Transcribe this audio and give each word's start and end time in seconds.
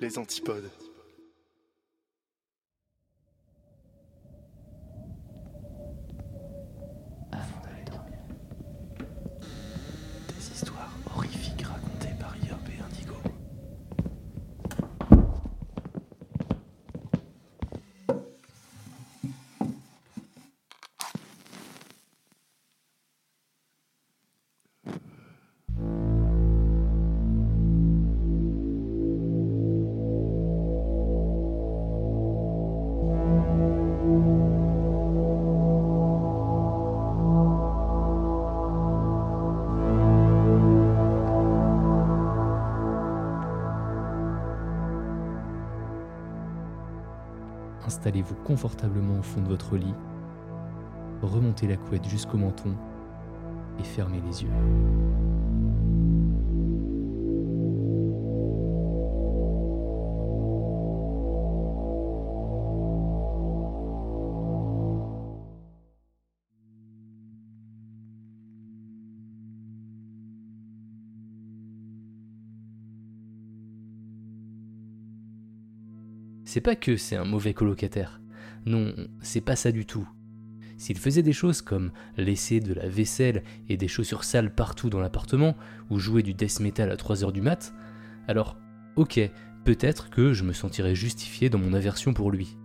Les 0.00 0.16
antipodes. 0.16 0.79
Installez-vous 48.00 48.36
confortablement 48.46 49.18
au 49.18 49.22
fond 49.22 49.42
de 49.42 49.48
votre 49.48 49.76
lit, 49.76 49.92
remontez 51.20 51.66
la 51.66 51.76
couette 51.76 52.08
jusqu'au 52.08 52.38
menton 52.38 52.74
et 53.78 53.82
fermez 53.82 54.22
les 54.26 54.42
yeux. 54.42 55.49
C'est 76.52 76.60
pas 76.60 76.74
que 76.74 76.96
c'est 76.96 77.14
un 77.14 77.24
mauvais 77.24 77.54
colocataire. 77.54 78.20
Non, 78.66 78.92
c'est 79.22 79.40
pas 79.40 79.54
ça 79.54 79.70
du 79.70 79.86
tout. 79.86 80.08
S'il 80.78 80.98
faisait 80.98 81.22
des 81.22 81.32
choses 81.32 81.62
comme 81.62 81.92
laisser 82.16 82.58
de 82.58 82.74
la 82.74 82.88
vaisselle 82.88 83.44
et 83.68 83.76
des 83.76 83.86
chaussures 83.86 84.24
sales 84.24 84.52
partout 84.52 84.90
dans 84.90 84.98
l'appartement, 84.98 85.56
ou 85.90 86.00
jouer 86.00 86.24
du 86.24 86.34
death 86.34 86.58
metal 86.58 86.90
à 86.90 86.96
3h 86.96 87.30
du 87.30 87.40
mat, 87.40 87.72
alors 88.26 88.56
ok, 88.96 89.20
peut-être 89.64 90.10
que 90.10 90.32
je 90.32 90.42
me 90.42 90.52
sentirais 90.52 90.96
justifié 90.96 91.50
dans 91.50 91.60
mon 91.60 91.72
aversion 91.72 92.14
pour 92.14 92.32
lui. 92.32 92.58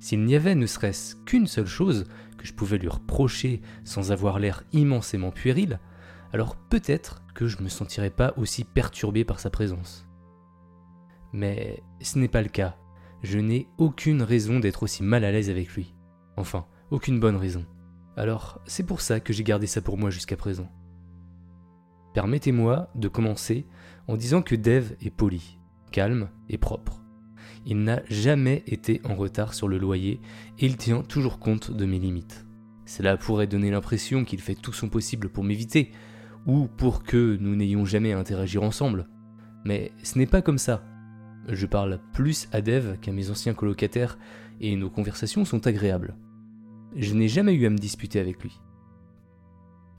S'il 0.00 0.24
n'y 0.24 0.34
avait 0.34 0.56
ne 0.56 0.66
serait-ce 0.66 1.14
qu'une 1.14 1.46
seule 1.46 1.66
chose 1.66 2.06
que 2.38 2.46
je 2.48 2.54
pouvais 2.54 2.78
lui 2.78 2.88
reprocher 2.88 3.60
sans 3.84 4.10
avoir 4.10 4.40
l'air 4.40 4.64
immensément 4.72 5.30
puéril, 5.30 5.78
alors 6.32 6.56
peut-être 6.56 7.22
que 7.36 7.46
je 7.46 7.62
me 7.62 7.68
sentirais 7.68 8.10
pas 8.10 8.34
aussi 8.36 8.64
perturbé 8.64 9.24
par 9.24 9.38
sa 9.38 9.48
présence. 9.48 10.08
Mais 11.32 11.84
ce 12.00 12.18
n'est 12.18 12.26
pas 12.26 12.42
le 12.42 12.48
cas. 12.48 12.76
Je 13.22 13.38
n'ai 13.38 13.68
aucune 13.78 14.22
raison 14.22 14.60
d'être 14.60 14.82
aussi 14.82 15.02
mal 15.02 15.24
à 15.24 15.32
l'aise 15.32 15.50
avec 15.50 15.72
lui. 15.74 15.94
Enfin, 16.36 16.66
aucune 16.90 17.20
bonne 17.20 17.36
raison. 17.36 17.64
Alors, 18.16 18.60
c'est 18.66 18.86
pour 18.86 19.00
ça 19.00 19.20
que 19.20 19.32
j'ai 19.32 19.44
gardé 19.44 19.66
ça 19.66 19.80
pour 19.80 19.96
moi 19.96 20.10
jusqu'à 20.10 20.36
présent. 20.36 20.70
Permettez-moi 22.14 22.90
de 22.94 23.08
commencer 23.08 23.66
en 24.08 24.16
disant 24.16 24.42
que 24.42 24.54
Dave 24.54 24.94
est 25.00 25.10
poli, 25.10 25.58
calme 25.92 26.28
et 26.48 26.58
propre. 26.58 27.00
Il 27.64 27.84
n'a 27.84 28.02
jamais 28.08 28.64
été 28.66 29.00
en 29.04 29.14
retard 29.14 29.54
sur 29.54 29.68
le 29.68 29.78
loyer 29.78 30.20
et 30.58 30.66
il 30.66 30.76
tient 30.76 31.02
toujours 31.02 31.38
compte 31.38 31.70
de 31.70 31.86
mes 31.86 31.98
limites. 31.98 32.44
Cela 32.84 33.16
pourrait 33.16 33.46
donner 33.46 33.70
l'impression 33.70 34.24
qu'il 34.24 34.40
fait 34.40 34.56
tout 34.56 34.72
son 34.72 34.88
possible 34.88 35.28
pour 35.28 35.44
m'éviter, 35.44 35.92
ou 36.46 36.66
pour 36.66 37.04
que 37.04 37.36
nous 37.40 37.54
n'ayons 37.54 37.84
jamais 37.84 38.12
à 38.12 38.18
interagir 38.18 38.62
ensemble. 38.62 39.08
Mais 39.64 39.92
ce 40.02 40.18
n'est 40.18 40.26
pas 40.26 40.42
comme 40.42 40.58
ça. 40.58 40.84
Je 41.48 41.66
parle 41.66 42.00
plus 42.12 42.48
à 42.52 42.60
Dev 42.60 42.98
qu'à 43.00 43.12
mes 43.12 43.30
anciens 43.30 43.54
colocataires 43.54 44.18
et 44.60 44.76
nos 44.76 44.90
conversations 44.90 45.44
sont 45.44 45.66
agréables. 45.66 46.16
Je 46.94 47.14
n'ai 47.14 47.28
jamais 47.28 47.54
eu 47.54 47.66
à 47.66 47.70
me 47.70 47.78
disputer 47.78 48.20
avec 48.20 48.42
lui. 48.42 48.60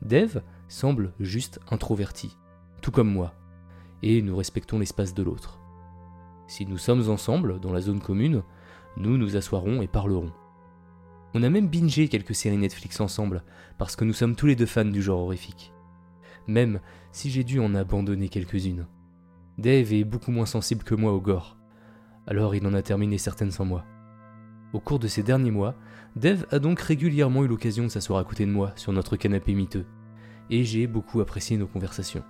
Dev 0.02 0.40
semble 0.68 1.14
juste 1.20 1.60
introverti, 1.70 2.38
tout 2.82 2.92
comme 2.92 3.12
moi, 3.12 3.34
et 4.02 4.22
nous 4.22 4.36
respectons 4.36 4.80
l'espace 4.80 5.14
de 5.14 5.24
l'autre. 5.24 5.60
Si 6.48 6.66
nous 6.66 6.78
sommes 6.78 7.10
ensemble 7.10 7.60
dans 7.60 7.74
la 7.74 7.82
zone 7.82 8.02
commune, 8.02 8.44
nous 8.98 9.18
nous 9.18 9.36
assoirons 9.36 9.82
et 9.82 9.88
parlerons. 9.88 10.32
On 11.34 11.44
a 11.44 11.50
même 11.50 11.68
bingé 11.68 12.10
quelques 12.10 12.36
séries 12.36 12.58
Netflix 12.58 13.00
ensemble, 13.02 13.44
parce 13.78 13.96
que 13.96 14.06
nous 14.06 14.14
sommes 14.14 14.36
tous 14.36 14.46
les 14.46 14.56
deux 14.56 14.66
fans 14.66 14.86
du 14.86 15.02
genre 15.02 15.22
horrifique. 15.22 15.74
Même 16.48 16.80
si 17.12 17.32
j'ai 17.32 17.44
dû 17.44 17.60
en 17.60 17.74
abandonner 17.74 18.30
quelques-unes. 18.30 18.86
Dave 19.60 19.94
est 19.94 20.04
beaucoup 20.04 20.32
moins 20.32 20.48
sensible 20.48 20.84
que 20.84 20.96
moi 20.96 21.12
au 21.12 21.22
gore, 21.22 21.58
alors 22.26 22.56
il 22.56 22.66
en 22.66 22.74
a 22.74 22.82
terminé 22.82 23.20
certaines 23.20 23.52
sans 23.52 23.66
moi. 23.66 23.86
Au 24.74 24.80
cours 24.80 24.98
de 24.98 25.08
ces 25.08 25.22
derniers 25.22 25.52
mois, 25.52 25.76
Dave 26.16 26.48
a 26.50 26.58
donc 26.58 26.80
régulièrement 26.80 27.44
eu 27.44 27.48
l'occasion 27.48 27.84
de 27.84 27.90
s'asseoir 27.90 28.20
à 28.20 28.24
côté 28.24 28.48
de 28.48 28.52
moi 28.52 28.72
sur 28.76 28.94
notre 28.94 29.16
canapé 29.16 29.54
miteux, 29.54 29.86
et 30.50 30.64
j'ai 30.64 30.88
beaucoup 30.88 31.22
apprécié 31.22 31.58
nos 31.58 31.68
conversations. 31.68 32.24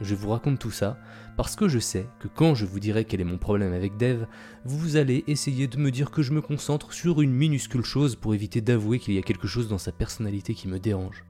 Je 0.00 0.14
vous 0.14 0.30
raconte 0.30 0.58
tout 0.58 0.70
ça 0.70 0.98
parce 1.36 1.54
que 1.54 1.68
je 1.68 1.78
sais 1.78 2.06
que 2.18 2.28
quand 2.28 2.54
je 2.54 2.64
vous 2.64 2.80
dirai 2.80 3.04
quel 3.04 3.20
est 3.20 3.24
mon 3.24 3.36
problème 3.36 3.74
avec 3.74 3.98
Dave, 3.98 4.26
vous 4.64 4.96
allez 4.96 5.22
essayer 5.26 5.68
de 5.68 5.76
me 5.76 5.90
dire 5.90 6.10
que 6.10 6.22
je 6.22 6.32
me 6.32 6.40
concentre 6.40 6.94
sur 6.94 7.20
une 7.20 7.34
minuscule 7.34 7.84
chose 7.84 8.16
pour 8.16 8.34
éviter 8.34 8.62
d'avouer 8.62 8.98
qu'il 8.98 9.12
y 9.12 9.18
a 9.18 9.22
quelque 9.22 9.46
chose 9.46 9.68
dans 9.68 9.76
sa 9.76 9.92
personnalité 9.92 10.54
qui 10.54 10.66
me 10.66 10.78
dérange. 10.78 11.24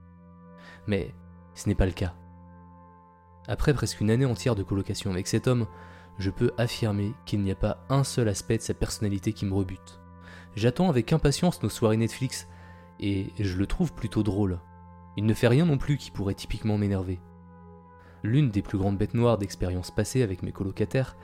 Mais 0.87 1.13
ce 1.55 1.69
n'est 1.69 1.75
pas 1.75 1.87
le 1.87 1.93
cas. 1.93 2.15
Après 3.49 3.75
presque 3.75 4.01
une 4.01 4.11
année 4.11 4.25
entière 4.25 4.55
de 4.55 4.63
colocation 4.63 5.11
avec 5.11 5.27
cet 5.27 5.47
homme, 5.49 5.67
je 6.19 6.31
peux 6.31 6.53
affirmer 6.59 7.13
qu'il 7.27 7.41
n'y 7.41 7.51
a 7.51 7.57
pas 7.57 7.85
un 7.89 8.05
seul 8.05 8.29
aspect 8.29 8.59
de 8.59 8.63
sa 8.63 8.75
personnalité 8.75 9.33
qui 9.33 9.47
me 9.47 9.55
rebute. 9.55 10.01
J'attends 10.55 10.89
avec 10.89 11.13
impatience 11.13 11.63
nos 11.63 11.69
soirées 11.69 11.97
Netflix, 11.97 12.47
et 13.01 13.31
je 13.39 13.57
le 13.57 13.67
trouve 13.67 13.93
plutôt 13.93 14.23
drôle. 14.23 14.61
Il 15.17 15.27
ne 15.27 15.35
fait 15.35 15.49
rien 15.49 15.67
non 15.67 15.79
plus 15.79 15.97
qui 15.97 16.11
pourrait 16.11 16.35
typiquement 16.35 16.79
m'énerver. 16.79 17.21
L'une 18.23 18.51
des 18.51 18.63
plus 18.63 18.79
grandes 18.79 18.99
bêtes 18.99 19.15
noires 19.15 19.39
d'expériences 19.39 19.91
passées 19.91 20.23
avec 20.23 20.43
mes 20.43 20.53
colocataires, 20.53 21.17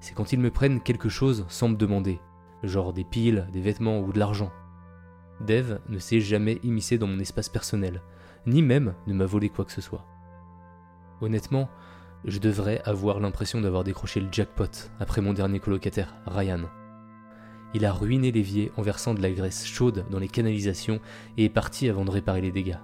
c'est 0.00 0.14
quand 0.14 0.32
ils 0.32 0.38
me 0.38 0.50
prennent 0.50 0.80
quelque 0.80 1.08
chose 1.08 1.44
sans 1.48 1.68
me 1.68 1.76
demander, 1.76 2.20
genre 2.62 2.92
des 2.92 3.04
piles, 3.04 3.48
des 3.52 3.60
vêtements 3.60 4.00
ou 4.00 4.12
de 4.12 4.18
l'argent. 4.18 4.52
Dev 5.40 5.78
ne 5.88 5.98
s'est 5.98 6.20
jamais 6.20 6.60
immiscé 6.62 6.98
dans 6.98 7.08
mon 7.08 7.18
espace 7.18 7.48
personnel, 7.48 8.02
ni 8.46 8.62
même 8.62 8.94
ne 9.06 9.14
m'a 9.14 9.26
volé 9.26 9.48
quoi 9.48 9.64
que 9.64 9.72
ce 9.72 9.80
soit. 9.80 10.06
Honnêtement, 11.24 11.70
je 12.26 12.38
devrais 12.38 12.82
avoir 12.84 13.18
l'impression 13.18 13.62
d'avoir 13.62 13.82
décroché 13.82 14.20
le 14.20 14.28
jackpot 14.30 14.90
après 15.00 15.22
mon 15.22 15.32
dernier 15.32 15.58
colocataire, 15.58 16.14
Ryan. 16.26 16.68
Il 17.72 17.86
a 17.86 17.94
ruiné 17.94 18.30
l'évier 18.30 18.70
en 18.76 18.82
versant 18.82 19.14
de 19.14 19.22
la 19.22 19.30
graisse 19.30 19.64
chaude 19.64 20.04
dans 20.10 20.18
les 20.18 20.28
canalisations 20.28 21.00
et 21.38 21.46
est 21.46 21.48
parti 21.48 21.88
avant 21.88 22.04
de 22.04 22.10
réparer 22.10 22.42
les 22.42 22.52
dégâts. 22.52 22.76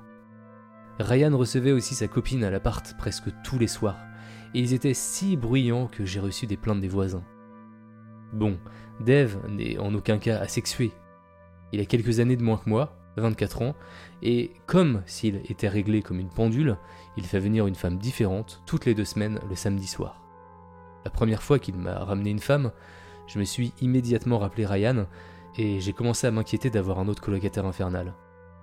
Ryan 1.00 1.37
recevait 1.37 1.72
aussi 1.72 1.94
sa 1.94 2.08
copine 2.08 2.42
à 2.42 2.50
l'appart 2.50 2.96
presque 2.96 3.28
tous 3.44 3.58
les 3.58 3.66
soirs, 3.66 3.98
et 4.54 4.60
ils 4.60 4.72
étaient 4.72 4.94
si 4.94 5.37
bruyants 5.37 5.88
que 5.88 6.06
j'ai 6.06 6.20
reçu 6.20 6.46
des 6.46 6.56
plaintes 6.56 6.81
des 6.81 6.88
voisins. 6.88 7.25
Bon, 8.32 8.58
Dave 9.00 9.37
n'est 9.50 9.76
en 9.76 9.92
aucun 9.92 10.16
cas 10.16 10.38
asexué. 10.38 10.92
Il 11.72 11.81
a 11.81 11.84
quelques 11.84 12.20
années 12.20 12.37
de 12.37 12.42
moins 12.42 12.56
que 12.56 12.70
moi, 12.70 12.96
24 13.20 13.62
ans, 13.62 13.75
et 14.22 14.52
comme 14.67 15.02
s'il 15.06 15.37
était 15.50 15.69
réglé 15.69 16.02
comme 16.02 16.20
une 16.20 16.28
pendule, 16.28 16.76
il 17.17 17.25
fait 17.25 17.38
venir 17.38 17.67
une 17.67 17.75
femme 17.75 17.99
différente 17.99 18.62
toutes 18.67 18.87
les 18.87 18.94
deux 18.94 19.05
semaines 19.05 19.40
le 19.49 19.55
samedi 19.55 19.87
soir. 19.87 20.20
La 21.05 21.11
première 21.11 21.43
fois 21.43 21.58
qu'il 21.58 21.76
m'a 21.76 21.99
ramené 21.99 22.31
une 22.31 22.40
femme, 22.40 22.72
je 23.26 23.38
me 23.38 23.44
suis 23.44 23.72
immédiatement 23.81 24.38
rappelé 24.38 24.67
Ryan 24.67 25.06
et 25.56 25.81
j'ai 25.81 25.93
commencé 25.93 26.26
à 26.26 26.31
m'inquiéter 26.31 26.70
d'avoir 26.70 26.99
un 26.99 27.08
autre 27.08 27.22
colocataire 27.22 27.67
infernal. 27.67 28.14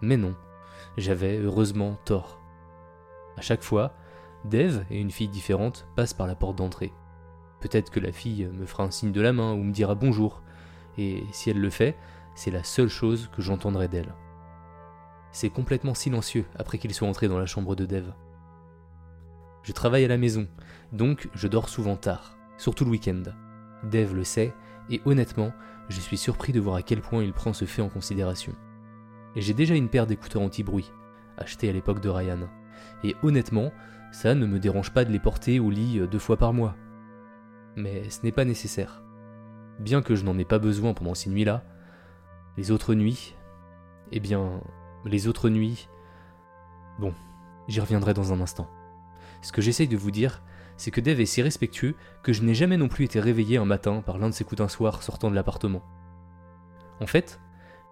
Mais 0.01 0.17
non, 0.17 0.35
j'avais 0.97 1.37
heureusement 1.37 1.97
tort. 2.05 2.39
À 3.37 3.41
chaque 3.41 3.63
fois, 3.63 3.93
Dave 4.45 4.85
et 4.89 4.99
une 4.99 5.11
fille 5.11 5.27
différente 5.27 5.87
passent 5.95 6.13
par 6.13 6.27
la 6.27 6.35
porte 6.35 6.57
d'entrée. 6.57 6.93
Peut-être 7.59 7.91
que 7.91 7.99
la 7.99 8.11
fille 8.11 8.47
me 8.53 8.65
fera 8.65 8.83
un 8.83 8.91
signe 8.91 9.11
de 9.11 9.21
la 9.21 9.33
main 9.33 9.53
ou 9.53 9.63
me 9.63 9.71
dira 9.71 9.95
bonjour, 9.95 10.41
et 10.97 11.23
si 11.31 11.49
elle 11.49 11.59
le 11.59 11.69
fait, 11.69 11.95
c'est 12.35 12.51
la 12.51 12.63
seule 12.63 12.89
chose 12.89 13.29
que 13.35 13.41
j'entendrai 13.41 13.87
d'elle. 13.87 14.13
C'est 15.31 15.49
complètement 15.49 15.93
silencieux 15.93 16.45
après 16.55 16.77
qu'il 16.77 16.93
soit 16.93 17.07
entré 17.07 17.27
dans 17.27 17.39
la 17.39 17.45
chambre 17.45 17.75
de 17.75 17.85
Dave. 17.85 18.13
Je 19.63 19.71
travaille 19.71 20.05
à 20.05 20.07
la 20.07 20.17
maison, 20.17 20.47
donc 20.93 21.29
je 21.33 21.47
dors 21.47 21.69
souvent 21.69 21.97
tard, 21.97 22.37
surtout 22.57 22.85
le 22.85 22.91
week-end. 22.91 23.23
Dave 23.83 24.15
le 24.15 24.23
sait, 24.23 24.53
et 24.89 25.01
honnêtement, 25.05 25.51
je 25.89 25.99
suis 25.99 26.17
surpris 26.17 26.53
de 26.53 26.59
voir 26.59 26.75
à 26.75 26.81
quel 26.81 27.01
point 27.01 27.23
il 27.23 27.33
prend 27.33 27.53
ce 27.53 27.65
fait 27.65 27.81
en 27.81 27.89
considération. 27.89 28.53
J'ai 29.35 29.53
déjà 29.53 29.75
une 29.75 29.89
paire 29.89 30.07
d'écouteurs 30.07 30.41
anti-bruit, 30.41 30.91
achetés 31.37 31.69
à 31.69 31.73
l'époque 31.73 31.99
de 31.99 32.09
Ryan, 32.09 32.47
et 33.03 33.15
honnêtement, 33.23 33.71
ça 34.11 34.35
ne 34.35 34.45
me 34.45 34.59
dérange 34.59 34.93
pas 34.93 35.05
de 35.05 35.11
les 35.11 35.19
porter 35.19 35.59
au 35.59 35.69
lit 35.69 35.99
deux 36.09 36.19
fois 36.19 36.37
par 36.37 36.53
mois. 36.53 36.75
Mais 37.75 38.09
ce 38.09 38.23
n'est 38.23 38.31
pas 38.31 38.45
nécessaire. 38.45 39.03
Bien 39.79 40.01
que 40.01 40.15
je 40.15 40.23
n'en 40.23 40.37
ai 40.39 40.45
pas 40.45 40.59
besoin 40.59 40.93
pendant 40.93 41.13
ces 41.13 41.29
nuits-là, 41.29 41.63
les 42.57 42.71
autres 42.71 42.95
nuits, 42.95 43.35
eh 44.11 44.19
bien, 44.19 44.61
les 45.07 45.27
autres 45.27 45.49
nuits... 45.49 45.87
Bon, 46.99 47.13
j'y 47.67 47.79
reviendrai 47.79 48.13
dans 48.13 48.33
un 48.33 48.41
instant. 48.41 48.67
Ce 49.41 49.51
que 49.51 49.61
j'essaye 49.61 49.87
de 49.87 49.97
vous 49.97 50.11
dire, 50.11 50.41
c'est 50.77 50.91
que 50.91 51.01
Dave 51.01 51.19
est 51.19 51.25
si 51.25 51.41
respectueux 51.41 51.95
que 52.23 52.33
je 52.33 52.43
n'ai 52.43 52.53
jamais 52.53 52.77
non 52.77 52.87
plus 52.87 53.05
été 53.05 53.19
réveillé 53.19 53.57
un 53.57 53.65
matin 53.65 54.01
par 54.01 54.17
l'un 54.17 54.29
de 54.29 54.33
ses 54.33 54.43
coups 54.43 54.59
d'un 54.59 54.67
soir 54.67 55.03
sortant 55.03 55.29
de 55.29 55.35
l'appartement. 55.35 55.83
En 56.99 57.07
fait, 57.07 57.39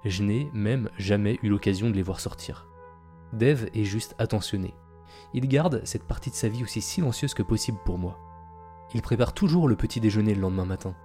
je 0.03 0.23
n'ai 0.23 0.49
même 0.53 0.89
jamais 0.97 1.39
eu 1.43 1.49
l'occasion 1.49 1.89
de 1.89 1.95
les 1.95 2.03
voir 2.03 2.19
sortir. 2.19 2.67
Dave 3.33 3.69
est 3.73 3.83
juste 3.83 4.15
attentionné. 4.17 4.73
Il 5.33 5.47
garde 5.47 5.81
cette 5.83 6.03
partie 6.03 6.29
de 6.29 6.35
sa 6.35 6.47
vie 6.47 6.63
aussi 6.63 6.81
silencieuse 6.81 7.33
que 7.33 7.43
possible 7.43 7.79
pour 7.85 7.97
moi. 7.97 8.19
Il 8.93 9.01
prépare 9.01 9.33
toujours 9.33 9.67
le 9.67 9.75
petit 9.75 9.99
déjeuner 9.99 10.35
le 10.35 10.41
lendemain 10.41 10.65
matin. 10.65 10.95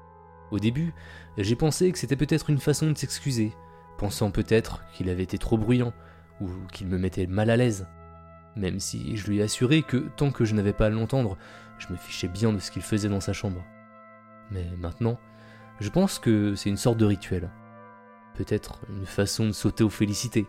Au 0.51 0.59
début, 0.59 0.93
j'ai 1.39 1.57
pensé 1.57 1.91
que 1.93 1.99
c'était 1.99 2.17
peut-être 2.17 2.51
une 2.51 2.59
façon 2.59 2.91
de 2.91 2.99
s'excuser, 2.99 3.53
pensant 4.01 4.31
peut-être 4.31 4.83
qu'il 4.95 5.11
avait 5.11 5.23
été 5.23 5.37
trop 5.37 5.59
bruyant, 5.59 5.93
ou 6.41 6.49
qu'il 6.73 6.87
me 6.87 6.97
mettait 6.97 7.27
mal 7.27 7.51
à 7.51 7.57
l'aise. 7.59 7.87
Même 8.57 8.81
si 8.81 9.15
je 9.19 9.27
lui 9.27 9.41
ai 9.41 9.43
assuré 9.43 9.83
que 9.83 9.99
tant 10.17 10.31
que 10.31 10.47
je 10.47 10.55
n'avais 10.55 10.73
pas 10.73 10.87
à 10.87 10.91
l'entendre, 10.91 11.37
je 11.79 11.87
me 11.91 11.99
fichais 11.99 12.27
bien 12.27 12.51
de 12.51 12.59
ce 12.61 12.71
qu'il 12.71 12.81
faisait 12.81 13.11
dans 13.11 13.21
sa 13.21 13.35
chambre. 13.35 13.63
Mais 14.51 14.65
maintenant, 14.79 15.21
je 15.81 15.91
pense 15.91 16.19
que 16.19 16.55
c'est 16.55 16.71
une 16.71 16.79
sorte 16.79 16.97
de 16.97 17.05
rituel. 17.05 17.51
Peut-être 18.37 18.81
une 18.89 19.05
façon 19.05 19.47
de 19.47 19.53
sauter 19.53 19.85
aux 19.85 19.91
félicités. 19.91 20.47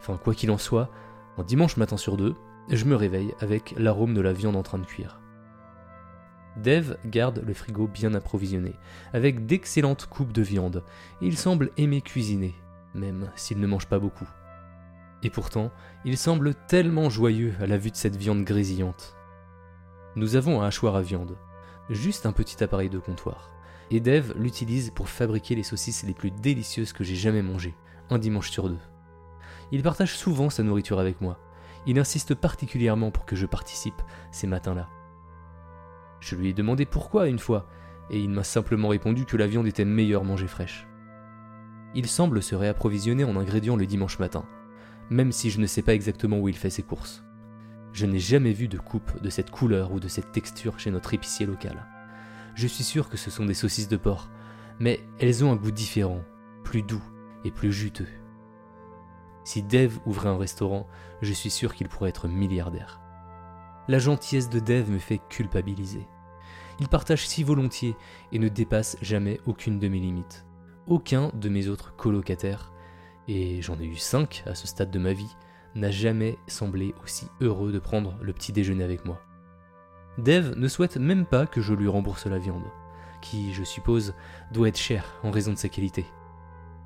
Enfin, 0.00 0.16
quoi 0.16 0.34
qu'il 0.34 0.50
en 0.50 0.58
soit, 0.58 0.90
en 1.36 1.44
dimanche 1.44 1.76
matin 1.76 1.96
sur 1.96 2.16
deux, 2.16 2.34
je 2.70 2.84
me 2.86 2.96
réveille 2.96 3.34
avec 3.38 3.72
l'arôme 3.78 4.14
de 4.14 4.20
la 4.20 4.32
viande 4.32 4.56
en 4.56 4.64
train 4.64 4.78
de 4.78 4.84
cuire. 4.84 5.20
Dave 6.56 6.96
garde 7.06 7.40
le 7.46 7.54
frigo 7.54 7.86
bien 7.86 8.14
approvisionné, 8.14 8.74
avec 9.12 9.46
d'excellentes 9.46 10.06
coupes 10.06 10.32
de 10.32 10.42
viande, 10.42 10.82
et 11.22 11.26
il 11.26 11.38
semble 11.38 11.70
aimer 11.76 12.00
cuisiner, 12.00 12.56
même 12.94 13.30
s'il 13.36 13.60
ne 13.60 13.66
mange 13.66 13.86
pas 13.86 13.98
beaucoup. 13.98 14.28
Et 15.22 15.30
pourtant, 15.30 15.70
il 16.04 16.16
semble 16.16 16.54
tellement 16.54 17.10
joyeux 17.10 17.54
à 17.60 17.66
la 17.66 17.76
vue 17.76 17.90
de 17.90 17.96
cette 17.96 18.16
viande 18.16 18.44
grésillante. 18.44 19.16
Nous 20.16 20.36
avons 20.36 20.62
un 20.62 20.66
hachoir 20.66 20.96
à 20.96 21.02
viande, 21.02 21.36
juste 21.90 22.26
un 22.26 22.32
petit 22.32 22.62
appareil 22.64 22.88
de 22.88 22.98
comptoir, 22.98 23.50
et 23.90 24.00
Dave 24.00 24.34
l'utilise 24.36 24.90
pour 24.90 25.08
fabriquer 25.08 25.54
les 25.54 25.62
saucisses 25.62 26.04
les 26.04 26.14
plus 26.14 26.30
délicieuses 26.30 26.92
que 26.92 27.04
j'ai 27.04 27.16
jamais 27.16 27.42
mangées, 27.42 27.74
un 28.08 28.18
dimanche 28.18 28.50
sur 28.50 28.68
deux. 28.68 28.78
Il 29.72 29.82
partage 29.82 30.16
souvent 30.16 30.50
sa 30.50 30.62
nourriture 30.62 30.98
avec 30.98 31.20
moi. 31.20 31.38
Il 31.86 31.98
insiste 31.98 32.34
particulièrement 32.34 33.10
pour 33.10 33.24
que 33.24 33.36
je 33.36 33.46
participe 33.46 34.02
ces 34.32 34.46
matins-là. 34.46 34.88
Je 36.20 36.34
lui 36.36 36.48
ai 36.48 36.52
demandé 36.52 36.86
pourquoi 36.86 37.28
une 37.28 37.38
fois, 37.38 37.66
et 38.10 38.18
il 38.18 38.30
m'a 38.30 38.44
simplement 38.44 38.88
répondu 38.88 39.24
que 39.24 39.36
la 39.36 39.46
viande 39.46 39.66
était 39.66 39.84
meilleure 39.84 40.24
mangée 40.24 40.48
fraîche. 40.48 40.86
Il 41.94 42.06
semble 42.06 42.42
se 42.42 42.54
réapprovisionner 42.54 43.24
en 43.24 43.36
ingrédients 43.36 43.76
le 43.76 43.86
dimanche 43.86 44.18
matin, 44.18 44.44
même 45.10 45.32
si 45.32 45.50
je 45.50 45.60
ne 45.60 45.66
sais 45.66 45.82
pas 45.82 45.94
exactement 45.94 46.38
où 46.38 46.48
il 46.48 46.56
fait 46.56 46.70
ses 46.70 46.82
courses. 46.82 47.24
Je 47.92 48.06
n'ai 48.06 48.20
jamais 48.20 48.52
vu 48.52 48.68
de 48.68 48.78
coupe 48.78 49.20
de 49.20 49.30
cette 49.30 49.50
couleur 49.50 49.92
ou 49.92 49.98
de 49.98 50.06
cette 50.06 50.30
texture 50.30 50.78
chez 50.78 50.92
notre 50.92 51.12
épicier 51.12 51.46
local. 51.46 51.84
Je 52.54 52.68
suis 52.68 52.84
sûr 52.84 53.08
que 53.08 53.16
ce 53.16 53.30
sont 53.30 53.44
des 53.44 53.54
saucisses 53.54 53.88
de 53.88 53.96
porc, 53.96 54.30
mais 54.78 55.00
elles 55.18 55.44
ont 55.44 55.52
un 55.52 55.56
goût 55.56 55.72
différent, 55.72 56.22
plus 56.62 56.82
doux 56.82 57.02
et 57.44 57.50
plus 57.50 57.72
juteux. 57.72 58.08
Si 59.42 59.62
Dave 59.62 59.98
ouvrait 60.06 60.28
un 60.28 60.38
restaurant, 60.38 60.86
je 61.22 61.32
suis 61.32 61.50
sûr 61.50 61.74
qu'il 61.74 61.88
pourrait 61.88 62.10
être 62.10 62.28
milliardaire. 62.28 63.00
La 63.88 63.98
gentillesse 63.98 64.48
de 64.48 64.60
Dave 64.60 64.90
me 64.90 64.98
fait 64.98 65.20
culpabiliser. 65.28 66.06
Il 66.78 66.88
partage 66.88 67.26
si 67.26 67.42
volontiers 67.42 67.96
et 68.30 68.38
ne 68.38 68.48
dépasse 68.48 68.96
jamais 69.02 69.40
aucune 69.46 69.80
de 69.80 69.88
mes 69.88 69.98
limites. 69.98 70.46
Aucun 70.90 71.30
de 71.34 71.48
mes 71.48 71.68
autres 71.68 71.94
colocataires, 71.94 72.72
et 73.28 73.62
j'en 73.62 73.78
ai 73.78 73.84
eu 73.84 73.94
cinq 73.94 74.42
à 74.46 74.56
ce 74.56 74.66
stade 74.66 74.90
de 74.90 74.98
ma 74.98 75.12
vie, 75.12 75.36
n'a 75.76 75.92
jamais 75.92 76.36
semblé 76.48 76.96
aussi 77.04 77.28
heureux 77.40 77.70
de 77.70 77.78
prendre 77.78 78.18
le 78.20 78.32
petit 78.32 78.52
déjeuner 78.52 78.82
avec 78.82 79.04
moi. 79.04 79.22
Dave 80.18 80.56
ne 80.56 80.66
souhaite 80.66 80.96
même 80.96 81.26
pas 81.26 81.46
que 81.46 81.60
je 81.60 81.74
lui 81.74 81.86
rembourse 81.86 82.26
la 82.26 82.38
viande, 82.38 82.64
qui, 83.22 83.54
je 83.54 83.62
suppose, 83.62 84.14
doit 84.52 84.66
être 84.66 84.78
chère 84.78 85.14
en 85.22 85.30
raison 85.30 85.52
de 85.52 85.58
sa 85.58 85.68
qualité. 85.68 86.04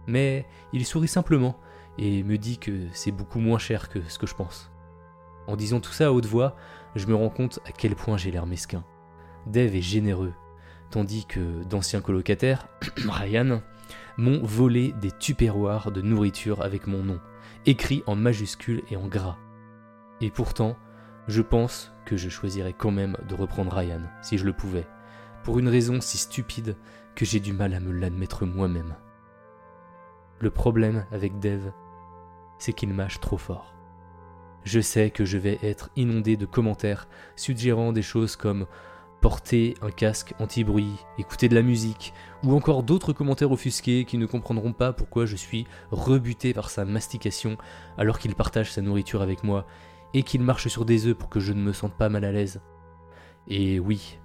Mais 0.06 0.44
il 0.74 0.84
sourit 0.84 1.08
simplement 1.08 1.58
et 1.96 2.22
me 2.24 2.36
dit 2.36 2.58
que 2.58 2.88
c'est 2.92 3.10
beaucoup 3.10 3.40
moins 3.40 3.58
cher 3.58 3.88
que 3.88 4.02
ce 4.06 4.18
que 4.18 4.26
je 4.26 4.34
pense. 4.34 4.70
En 5.46 5.56
disant 5.56 5.80
tout 5.80 5.92
ça 5.92 6.08
à 6.08 6.12
haute 6.12 6.26
voix, 6.26 6.56
je 6.94 7.06
me 7.06 7.14
rends 7.14 7.30
compte 7.30 7.58
à 7.64 7.72
quel 7.72 7.94
point 7.96 8.18
j'ai 8.18 8.30
l'air 8.30 8.44
mesquin. 8.44 8.84
Dave 9.46 9.74
est 9.74 9.80
généreux, 9.80 10.34
tandis 10.90 11.24
que 11.24 11.62
d'anciens 11.64 12.02
colocataires, 12.02 12.68
Ryan, 13.08 13.62
m'ont 14.16 14.42
volé 14.44 14.92
des 15.00 15.10
tupéroirs 15.10 15.90
de 15.90 16.00
nourriture 16.00 16.62
avec 16.62 16.86
mon 16.86 17.02
nom, 17.02 17.20
écrit 17.66 18.02
en 18.06 18.16
majuscule 18.16 18.82
et 18.90 18.96
en 18.96 19.06
gras. 19.06 19.38
Et 20.20 20.30
pourtant, 20.30 20.76
je 21.26 21.42
pense 21.42 21.92
que 22.04 22.16
je 22.16 22.28
choisirais 22.28 22.74
quand 22.76 22.90
même 22.90 23.16
de 23.28 23.34
reprendre 23.34 23.74
Ryan, 23.74 24.02
si 24.22 24.38
je 24.38 24.44
le 24.44 24.52
pouvais, 24.52 24.86
pour 25.42 25.58
une 25.58 25.68
raison 25.68 26.00
si 26.00 26.18
stupide 26.18 26.76
que 27.14 27.24
j'ai 27.24 27.40
du 27.40 27.52
mal 27.52 27.74
à 27.74 27.80
me 27.80 27.92
l'admettre 27.92 28.44
moi-même. 28.44 28.96
Le 30.40 30.50
problème 30.50 31.06
avec 31.12 31.38
Dave, 31.38 31.72
c'est 32.58 32.72
qu'il 32.72 32.92
mâche 32.92 33.20
trop 33.20 33.38
fort. 33.38 33.74
Je 34.64 34.80
sais 34.80 35.10
que 35.10 35.24
je 35.24 35.38
vais 35.38 35.58
être 35.62 35.90
inondé 35.96 36.36
de 36.36 36.46
commentaires 36.46 37.06
suggérant 37.36 37.92
des 37.92 38.02
choses 38.02 38.36
comme 38.36 38.66
porter 39.24 39.74
un 39.80 39.90
casque 39.90 40.34
anti-bruit, 40.38 40.98
écouter 41.16 41.48
de 41.48 41.54
la 41.54 41.62
musique, 41.62 42.12
ou 42.42 42.54
encore 42.54 42.82
d'autres 42.82 43.14
commentaires 43.14 43.52
offusqués 43.52 44.04
qui 44.04 44.18
ne 44.18 44.26
comprendront 44.26 44.74
pas 44.74 44.92
pourquoi 44.92 45.24
je 45.24 45.34
suis 45.34 45.66
rebuté 45.90 46.52
par 46.52 46.68
sa 46.68 46.84
mastication 46.84 47.56
alors 47.96 48.18
qu'il 48.18 48.34
partage 48.34 48.70
sa 48.70 48.82
nourriture 48.82 49.22
avec 49.22 49.42
moi 49.42 49.66
et 50.12 50.24
qu'il 50.24 50.42
marche 50.42 50.68
sur 50.68 50.84
des 50.84 51.06
œufs 51.06 51.16
pour 51.16 51.30
que 51.30 51.40
je 51.40 51.54
ne 51.54 51.62
me 51.62 51.72
sente 51.72 51.94
pas 51.94 52.10
mal 52.10 52.22
à 52.22 52.32
l'aise. 52.32 52.60
Et 53.48 53.80
oui, 53.80 54.20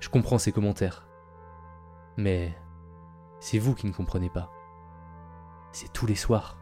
je 0.00 0.10
comprends 0.10 0.36
ces 0.36 0.52
commentaires. 0.52 1.06
Mais 2.18 2.54
c'est 3.40 3.58
vous 3.58 3.74
qui 3.74 3.86
ne 3.86 3.92
comprenez 3.92 4.28
pas. 4.28 4.52
C'est 5.72 5.94
tous 5.94 6.04
les 6.04 6.14
soirs. 6.14 6.58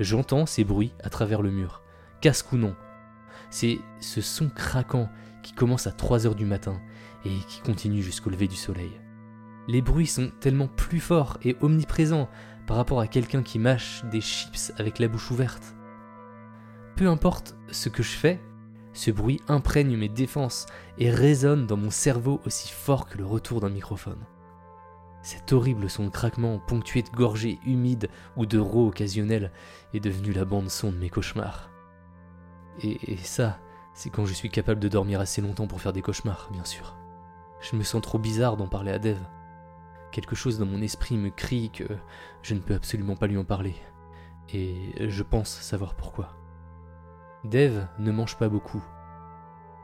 J'entends 0.00 0.44
ces 0.44 0.64
bruits 0.64 0.92
à 1.02 1.08
travers 1.08 1.40
le 1.40 1.50
mur 1.50 1.80
casque 2.20 2.52
ou 2.52 2.58
non. 2.58 2.76
C'est 3.48 3.78
ce 4.00 4.20
son 4.20 4.50
craquant 4.50 5.08
commence 5.54 5.86
à 5.86 5.92
3 5.92 6.26
heures 6.26 6.34
du 6.34 6.44
matin 6.44 6.80
et 7.24 7.30
qui 7.48 7.60
continue 7.60 8.02
jusqu'au 8.02 8.30
lever 8.30 8.48
du 8.48 8.56
soleil. 8.56 8.92
Les 9.66 9.82
bruits 9.82 10.06
sont 10.06 10.30
tellement 10.40 10.68
plus 10.68 11.00
forts 11.00 11.38
et 11.42 11.56
omniprésents 11.60 12.28
par 12.66 12.76
rapport 12.76 13.00
à 13.00 13.06
quelqu'un 13.06 13.42
qui 13.42 13.58
mâche 13.58 14.04
des 14.10 14.20
chips 14.20 14.72
avec 14.78 14.98
la 14.98 15.08
bouche 15.08 15.30
ouverte. 15.30 15.74
Peu 16.96 17.08
importe 17.08 17.56
ce 17.70 17.88
que 17.88 18.02
je 18.02 18.10
fais, 18.10 18.40
ce 18.92 19.10
bruit 19.10 19.40
imprègne 19.46 19.96
mes 19.96 20.08
défenses 20.08 20.66
et 20.98 21.10
résonne 21.10 21.66
dans 21.66 21.76
mon 21.76 21.90
cerveau 21.90 22.40
aussi 22.44 22.72
fort 22.72 23.06
que 23.06 23.18
le 23.18 23.24
retour 23.24 23.60
d'un 23.60 23.68
microphone. 23.68 24.18
Cet 25.22 25.52
horrible 25.52 25.90
son 25.90 26.06
de 26.06 26.10
craquement, 26.10 26.58
ponctué 26.58 27.02
de 27.02 27.10
gorgées 27.10 27.58
humides 27.66 28.08
ou 28.36 28.46
de 28.46 28.58
rots 28.58 28.88
occasionnels, 28.88 29.52
est 29.92 30.00
devenu 30.00 30.32
la 30.32 30.44
bande-son 30.44 30.90
de 30.90 30.96
mes 30.96 31.10
cauchemars. 31.10 31.70
Et, 32.82 33.16
ça, 33.18 33.58
c'est 33.98 34.10
quand 34.10 34.26
je 34.26 34.32
suis 34.32 34.48
capable 34.48 34.78
de 34.78 34.86
dormir 34.86 35.18
assez 35.18 35.40
longtemps 35.40 35.66
pour 35.66 35.80
faire 35.80 35.92
des 35.92 36.02
cauchemars, 36.02 36.50
bien 36.52 36.64
sûr. 36.64 36.94
Je 37.60 37.74
me 37.74 37.82
sens 37.82 38.00
trop 38.00 38.20
bizarre 38.20 38.56
d'en 38.56 38.68
parler 38.68 38.92
à 38.92 39.00
Dev. 39.00 39.18
Quelque 40.12 40.36
chose 40.36 40.56
dans 40.56 40.66
mon 40.66 40.80
esprit 40.80 41.16
me 41.16 41.30
crie 41.30 41.70
que 41.70 41.82
je 42.42 42.54
ne 42.54 42.60
peux 42.60 42.74
absolument 42.74 43.16
pas 43.16 43.26
lui 43.26 43.36
en 43.36 43.42
parler. 43.42 43.74
Et 44.54 44.92
je 45.08 45.22
pense 45.24 45.48
savoir 45.48 45.96
pourquoi. 45.96 46.36
Dev 47.42 47.86
ne 47.98 48.12
mange 48.12 48.38
pas 48.38 48.48
beaucoup. 48.48 48.84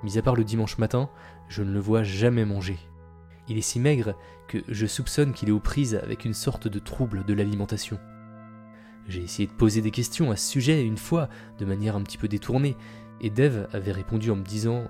Mis 0.04 0.16
à 0.16 0.22
part 0.22 0.36
le 0.36 0.44
dimanche 0.44 0.78
matin, 0.78 1.10
je 1.48 1.64
ne 1.64 1.72
le 1.72 1.80
vois 1.80 2.04
jamais 2.04 2.44
manger. 2.44 2.78
Il 3.48 3.58
est 3.58 3.62
si 3.62 3.80
maigre 3.80 4.14
que 4.46 4.58
je 4.68 4.86
soupçonne 4.86 5.32
qu'il 5.32 5.48
est 5.48 5.52
aux 5.52 5.58
prises 5.58 5.96
avec 5.96 6.24
une 6.24 6.34
sorte 6.34 6.68
de 6.68 6.78
trouble 6.78 7.24
de 7.24 7.34
l'alimentation. 7.34 7.98
J'ai 9.08 9.22
essayé 9.22 9.48
de 9.48 9.52
poser 9.52 9.82
des 9.82 9.90
questions 9.90 10.30
à 10.30 10.36
ce 10.36 10.48
sujet 10.48 10.84
une 10.84 10.96
fois, 10.98 11.28
de 11.58 11.64
manière 11.64 11.96
un 11.96 12.02
petit 12.02 12.16
peu 12.16 12.28
détournée, 12.28 12.76
Et 13.20 13.30
Dev 13.30 13.66
avait 13.72 13.92
répondu 13.92 14.30
en 14.30 14.36
me 14.36 14.44
disant 14.44 14.84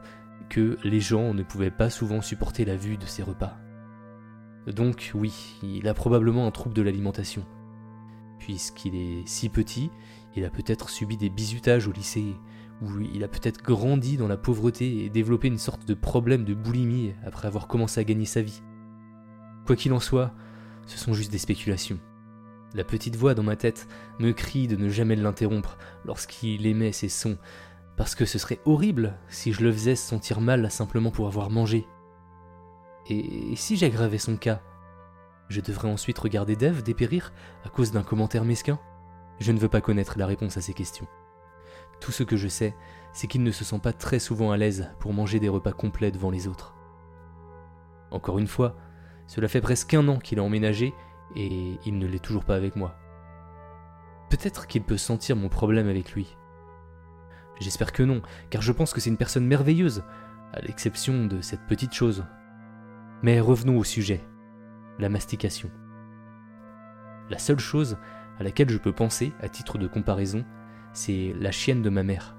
que 0.48 0.76
les 0.84 1.00
gens 1.00 1.34
ne 1.34 1.42
pouvaient 1.42 1.70
pas 1.70 1.90
souvent 1.90 2.20
supporter 2.20 2.64
la 2.64 2.76
vue 2.76 2.96
de 2.96 3.06
ses 3.06 3.22
repas. 3.22 3.56
Donc 4.66 5.12
oui, 5.14 5.58
il 5.62 5.88
a 5.88 5.94
probablement 5.94 6.46
un 6.46 6.50
trouble 6.50 6.74
de 6.74 6.82
l'alimentation. 6.82 7.44
Puisqu'il 8.38 8.94
est 8.94 9.26
si 9.26 9.48
petit, 9.48 9.90
il 10.36 10.44
a 10.44 10.50
peut-être 10.50 10.88
subi 10.88 11.16
des 11.16 11.30
bizutages 11.30 11.86
au 11.86 11.92
lycée, 11.92 12.34
ou 12.82 13.00
il 13.00 13.22
a 13.24 13.28
peut-être 13.28 13.62
grandi 13.62 14.16
dans 14.16 14.28
la 14.28 14.36
pauvreté 14.36 15.04
et 15.04 15.10
développé 15.10 15.48
une 15.48 15.58
sorte 15.58 15.86
de 15.86 15.94
problème 15.94 16.44
de 16.44 16.54
boulimie 16.54 17.12
après 17.24 17.46
avoir 17.46 17.68
commencé 17.68 18.00
à 18.00 18.04
gagner 18.04 18.26
sa 18.26 18.42
vie. 18.42 18.62
Quoi 19.66 19.76
qu'il 19.76 19.92
en 19.92 20.00
soit, 20.00 20.34
ce 20.86 20.98
sont 20.98 21.14
juste 21.14 21.32
des 21.32 21.38
spéculations. 21.38 21.98
La 22.74 22.84
petite 22.84 23.16
voix 23.16 23.34
dans 23.34 23.44
ma 23.44 23.56
tête 23.56 23.86
me 24.18 24.32
crie 24.32 24.66
de 24.66 24.76
ne 24.76 24.88
jamais 24.88 25.14
l'interrompre 25.14 25.78
lorsqu'il 26.04 26.66
aimait 26.66 26.92
ses 26.92 27.08
sons, 27.08 27.38
parce 27.96 28.14
que 28.14 28.24
ce 28.24 28.38
serait 28.38 28.60
horrible 28.64 29.18
si 29.28 29.52
je 29.52 29.62
le 29.62 29.72
faisais 29.72 29.96
se 29.96 30.08
sentir 30.08 30.40
mal 30.40 30.70
simplement 30.70 31.10
pour 31.10 31.26
avoir 31.26 31.50
mangé. 31.50 31.86
Et 33.08 33.54
si 33.56 33.76
j'aggravais 33.76 34.18
son 34.18 34.36
cas? 34.36 34.62
Je 35.48 35.60
devrais 35.60 35.88
ensuite 35.88 36.18
regarder 36.18 36.56
Dev 36.56 36.82
dépérir 36.82 37.32
à 37.64 37.68
cause 37.68 37.92
d'un 37.92 38.02
commentaire 38.02 38.44
mesquin 38.44 38.78
Je 39.40 39.52
ne 39.52 39.58
veux 39.58 39.68
pas 39.68 39.82
connaître 39.82 40.18
la 40.18 40.26
réponse 40.26 40.56
à 40.56 40.62
ces 40.62 40.72
questions. 40.72 41.06
Tout 42.00 42.12
ce 42.12 42.22
que 42.22 42.36
je 42.36 42.48
sais, 42.48 42.74
c'est 43.12 43.26
qu'il 43.26 43.42
ne 43.42 43.50
se 43.50 43.64
sent 43.64 43.78
pas 43.78 43.92
très 43.92 44.18
souvent 44.18 44.50
à 44.50 44.56
l'aise 44.56 44.90
pour 44.98 45.12
manger 45.12 45.38
des 45.38 45.48
repas 45.48 45.72
complets 45.72 46.10
devant 46.10 46.30
les 46.30 46.48
autres. 46.48 46.74
Encore 48.10 48.38
une 48.38 48.46
fois, 48.46 48.76
cela 49.26 49.48
fait 49.48 49.60
presque 49.60 49.94
un 49.94 50.08
an 50.08 50.18
qu'il 50.18 50.38
a 50.38 50.42
emménagé 50.42 50.94
et 51.36 51.78
il 51.84 51.98
ne 51.98 52.06
l'est 52.06 52.22
toujours 52.22 52.44
pas 52.44 52.56
avec 52.56 52.74
moi. 52.74 52.94
Peut-être 54.30 54.66
qu'il 54.66 54.82
peut 54.82 54.96
sentir 54.96 55.36
mon 55.36 55.48
problème 55.48 55.88
avec 55.88 56.12
lui. 56.12 56.36
J'espère 57.60 57.92
que 57.92 58.02
non, 58.02 58.22
car 58.50 58.62
je 58.62 58.72
pense 58.72 58.92
que 58.92 59.00
c'est 59.00 59.10
une 59.10 59.16
personne 59.16 59.46
merveilleuse, 59.46 60.02
à 60.52 60.60
l'exception 60.60 61.26
de 61.26 61.40
cette 61.40 61.66
petite 61.66 61.92
chose. 61.92 62.24
Mais 63.22 63.40
revenons 63.40 63.78
au 63.78 63.84
sujet, 63.84 64.20
la 64.98 65.08
mastication. 65.08 65.70
La 67.30 67.38
seule 67.38 67.58
chose 67.58 67.96
à 68.38 68.42
laquelle 68.42 68.68
je 68.68 68.78
peux 68.78 68.92
penser, 68.92 69.32
à 69.40 69.48
titre 69.48 69.78
de 69.78 69.86
comparaison, 69.86 70.44
c'est 70.92 71.34
la 71.38 71.50
chienne 71.50 71.82
de 71.82 71.90
ma 71.90 72.02
mère. 72.02 72.36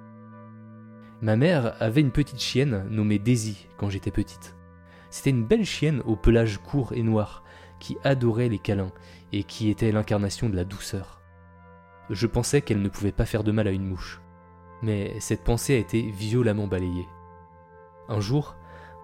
Ma 1.22 1.36
mère 1.36 1.76
avait 1.82 2.02
une 2.02 2.12
petite 2.12 2.42
chienne 2.42 2.86
nommée 2.90 3.20
Daisy 3.20 3.68
quand 3.78 3.90
j'étais 3.90 4.12
petite. 4.12 4.56
C'était 5.10 5.30
une 5.30 5.46
belle 5.46 5.66
chienne 5.66 6.02
au 6.06 6.16
pelage 6.16 6.58
court 6.58 6.94
et 6.94 7.04
noir, 7.04 7.44
qui 7.80 7.98
adorait 8.04 8.50
les 8.50 8.60
câlins 8.60 8.92
et 9.32 9.44
qui 9.44 9.70
était 9.70 9.92
l'incarnation 9.92 10.50
de 10.50 10.56
la 10.56 10.66
douceur. 10.66 11.22
Je 12.10 12.28
pensais 12.28 12.62
qu'elle 12.62 12.82
ne 12.82 12.90
pouvait 12.90 13.12
pas 13.12 13.26
faire 13.26 13.44
de 13.44 13.52
mal 13.52 13.68
à 13.68 13.72
une 13.72 13.88
mouche. 13.88 14.22
Mais 14.82 15.20
cette 15.20 15.44
pensée 15.44 15.76
a 15.76 15.80
été 15.80 16.02
violemment 16.02 16.68
balayée. 16.68 17.08
Un 18.08 18.20
jour, 18.20 18.56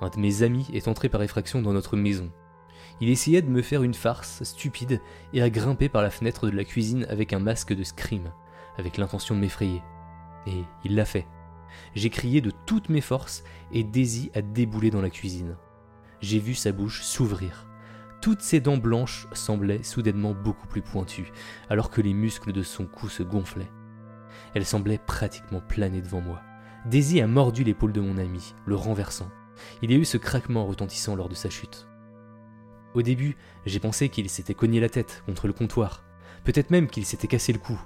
un 0.02 0.10
de 0.10 0.20
mes 0.20 0.44
amis 0.44 0.68
est 0.74 0.88
entré 0.88 1.10
par 1.10 1.24
effraction 1.24 1.62
dans 1.62 1.74
notre 1.74 1.98
maison. 1.98 2.32
Il 3.00 3.10
essayait 3.10 3.42
de 3.42 3.50
me 3.50 3.62
faire 3.62 3.84
une 3.84 3.94
farce 3.94 4.44
stupide 4.44 5.02
et 5.34 5.42
a 5.42 5.50
grimpé 5.50 5.90
par 5.90 6.02
la 6.02 6.12
fenêtre 6.12 6.48
de 6.48 6.56
la 6.56 6.64
cuisine 6.64 7.06
avec 7.10 7.34
un 7.34 7.40
masque 7.40 7.74
de 7.74 7.84
scream, 7.84 8.32
avec 8.78 8.98
l'intention 8.98 9.36
de 9.36 9.40
m'effrayer. 9.40 9.82
Et 10.46 10.64
il 10.84 10.96
l'a 10.96 11.06
fait. 11.06 11.28
J'ai 11.96 12.10
crié 12.10 12.42
de 12.42 12.52
toutes 12.66 12.90
mes 12.90 13.02
forces 13.02 13.44
et 13.72 13.84
Daisy 13.84 14.32
a 14.36 14.42
déboulé 14.42 14.92
dans 14.92 15.02
la 15.02 15.10
cuisine. 15.10 15.56
J'ai 16.20 16.40
vu 16.40 16.54
sa 16.54 16.72
bouche 16.72 17.02
s'ouvrir. 17.02 17.68
Toutes 18.22 18.42
ses 18.42 18.60
dents 18.60 18.78
blanches 18.78 19.28
semblaient 19.34 19.82
soudainement 19.82 20.34
beaucoup 20.34 20.68
plus 20.68 20.84
pointues, 20.84 21.32
alors 21.70 21.90
que 21.90 22.02
les 22.02 22.14
muscles 22.14 22.54
de 22.54 22.62
son 22.62 22.86
cou 22.86 23.10
se 23.10 23.24
gonflaient. 23.24 23.72
Elle 24.54 24.66
semblait 24.66 24.98
pratiquement 24.98 25.62
planer 25.62 26.02
devant 26.02 26.22
moi. 26.22 26.42
Daisy 26.86 27.22
a 27.22 27.28
mordu 27.28 27.64
l'épaule 27.64 27.94
de 27.94 28.02
mon 28.02 28.18
ami, 28.18 28.56
le 28.66 28.76
renversant. 28.76 29.30
Il 29.82 29.92
y 29.92 29.94
a 29.94 29.98
eu 29.98 30.06
ce 30.06 30.18
craquement 30.18 30.66
retentissant 30.66 31.16
lors 31.16 31.30
de 31.30 31.36
sa 31.36 31.50
chute. 31.50 31.88
Au 32.94 33.02
début, 33.02 33.38
j'ai 33.66 33.80
pensé 33.80 34.10
qu'il 34.10 34.30
s'était 34.30 34.54
cogné 34.54 34.80
la 34.80 34.90
tête 34.90 35.24
contre 35.26 35.48
le 35.48 35.54
comptoir, 35.54 36.04
peut-être 36.44 36.72
même 36.72 36.88
qu'il 36.88 37.06
s'était 37.06 37.28
cassé 37.28 37.54
le 37.54 37.60
cou. 37.60 37.80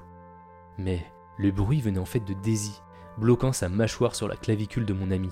Mais 0.78 1.06
le 1.38 1.52
bruit 1.52 1.82
venait 1.82 2.00
en 2.00 2.06
fait 2.06 2.22
de 2.22 2.34
Daisy, 2.34 2.82
bloquant 3.18 3.54
sa 3.54 3.70
mâchoire 3.70 4.16
sur 4.16 4.28
la 4.28 4.36
clavicule 4.36 4.86
de 4.86 4.94
mon 4.94 5.12
ami. 5.12 5.32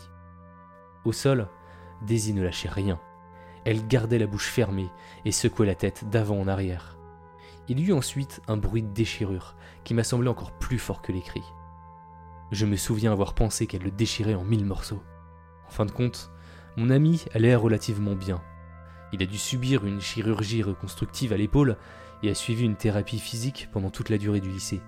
Au 1.06 1.12
sol, 1.12 1.48
Daisy 2.06 2.34
ne 2.34 2.44
lâchait 2.44 2.70
rien. 2.70 3.00
Elle 3.66 3.88
gardait 3.88 4.20
la 4.20 4.28
bouche 4.28 4.50
fermée 4.50 4.90
et 5.26 5.32
secouait 5.32 5.66
la 5.66 5.76
tête 5.76 6.10
d'avant 6.10 6.40
en 6.40 6.48
arrière. 6.48 6.98
Il 7.70 7.80
y 7.80 7.88
eut 7.88 7.94
ensuite 7.94 8.42
un 8.48 8.58
bruit 8.58 8.84
de 8.84 8.94
déchirure 8.94 9.56
qui 9.84 9.94
m'a 9.94 10.04
semblé 10.04 10.28
encore 10.28 10.52
plus 10.58 10.80
fort 10.80 11.02
que 11.02 11.12
les 11.12 11.22
cris. 11.22 11.44
Je 12.52 12.66
me 12.66 12.76
souviens 12.76 13.12
avoir 13.12 13.34
pensé 13.34 13.68
qu'elle 13.68 13.84
le 13.84 13.92
déchirait 13.92 14.36
en 14.36 14.44
mille 14.44 14.66
morceaux. 14.66 15.02
En 15.68 15.72
fin 15.72 15.86
de 15.86 15.92
compte, 15.92 16.32
mon 16.76 16.90
ami 16.90 17.26
allait 17.34 17.56
relativement 17.56 18.16
bien. 18.16 18.42
Il 19.14 19.24
a 19.24 19.26
dû 19.26 19.38
subir 19.38 19.86
une 19.86 20.02
chirurgie 20.02 20.64
reconstructive 20.64 21.34
à 21.34 21.38
l'épaule 21.38 21.78
et 22.22 22.30
a 22.30 22.36
suivi 22.36 22.66
une 22.66 22.76
thérapie 22.76 23.20
physique 23.20 23.70
pendant 23.72 23.92
toute 23.92 24.10
la 24.10 24.18
durée 24.18 24.42
du 24.42 24.50
lycée. 24.50 24.82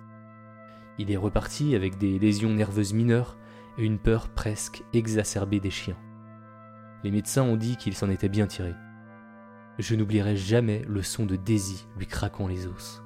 Il 0.98 1.12
est 1.12 1.18
reparti 1.18 1.76
avec 1.76 1.98
des 1.98 2.20
lésions 2.20 2.54
nerveuses 2.54 2.94
mineures 2.94 3.38
et 3.78 3.84
une 3.84 4.00
peur 4.00 4.30
presque 4.30 4.84
exacerbée 4.94 5.60
des 5.60 5.72
chiens. 5.72 5.98
Les 7.04 7.12
médecins 7.12 7.44
ont 7.44 7.58
dit 7.58 7.78
qu'il 7.78 7.96
s'en 7.96 8.10
était 8.10 8.30
bien 8.30 8.48
tiré. 8.48 8.74
Je 9.78 9.96
n'oublierai 9.96 10.38
jamais 10.38 10.84
le 10.88 11.04
son 11.04 11.26
de 11.26 11.36
Daisy 11.36 11.86
lui 11.98 12.08
craquant 12.08 12.48
les 12.48 12.68
os, 12.68 13.04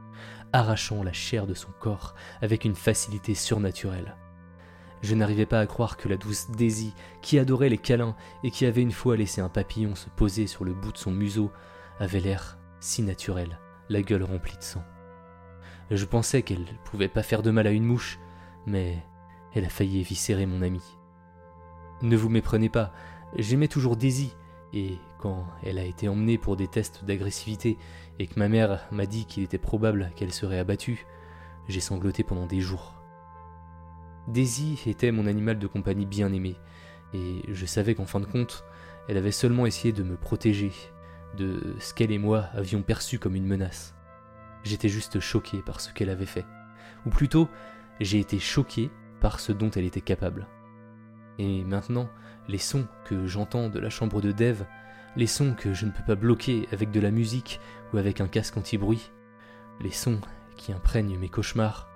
arrachant 0.54 1.04
la 1.04 1.14
chair 1.14 1.48
de 1.48 1.54
son 1.54 1.72
corps 1.80 2.16
avec 2.42 2.66
une 2.66 2.76
facilité 2.76 3.34
surnaturelle. 3.34 4.16
Je 5.02 5.16
n'arrivais 5.16 5.46
pas 5.46 5.62
à 5.62 5.66
croire 5.66 5.98
que 5.98 6.10
la 6.10 6.18
douce 6.18 6.52
Daisy, 6.52 6.94
qui 7.22 7.40
adorait 7.40 7.70
les 7.70 7.78
câlins 7.78 8.16
et 8.44 8.52
qui 8.52 8.66
avait 8.66 8.82
une 8.82 8.92
fois 8.92 9.16
laissé 9.16 9.42
un 9.42 9.50
papillon 9.50 9.96
se 9.96 10.10
poser 10.10 10.46
sur 10.46 10.66
le 10.66 10.74
bout 10.74 10.92
de 10.92 10.98
son 10.98 11.12
museau, 11.12 11.52
avait 12.00 12.20
l'air 12.20 12.58
si 12.80 13.02
naturel, 13.02 13.60
la 13.90 14.02
gueule 14.02 14.24
remplie 14.24 14.58
de 14.58 14.64
sang. 14.64 14.84
Je 15.90 16.06
pensais 16.06 16.44
qu'elle 16.44 16.62
ne 16.62 16.86
pouvait 16.86 17.08
pas 17.08 17.24
faire 17.24 17.42
de 17.42 17.52
mal 17.52 17.66
à 17.66 17.72
une 17.72 17.86
mouche, 17.86 18.20
mais 18.68 19.04
elle 19.54 19.66
a 19.66 19.70
failli 19.70 20.00
éviscérer 20.00 20.46
mon 20.46 20.62
ami. 20.62 20.82
Ne 22.02 22.16
vous 22.16 22.30
méprenez 22.30 22.70
pas, 22.70 22.94
j'aimais 23.36 23.68
toujours 23.68 23.96
Daisy, 23.96 24.36
et 24.74 24.98
quand 25.20 25.46
elle 25.64 25.78
a 25.78 25.84
été 25.84 26.08
emmenée 26.08 26.38
pour 26.38 26.56
des 26.56 26.68
tests 26.68 27.04
d'agressivité 27.06 27.78
et 28.18 28.28
que 28.28 28.40
ma 28.40 28.50
mère 28.50 28.88
m'a 28.92 29.06
dit 29.06 29.26
qu'il 29.26 29.44
était 29.44 29.58
probable 29.58 30.12
qu'elle 30.16 30.34
serait 30.34 30.60
abattue, 30.60 31.06
j'ai 31.68 31.82
sangloté 31.82 32.24
pendant 32.24 32.46
des 32.46 32.62
jours. 32.62 32.96
Daisy 34.28 34.80
était 34.86 35.12
mon 35.12 35.28
animal 35.28 35.60
de 35.60 35.68
compagnie 35.68 36.06
bien 36.06 36.32
aimé, 36.32 36.56
et 37.14 37.42
je 37.48 37.66
savais 37.66 37.96
qu'en 37.96 38.06
fin 38.06 38.20
de 38.20 38.26
compte, 38.26 38.64
elle 39.08 39.18
avait 39.18 39.32
seulement 39.32 39.66
essayé 39.66 39.92
de 39.92 40.04
me 40.04 40.16
protéger 40.16 40.72
de 41.38 41.76
ce 41.80 41.94
qu'elle 41.94 42.12
et 42.12 42.18
moi 42.18 42.46
avions 42.54 42.82
perçu 42.82 43.20
comme 43.20 43.36
une 43.36 43.48
menace. 43.48 43.96
J'étais 44.64 44.90
juste 44.90 45.20
choqué 45.20 45.62
par 45.62 45.82
ce 45.82 45.94
qu'elle 45.94 46.10
avait 46.10 46.26
fait. 46.26 46.46
Ou 47.06 47.10
plutôt, 47.10 47.48
j'ai 48.00 48.20
été 48.20 48.40
choqué 48.40 48.92
par 49.20 49.40
ce 49.40 49.52
dont 49.52 49.72
elle 49.72 49.86
était 49.86 50.02
capable. 50.02 50.48
Et 51.38 51.64
maintenant, 51.64 52.10
les 52.48 52.58
sons 52.58 52.88
que 53.06 53.28
j'entends 53.28 53.70
de 53.70 53.80
la 53.80 53.90
chambre 53.90 54.22
de 54.22 54.32
Dev, 54.32 54.64
les 55.16 55.28
sons 55.28 55.54
que 55.54 55.74
je 55.74 55.86
ne 55.86 55.92
peux 55.92 56.04
pas 56.04 56.16
bloquer 56.16 56.68
avec 56.72 56.92
de 56.92 57.00
la 57.00 57.12
musique 57.12 57.60
ou 57.94 57.98
avec 57.98 58.22
un 58.22 58.28
casque 58.28 58.58
anti-bruit, 58.58 59.12
les 59.82 59.92
sons 59.92 60.22
qui 60.56 60.72
imprègnent 60.72 61.18
mes 61.18 61.30
cauchemars, 61.30 61.89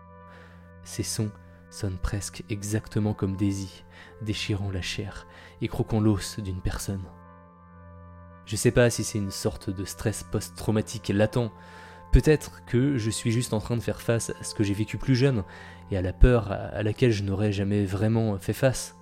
ces 0.84 1.04
sons 1.04 1.32
sonnent 1.70 1.98
presque 1.98 2.44
exactement 2.50 3.14
comme 3.14 3.36
Daisy, 3.36 3.84
déchirant 4.22 4.72
la 4.72 4.82
chair 4.82 5.28
et 5.62 5.68
croquant 5.68 6.00
l'os 6.00 6.40
d'une 6.40 6.62
personne. 6.62 7.04
Je 8.46 8.56
sais 8.56 8.72
pas 8.72 8.90
si 8.90 9.04
c'est 9.04 9.18
une 9.18 9.32
sorte 9.32 9.70
de 9.70 9.86
stress 9.86 10.24
post-traumatique 10.24 11.10
latent, 11.10 11.52
peut-être 12.12 12.64
que 12.66 12.98
je 12.98 13.10
suis 13.10 13.32
juste 13.32 13.54
en 13.54 13.60
train 13.60 13.78
de 13.78 13.82
faire 13.82 14.02
face 14.02 14.32
à 14.32 14.44
ce 14.44 14.54
que 14.54 14.64
j'ai 14.64 14.74
vécu 14.74 14.98
plus 14.98 15.16
jeune 15.16 15.44
et 15.92 15.98
à 15.98 16.02
la 16.02 16.14
peur 16.14 16.52
à 16.52 16.84
laquelle 16.84 17.12
je 17.12 17.24
n'aurais 17.24 17.52
jamais 17.52 17.86
vraiment 17.86 18.38
fait 18.38 18.54
face. 18.54 18.96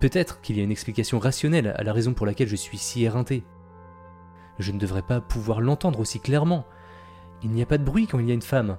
Peut-être 0.00 0.40
qu'il 0.40 0.56
y 0.56 0.60
a 0.60 0.64
une 0.64 0.70
explication 0.70 1.18
rationnelle 1.18 1.74
à 1.76 1.82
la 1.82 1.92
raison 1.92 2.12
pour 2.12 2.26
laquelle 2.26 2.48
je 2.48 2.56
suis 2.56 2.78
si 2.78 3.04
éreinté. 3.04 3.44
Je 4.58 4.72
ne 4.72 4.78
devrais 4.78 5.02
pas 5.02 5.20
pouvoir 5.20 5.60
l'entendre 5.60 6.00
aussi 6.00 6.20
clairement. 6.20 6.66
Il 7.42 7.50
n'y 7.50 7.62
a 7.62 7.66
pas 7.66 7.78
de 7.78 7.84
bruit 7.84 8.06
quand 8.06 8.18
il 8.18 8.28
y 8.28 8.30
a 8.30 8.34
une 8.34 8.42
femme. 8.42 8.78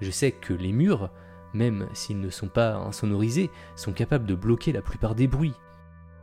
Je 0.00 0.10
sais 0.10 0.32
que 0.32 0.52
les 0.52 0.72
murs, 0.72 1.10
même 1.54 1.88
s'ils 1.94 2.20
ne 2.20 2.30
sont 2.30 2.48
pas 2.48 2.76
insonorisés, 2.76 3.50
sont 3.74 3.92
capables 3.92 4.26
de 4.26 4.34
bloquer 4.34 4.72
la 4.72 4.82
plupart 4.82 5.14
des 5.14 5.26
bruits. 5.26 5.54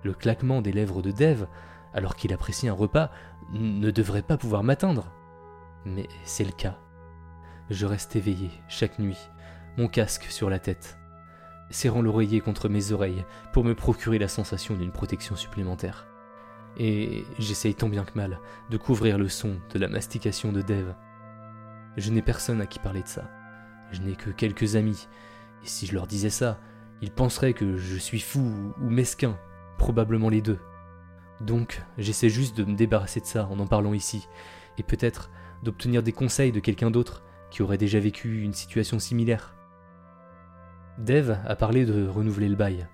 Le 0.03 0.13
claquement 0.13 0.61
des 0.61 0.73
lèvres 0.73 1.01
de 1.01 1.11
Dev, 1.11 1.45
alors 1.93 2.15
qu'il 2.15 2.33
apprécie 2.33 2.67
un 2.67 2.73
repas, 2.73 3.11
ne 3.51 3.91
devrait 3.91 4.21
pas 4.21 4.37
pouvoir 4.37 4.63
m'atteindre. 4.63 5.11
Mais 5.85 6.07
c'est 6.23 6.45
le 6.45 6.51
cas. 6.51 6.77
Je 7.69 7.85
reste 7.85 8.15
éveillé 8.15 8.49
chaque 8.67 8.99
nuit, 8.99 9.17
mon 9.77 9.87
casque 9.87 10.25
sur 10.25 10.49
la 10.49 10.59
tête, 10.59 10.97
serrant 11.73 12.01
l'oreiller 12.01 12.41
contre 12.41 12.69
mes 12.69 12.91
oreilles 12.91 13.25
pour 13.51 13.63
me 13.63 13.75
procurer 13.75 14.19
la 14.19 14.27
sensation 14.27 14.75
d'une 14.75 14.91
protection 14.91 15.35
supplémentaire. 15.35 16.07
Et 16.77 17.25
j'essaye 17.37 17.75
tant 17.75 17.89
bien 17.89 18.03
que 18.03 18.17
mal 18.17 18.39
de 18.69 18.77
couvrir 18.77 19.17
le 19.17 19.29
son 19.29 19.57
de 19.73 19.79
la 19.79 19.87
mastication 19.87 20.51
de 20.51 20.61
Dev. 20.61 20.93
Je 21.97 22.09
n'ai 22.11 22.21
personne 22.21 22.61
à 22.61 22.65
qui 22.65 22.79
parler 22.79 23.03
de 23.03 23.07
ça. 23.07 23.29
Je 23.91 24.01
n'ai 24.01 24.15
que 24.15 24.31
quelques 24.31 24.75
amis, 24.75 25.07
et 25.63 25.67
si 25.67 25.85
je 25.85 25.93
leur 25.93 26.07
disais 26.07 26.31
ça, 26.31 26.59
Il 27.01 27.11
penserait 27.11 27.53
que 27.53 27.75
je 27.75 27.97
suis 27.97 28.21
fou 28.21 28.73
ou 28.79 28.89
mesquin, 28.89 29.37
probablement 29.77 30.29
les 30.29 30.41
deux. 30.41 30.59
Donc, 31.41 31.83
j'essaie 31.97 32.29
juste 32.29 32.55
de 32.55 32.63
me 32.63 32.75
débarrasser 32.75 33.19
de 33.19 33.25
ça 33.25 33.45
en 33.47 33.59
en 33.59 33.67
parlant 33.67 33.93
ici, 33.93 34.29
et 34.77 34.83
peut-être 34.83 35.29
d'obtenir 35.63 36.01
des 36.01 36.13
conseils 36.13 36.53
de 36.53 36.61
quelqu'un 36.61 36.91
d'autre 36.91 37.21
qui 37.51 37.61
aurait 37.61 37.77
déjà 37.77 37.99
vécu 37.99 38.41
une 38.41 38.53
situation 38.53 38.99
similaire. 38.99 39.53
Dave 40.97 41.39
a 41.45 41.55
parlé 41.55 41.85
de 41.85 42.07
renouveler 42.07 42.50
le 42.50 42.55
bail, 42.55 42.88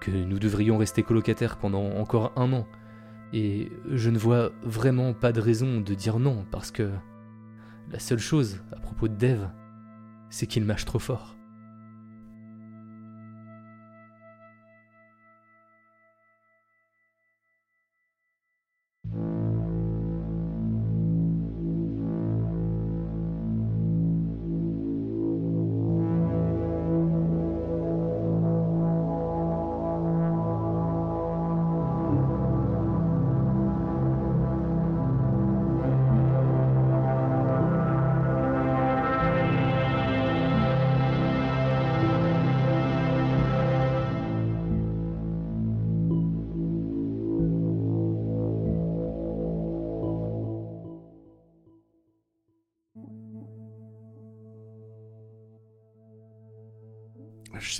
que 0.00 0.10
nous 0.10 0.38
devrions 0.38 0.78
rester 0.78 1.02
colocataires 1.02 1.56
pendant 1.56 1.84
encore 1.96 2.32
un 2.36 2.52
an, 2.52 2.66
et 3.32 3.72
je 3.90 4.10
ne 4.10 4.18
vois 4.18 4.52
vraiment 4.62 5.12
pas 5.14 5.32
de 5.32 5.40
raison 5.40 5.80
de 5.80 5.94
dire 5.94 6.18
non, 6.18 6.44
parce 6.50 6.70
que 6.70 6.90
la 7.90 7.98
seule 7.98 8.18
chose 8.18 8.62
à 8.72 8.76
propos 8.76 9.08
de 9.08 9.14
Dave, 9.14 9.50
c'est 10.30 10.46
qu'il 10.46 10.64
mâche 10.64 10.84
trop 10.84 10.98
fort. 10.98 11.33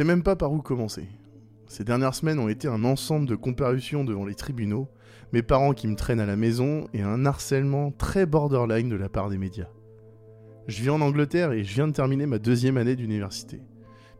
Même 0.04 0.22
pas 0.22 0.36
par 0.36 0.52
où 0.52 0.60
commencer. 0.60 1.08
Ces 1.66 1.84
dernières 1.84 2.14
semaines 2.14 2.38
ont 2.38 2.48
été 2.48 2.68
un 2.68 2.84
ensemble 2.84 3.26
de 3.26 3.34
comparutions 3.34 4.04
devant 4.04 4.24
les 4.24 4.34
tribunaux, 4.34 4.88
mes 5.32 5.42
parents 5.42 5.72
qui 5.72 5.88
me 5.88 5.96
traînent 5.96 6.20
à 6.20 6.26
la 6.26 6.36
maison 6.36 6.86
et 6.92 7.02
un 7.02 7.26
harcèlement 7.26 7.90
très 7.90 8.26
borderline 8.26 8.88
de 8.88 8.96
la 8.96 9.08
part 9.08 9.30
des 9.30 9.38
médias. 9.38 9.68
Je 10.68 10.82
vis 10.82 10.90
en 10.90 11.00
Angleterre 11.00 11.52
et 11.52 11.64
je 11.64 11.74
viens 11.74 11.88
de 11.88 11.92
terminer 11.92 12.26
ma 12.26 12.38
deuxième 12.38 12.76
année 12.76 12.96
d'université, 12.96 13.60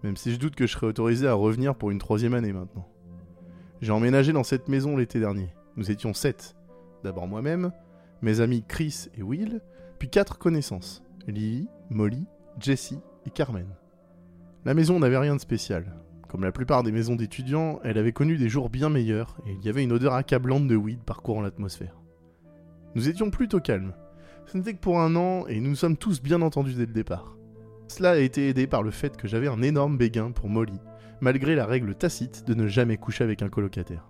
même 0.03 0.17
si 0.17 0.33
je 0.33 0.39
doute 0.39 0.57
que 0.57 0.67
je 0.67 0.73
serai 0.73 0.87
autorisé 0.87 1.29
à 1.29 1.35
revenir 1.35 1.75
pour 1.75 1.91
une 1.91 1.99
troisième 1.99 2.35
année 2.35 2.53
maintenant. 2.53 2.89
J'ai 3.81 3.93
emménagé 3.93 4.33
dans 4.33 4.45
cette 4.45 4.69
maison 4.69 4.97
l'été 4.97 5.21
dernier. 5.21 5.55
Nous 5.77 5.91
étions 5.91 6.15
sept. 6.15 6.57
D'abord 7.03 7.29
moi-même, 7.29 7.73
mes 8.23 8.41
amis 8.41 8.65
Chris 8.67 9.09
et 9.17 9.23
Will, 9.23 9.61
puis 9.99 10.09
quatre 10.09 10.39
connaissances 10.39 11.03
Lily, 11.27 11.69
Molly, 11.91 12.27
Jessie 12.59 13.01
et 13.27 13.31
Carmen. 13.31 13.69
La 14.65 14.73
maison 14.73 14.99
n'avait 14.99 15.19
rien 15.19 15.37
de 15.37 15.41
spécial. 15.41 15.85
Comme 16.27 16.43
la 16.43 16.51
plupart 16.51 16.83
des 16.83 16.91
maisons 16.91 17.17
d'étudiants, 17.17 17.81
elle 17.85 17.99
avait 17.99 18.13
connu 18.13 18.39
des 18.39 18.49
jours 18.49 18.71
bien 18.71 18.89
meilleurs 18.89 19.37
et 19.47 19.53
il 19.53 19.63
y 19.63 19.69
avait 19.69 19.85
une 19.85 19.93
odeur 19.93 20.15
accablante 20.15 20.67
de 20.67 20.75
weed 20.75 21.01
parcourant 21.05 21.43
l'atmosphère. 21.43 22.01
Nous 22.95 23.11
étions 23.11 23.31
plutôt 23.31 23.61
calmes. 23.61 23.93
Ce 24.47 24.57
n'était 24.57 24.73
que 24.73 24.81
pour 24.81 25.01
un 25.01 25.17
an 25.17 25.47
et 25.49 25.61
nous 25.61 25.69
nous 25.69 25.77
sommes 25.77 25.99
tous 25.99 26.23
bien 26.23 26.41
entendus 26.41 26.73
dès 26.73 26.87
le 26.87 26.95
départ. 26.95 27.37
Cela 27.89 28.13
a 28.13 28.17
été 28.17 28.49
aidé 28.49 28.67
par 28.67 28.83
le 28.83 28.91
fait 28.91 29.19
que 29.19 29.29
j'avais 29.29 29.49
un 29.49 29.61
énorme 29.61 29.99
béguin 29.99 30.31
pour 30.31 30.49
Molly, 30.49 30.81
malgré 31.21 31.55
la 31.55 31.67
règle 31.67 31.95
tacite 31.95 32.47
de 32.47 32.55
ne 32.55 32.67
jamais 32.67 32.97
coucher 32.97 33.23
avec 33.23 33.43
un 33.43 33.51
colocataire. 33.51 34.09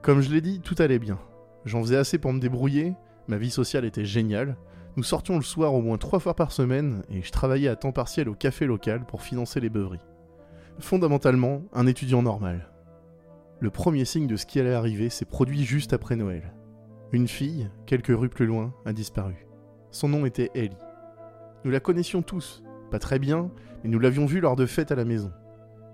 Comme 0.00 0.22
je 0.22 0.30
l'ai 0.30 0.40
dit, 0.40 0.60
tout 0.60 0.76
allait 0.78 0.98
bien. 0.98 1.18
J'en 1.66 1.82
faisais 1.82 1.98
assez 1.98 2.16
pour 2.16 2.32
me 2.32 2.40
débrouiller, 2.40 2.94
ma 3.26 3.36
vie 3.36 3.50
sociale 3.50 3.84
était 3.84 4.06
géniale, 4.06 4.56
nous 4.98 5.04
sortions 5.04 5.36
le 5.36 5.44
soir 5.44 5.74
au 5.74 5.80
moins 5.80 5.96
trois 5.96 6.18
fois 6.18 6.34
par 6.34 6.50
semaine 6.50 7.04
et 7.08 7.22
je 7.22 7.30
travaillais 7.30 7.68
à 7.68 7.76
temps 7.76 7.92
partiel 7.92 8.28
au 8.28 8.34
café 8.34 8.66
local 8.66 9.06
pour 9.06 9.22
financer 9.22 9.60
les 9.60 9.68
beuveries. 9.68 10.02
Fondamentalement, 10.80 11.62
un 11.72 11.86
étudiant 11.86 12.20
normal. 12.20 12.68
Le 13.60 13.70
premier 13.70 14.04
signe 14.04 14.26
de 14.26 14.34
ce 14.34 14.44
qui 14.44 14.58
allait 14.58 14.74
arriver 14.74 15.08
s'est 15.08 15.24
produit 15.24 15.62
juste 15.62 15.92
après 15.92 16.16
Noël. 16.16 16.52
Une 17.12 17.28
fille, 17.28 17.70
quelques 17.86 18.08
rues 18.08 18.28
plus 18.28 18.46
loin, 18.46 18.74
a 18.86 18.92
disparu. 18.92 19.46
Son 19.92 20.08
nom 20.08 20.26
était 20.26 20.50
Ellie. 20.56 20.74
Nous 21.64 21.70
la 21.70 21.78
connaissions 21.78 22.22
tous, 22.22 22.64
pas 22.90 22.98
très 22.98 23.20
bien, 23.20 23.52
mais 23.84 23.90
nous 23.90 24.00
l'avions 24.00 24.26
vue 24.26 24.40
lors 24.40 24.56
de 24.56 24.66
fêtes 24.66 24.90
à 24.90 24.96
la 24.96 25.04
maison. 25.04 25.30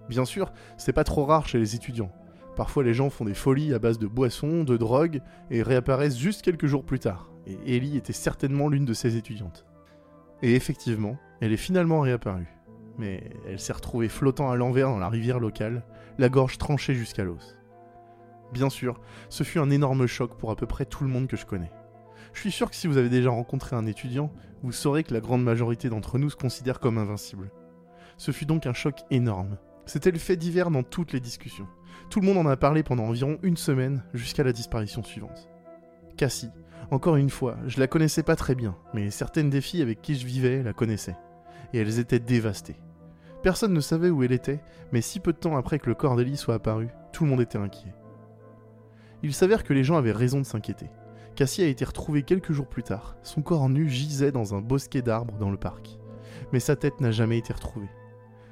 Bien 0.09 0.25
sûr, 0.25 0.51
c'est 0.79 0.95
pas 0.95 1.05
trop 1.05 1.27
rare 1.27 1.47
chez 1.47 1.59
les 1.59 1.75
étudiants. 1.75 2.13
Parfois 2.57 2.83
les 2.83 2.95
gens 2.95 3.11
font 3.11 3.27
des 3.27 3.35
folies 3.35 3.75
à 3.75 3.79
base 3.79 3.99
de 3.99 4.07
boissons, 4.07 4.65
de 4.65 4.79
drogue, 4.79 5.21
et 5.51 5.63
réapparaissent 5.63 6.17
juste 6.17 6.41
quelques 6.41 6.65
jours 6.65 6.87
plus 6.87 7.01
tard 7.01 7.34
et 7.47 7.77
Ellie 7.77 7.97
était 7.97 8.13
certainement 8.13 8.69
l'une 8.69 8.85
de 8.85 8.95
ses 8.95 9.17
étudiantes. 9.17 9.67
Et 10.43 10.55
effectivement, 10.55 11.17
elle 11.41 11.53
est 11.53 11.59
finalement 11.59 12.01
réapparue. 12.01 12.49
Mais 12.99 13.31
elle 13.47 13.61
s'est 13.61 13.73
retrouvée 13.73 14.09
flottant 14.09 14.51
à 14.51 14.57
l'envers 14.57 14.89
dans 14.89 14.99
la 14.99 15.09
rivière 15.09 15.41
locale, 15.41 15.85
la 16.19 16.29
gorge 16.29 16.59
tranchée 16.59 16.95
jusqu'à 16.95 17.25
l'os. 17.25 17.57
Bien 18.53 18.71
sûr, 18.71 19.01
ce 19.31 19.43
fut 19.43 19.59
un 19.59 19.71
énorme 19.71 20.07
choc 20.07 20.37
pour 20.39 20.51
à 20.51 20.57
peu 20.57 20.67
près 20.67 20.85
tout 20.85 21.03
le 21.03 21.11
monde 21.11 21.27
que 21.27 21.37
je 21.37 21.47
connais. 21.47 21.73
Je 22.33 22.41
suis 22.41 22.53
sûr 22.53 22.71
que 22.71 22.77
si 22.77 22.87
vous 22.87 22.97
avez 22.97 23.09
déjà 23.09 23.31
rencontré 23.31 23.75
un 23.75 23.87
étudiant, 23.87 24.33
vous 24.63 24.73
saurez 24.73 25.05
que 25.05 25.15
la 25.15 25.21
grande 25.21 25.43
majorité 25.43 25.89
d'entre 25.89 26.19
nous 26.19 26.31
se 26.31 26.37
considère 26.37 26.81
comme 26.81 26.99
invincible. 26.99 27.51
Ce 28.17 28.31
fut 28.31 28.47
donc 28.47 28.67
un 28.67 28.73
choc 28.73 29.01
énorme. 29.11 29.59
C'était 29.87 30.11
le 30.11 30.19
fait 30.19 30.37
divers 30.37 30.71
dans 30.71 30.83
toutes 30.83 31.13
les 31.13 31.21
discussions. 31.21 31.69
Tout 32.11 32.21
le 32.21 32.27
monde 32.27 32.39
en 32.39 32.47
a 32.47 32.57
parlé 32.57 32.83
pendant 32.83 33.05
environ 33.05 33.39
une 33.43 33.57
semaine 33.57 34.05
jusqu'à 34.15 34.45
la 34.45 34.53
disparition 34.53 35.03
suivante. 35.03 35.49
Cassie, 36.17 36.51
encore 36.95 37.17
une 37.17 37.31
fois, 37.31 37.57
je 37.67 37.81
la 37.81 37.89
connaissais 37.89 38.23
pas 38.23 38.37
très 38.37 38.55
bien, 38.55 38.77
mais 38.95 39.11
certaines 39.11 39.51
des 39.51 39.61
filles 39.61 39.83
avec 39.83 40.01
qui 40.01 40.15
je 40.15 40.27
vivais 40.27 40.63
la 40.63 40.73
connaissaient. 40.73 41.17
Et 41.73 41.79
elles 41.79 41.99
étaient 41.99 42.21
dévastées. 42.21 42.77
Personne 43.43 43.73
ne 43.73 43.81
savait 43.81 44.11
où 44.11 44.23
elle 44.23 44.33
était, 44.33 44.61
mais 44.93 45.01
si 45.01 45.19
peu 45.19 45.33
de 45.33 45.39
temps 45.39 45.57
après 45.57 45.81
que 45.81 45.89
le 45.89 45.97
corps 45.97 46.15
d'Ellie 46.15 46.37
soit 46.37 46.55
apparu, 46.55 46.89
tout 47.13 47.25
le 47.25 47.31
monde 47.31 47.41
était 47.41 47.59
inquiet. 47.59 47.93
Il 49.25 49.35
s'avère 49.35 49.65
que 49.65 49.73
les 49.73 49.83
gens 49.83 49.97
avaient 49.97 50.13
raison 50.13 50.39
de 50.39 50.47
s'inquiéter. 50.47 50.89
Cassie 51.35 51.63
a 51.63 51.67
été 51.67 51.85
retrouvée 51.85 52.23
quelques 52.23 52.53
jours 52.53 52.69
plus 52.69 52.85
tard. 52.85 53.17
Son 53.23 53.43
corps 53.43 53.69
nu 53.69 53.89
gisait 53.89 54.31
dans 54.31 54.55
un 54.55 54.61
bosquet 54.61 55.03
d'arbres 55.03 55.37
dans 55.39 55.51
le 55.51 55.57
parc. 55.57 55.99
Mais 56.53 56.61
sa 56.61 56.77
tête 56.77 57.01
n'a 57.01 57.11
jamais 57.11 57.39
été 57.39 57.53
retrouvée. 57.53 57.91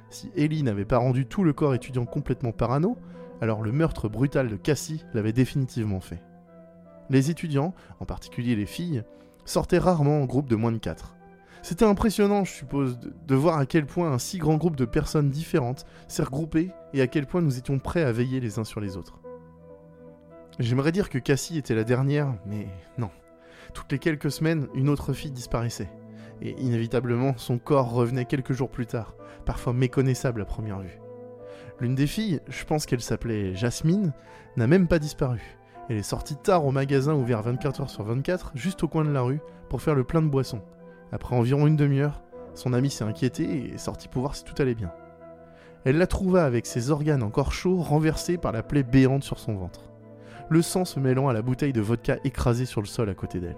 Si 0.09 0.31
Ellie 0.35 0.63
n'avait 0.63 0.83
pas 0.83 0.97
rendu 0.97 1.25
tout 1.25 1.45
le 1.45 1.53
corps 1.53 1.75
étudiant 1.75 2.05
complètement 2.05 2.51
parano, 2.51 2.97
alors 3.39 3.61
le 3.61 3.71
meurtre 3.71 4.09
brutal 4.09 4.49
de 4.49 4.57
Cassie 4.57 5.05
l'avait 5.13 5.31
définitivement 5.31 6.01
fait. 6.01 6.21
Les 7.13 7.29
étudiants, 7.29 7.75
en 7.99 8.05
particulier 8.05 8.55
les 8.55 8.65
filles, 8.65 9.03
sortaient 9.45 9.77
rarement 9.77 10.23
en 10.23 10.25
groupe 10.25 10.49
de 10.49 10.55
moins 10.55 10.71
de 10.71 10.79
4. 10.79 11.15
C'était 11.61 11.85
impressionnant, 11.85 12.43
je 12.43 12.51
suppose, 12.51 12.97
de, 12.99 13.35
voir 13.35 13.59
à 13.59 13.67
quel 13.67 13.85
point 13.85 14.11
un 14.11 14.17
si 14.17 14.39
grand 14.39 14.57
groupe 14.57 14.75
de 14.75 14.85
personnes 14.85 15.29
différentes 15.29 15.85
s'est 16.07 16.23
regroupé 16.23 16.71
et 16.91 17.01
à 17.01 17.07
quel 17.07 17.27
point 17.27 17.41
nous 17.41 17.59
étions 17.59 17.77
prêts 17.77 18.01
à 18.01 18.11
veiller 18.11 18.39
les 18.39 18.57
uns 18.57 18.63
sur 18.63 18.81
les 18.81 18.97
autres. 18.97 19.19
J'aimerais 20.57 20.91
dire 20.91 21.11
que 21.11 21.19
Cassie 21.19 21.59
était 21.59 21.75
la 21.75 21.83
dernière, 21.83 22.33
mais 22.47 22.67
non. 22.97 23.11
Toutes 23.75 23.91
les 23.91 23.99
quelques 23.99 24.31
semaines, 24.31 24.67
une 24.73 24.89
autre 24.89 25.13
fille 25.13 25.29
disparaissait. 25.29 25.91
Et 26.41 26.59
inévitablement, 26.59 27.37
son 27.37 27.59
corps 27.59 27.91
revenait 27.91 28.25
quelques 28.25 28.53
jours 28.53 28.71
plus 28.71 28.87
tard, 28.87 29.15
parfois 29.45 29.73
méconnaissable 29.73 30.41
à 30.41 30.45
première 30.45 30.79
vue. 30.79 30.99
L'une 31.79 31.93
des 31.93 32.07
filles, 32.07 32.39
je 32.49 32.65
pense 32.65 32.87
qu'elle 32.87 33.01
s'appelait 33.01 33.53
Jasmine, 33.53 34.13
n'a 34.57 34.65
même 34.65 34.87
pas 34.87 34.97
disparu. 34.97 35.59
Elle 35.89 35.97
est 35.97 36.03
sortie 36.03 36.37
tard 36.37 36.65
au 36.65 36.71
magasin 36.71 37.13
ouvert 37.13 37.41
24h 37.41 37.89
sur 37.89 38.03
24, 38.03 38.51
juste 38.55 38.83
au 38.83 38.87
coin 38.87 39.03
de 39.03 39.11
la 39.11 39.21
rue, 39.21 39.41
pour 39.69 39.81
faire 39.81 39.95
le 39.95 40.05
plein 40.05 40.21
de 40.21 40.29
boissons. 40.29 40.61
Après 41.11 41.35
environ 41.35 41.67
une 41.67 41.75
demi-heure, 41.75 42.21
son 42.53 42.73
ami 42.73 42.89
s'est 42.89 43.03
inquiété 43.03 43.43
et 43.43 43.73
est 43.73 43.77
sorti 43.77 44.07
pour 44.07 44.21
voir 44.21 44.35
si 44.35 44.45
tout 44.45 44.55
allait 44.61 44.75
bien. 44.75 44.91
Elle 45.83 45.97
la 45.97 46.07
trouva 46.07 46.45
avec 46.45 46.65
ses 46.65 46.91
organes 46.91 47.23
encore 47.23 47.51
chauds 47.51 47.81
renversés 47.81 48.37
par 48.37 48.53
la 48.53 48.63
plaie 48.63 48.83
béante 48.83 49.23
sur 49.23 49.39
son 49.39 49.55
ventre. 49.55 49.91
Le 50.49 50.61
sang 50.61 50.85
se 50.85 50.99
mêlant 50.99 51.27
à 51.27 51.33
la 51.33 51.41
bouteille 51.41 51.73
de 51.73 51.81
vodka 51.81 52.17
écrasée 52.23 52.65
sur 52.65 52.79
le 52.79 52.87
sol 52.87 53.09
à 53.09 53.13
côté 53.13 53.39
d'elle. 53.41 53.57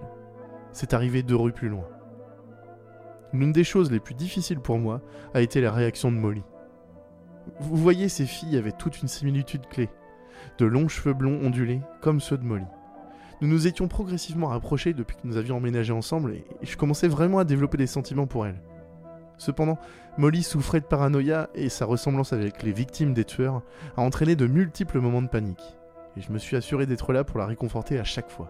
C'est 0.72 0.94
arrivé 0.94 1.22
deux 1.22 1.36
rues 1.36 1.52
plus 1.52 1.68
loin. 1.68 1.86
L'une 3.32 3.52
des 3.52 3.64
choses 3.64 3.92
les 3.92 4.00
plus 4.00 4.14
difficiles 4.14 4.60
pour 4.60 4.78
moi 4.78 5.00
a 5.34 5.40
été 5.40 5.60
la 5.60 5.70
réaction 5.70 6.10
de 6.10 6.16
Molly. 6.16 6.42
Vous 7.60 7.76
voyez, 7.76 8.08
ces 8.08 8.26
filles 8.26 8.56
avaient 8.56 8.72
toute 8.72 9.00
une 9.02 9.08
similitude 9.08 9.68
clé 9.68 9.88
de 10.58 10.66
longs 10.66 10.88
cheveux 10.88 11.14
blonds 11.14 11.40
ondulés, 11.44 11.80
comme 12.00 12.20
ceux 12.20 12.38
de 12.38 12.44
Molly. 12.44 12.66
Nous 13.40 13.48
nous 13.48 13.66
étions 13.66 13.88
progressivement 13.88 14.46
rapprochés 14.46 14.94
depuis 14.94 15.16
que 15.16 15.26
nous 15.26 15.36
avions 15.36 15.58
emménagé 15.58 15.92
ensemble 15.92 16.32
et 16.32 16.44
je 16.62 16.76
commençais 16.76 17.08
vraiment 17.08 17.38
à 17.38 17.44
développer 17.44 17.76
des 17.76 17.86
sentiments 17.86 18.26
pour 18.26 18.46
elle. 18.46 18.60
Cependant, 19.36 19.78
Molly 20.16 20.42
souffrait 20.42 20.80
de 20.80 20.86
paranoïa 20.86 21.50
et 21.54 21.68
sa 21.68 21.84
ressemblance 21.84 22.32
avec 22.32 22.62
les 22.62 22.72
victimes 22.72 23.12
des 23.12 23.24
tueurs 23.24 23.62
a 23.96 24.02
entraîné 24.02 24.36
de 24.36 24.46
multiples 24.46 25.00
moments 25.00 25.20
de 25.20 25.28
panique. 25.28 25.76
Et 26.16 26.22
je 26.22 26.32
me 26.32 26.38
suis 26.38 26.56
assuré 26.56 26.86
d'être 26.86 27.12
là 27.12 27.24
pour 27.24 27.38
la 27.38 27.44
réconforter 27.44 27.98
à 27.98 28.04
chaque 28.04 28.30
fois. 28.30 28.48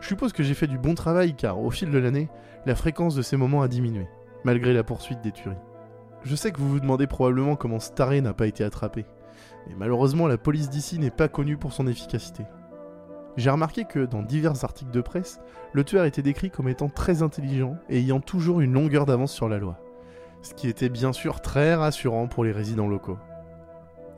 Je 0.00 0.08
suppose 0.08 0.32
que 0.32 0.42
j'ai 0.42 0.54
fait 0.54 0.66
du 0.66 0.78
bon 0.78 0.94
travail 0.94 1.34
car 1.34 1.58
au 1.58 1.70
fil 1.70 1.90
de 1.90 1.98
l'année, 1.98 2.28
la 2.66 2.74
fréquence 2.74 3.14
de 3.14 3.22
ces 3.22 3.38
moments 3.38 3.62
a 3.62 3.68
diminué, 3.68 4.06
malgré 4.44 4.74
la 4.74 4.84
poursuite 4.84 5.22
des 5.22 5.32
tueries. 5.32 5.56
Je 6.24 6.36
sais 6.36 6.52
que 6.52 6.58
vous 6.58 6.68
vous 6.68 6.80
demandez 6.80 7.06
probablement 7.06 7.56
comment 7.56 7.80
Staré 7.80 8.20
n'a 8.20 8.34
pas 8.34 8.46
été 8.46 8.62
attrapé. 8.62 9.06
Mais 9.68 9.74
malheureusement 9.76 10.26
la 10.26 10.38
police 10.38 10.70
d'ici 10.70 10.98
n'est 10.98 11.10
pas 11.10 11.28
connue 11.28 11.56
pour 11.56 11.72
son 11.72 11.86
efficacité. 11.86 12.44
J'ai 13.36 13.50
remarqué 13.50 13.84
que 13.84 14.04
dans 14.04 14.22
divers 14.22 14.64
articles 14.64 14.90
de 14.90 15.00
presse, 15.00 15.40
le 15.72 15.84
tueur 15.84 16.04
était 16.04 16.22
décrit 16.22 16.50
comme 16.50 16.68
étant 16.68 16.90
très 16.90 17.22
intelligent 17.22 17.76
et 17.88 17.98
ayant 17.98 18.20
toujours 18.20 18.60
une 18.60 18.74
longueur 18.74 19.06
d'avance 19.06 19.32
sur 19.32 19.48
la 19.48 19.58
loi. 19.58 19.78
Ce 20.42 20.52
qui 20.52 20.68
était 20.68 20.90
bien 20.90 21.12
sûr 21.12 21.40
très 21.40 21.74
rassurant 21.74 22.26
pour 22.26 22.44
les 22.44 22.52
résidents 22.52 22.88
locaux. 22.88 23.18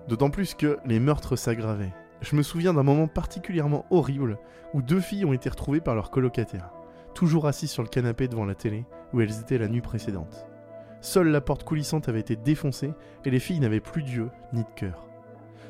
D'autant 0.09 0.31
plus 0.31 0.55
que 0.55 0.79
les 0.85 0.99
meurtres 0.99 1.37
s'aggravaient. 1.37 1.95
Je 2.23 2.35
me 2.35 2.43
souviens 2.43 2.75
d'un 2.75 2.83
moment 2.83 3.07
particulièrement 3.07 3.87
horrible 3.91 4.39
où 4.73 4.83
deux 4.83 5.01
filles 5.01 5.25
ont 5.25 5.33
été 5.33 5.49
retrouvées 5.49 5.81
par 5.81 5.95
leurs 5.95 6.11
colocataires, 6.11 6.73
toujours 7.15 7.47
assises 7.47 7.71
sur 7.71 7.83
le 7.83 7.89
canapé 7.89 8.27
devant 8.27 8.47
la 8.47 8.55
télé 8.55 8.85
où 9.13 9.21
elles 9.21 9.41
étaient 9.41 9.59
la 9.59 9.69
nuit 9.69 9.81
précédente. 9.81 10.47
Seule 11.01 11.29
la 11.29 11.41
porte 11.41 11.65
coulissante 11.65 12.09
avait 12.09 12.21
été 12.21 12.35
défoncée 12.35 12.95
et 13.25 13.31
les 13.31 13.39
filles 13.39 13.61
n'avaient 13.61 13.81
plus 13.81 14.03
d'yeux 14.03 14.31
ni 14.53 14.63
de 14.63 14.71
cœur. 14.75 15.07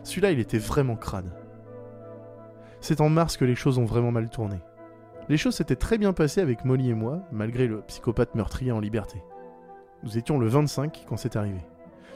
Celui-là, 0.05 0.31
il 0.31 0.39
était 0.39 0.59
vraiment 0.59 0.97
crade. 0.97 1.33
C'est 2.81 3.01
en 3.01 3.09
mars 3.09 3.37
que 3.37 3.45
les 3.45 3.55
choses 3.55 3.79
ont 3.79 3.87
vraiment 3.87 4.13
mal 4.13 4.29
tourné. 4.29 4.59
Les 5.31 5.39
choses 5.39 5.55
s'étaient 5.55 5.75
très 5.75 5.97
bien 5.97 6.13
passées 6.13 6.43
avec 6.43 6.67
Molly 6.67 6.91
et 6.91 6.95
moi, 6.95 7.23
malgré 7.33 7.67
le 7.67 7.81
psychopathe 7.81 8.35
meurtrier 8.35 8.73
en 8.73 8.81
liberté. 8.81 9.23
Nous 10.03 10.19
étions 10.19 10.39
le 10.39 10.47
25 10.47 11.05
quand 11.09 11.17
c'est 11.17 11.37
arrivé. 11.37 11.61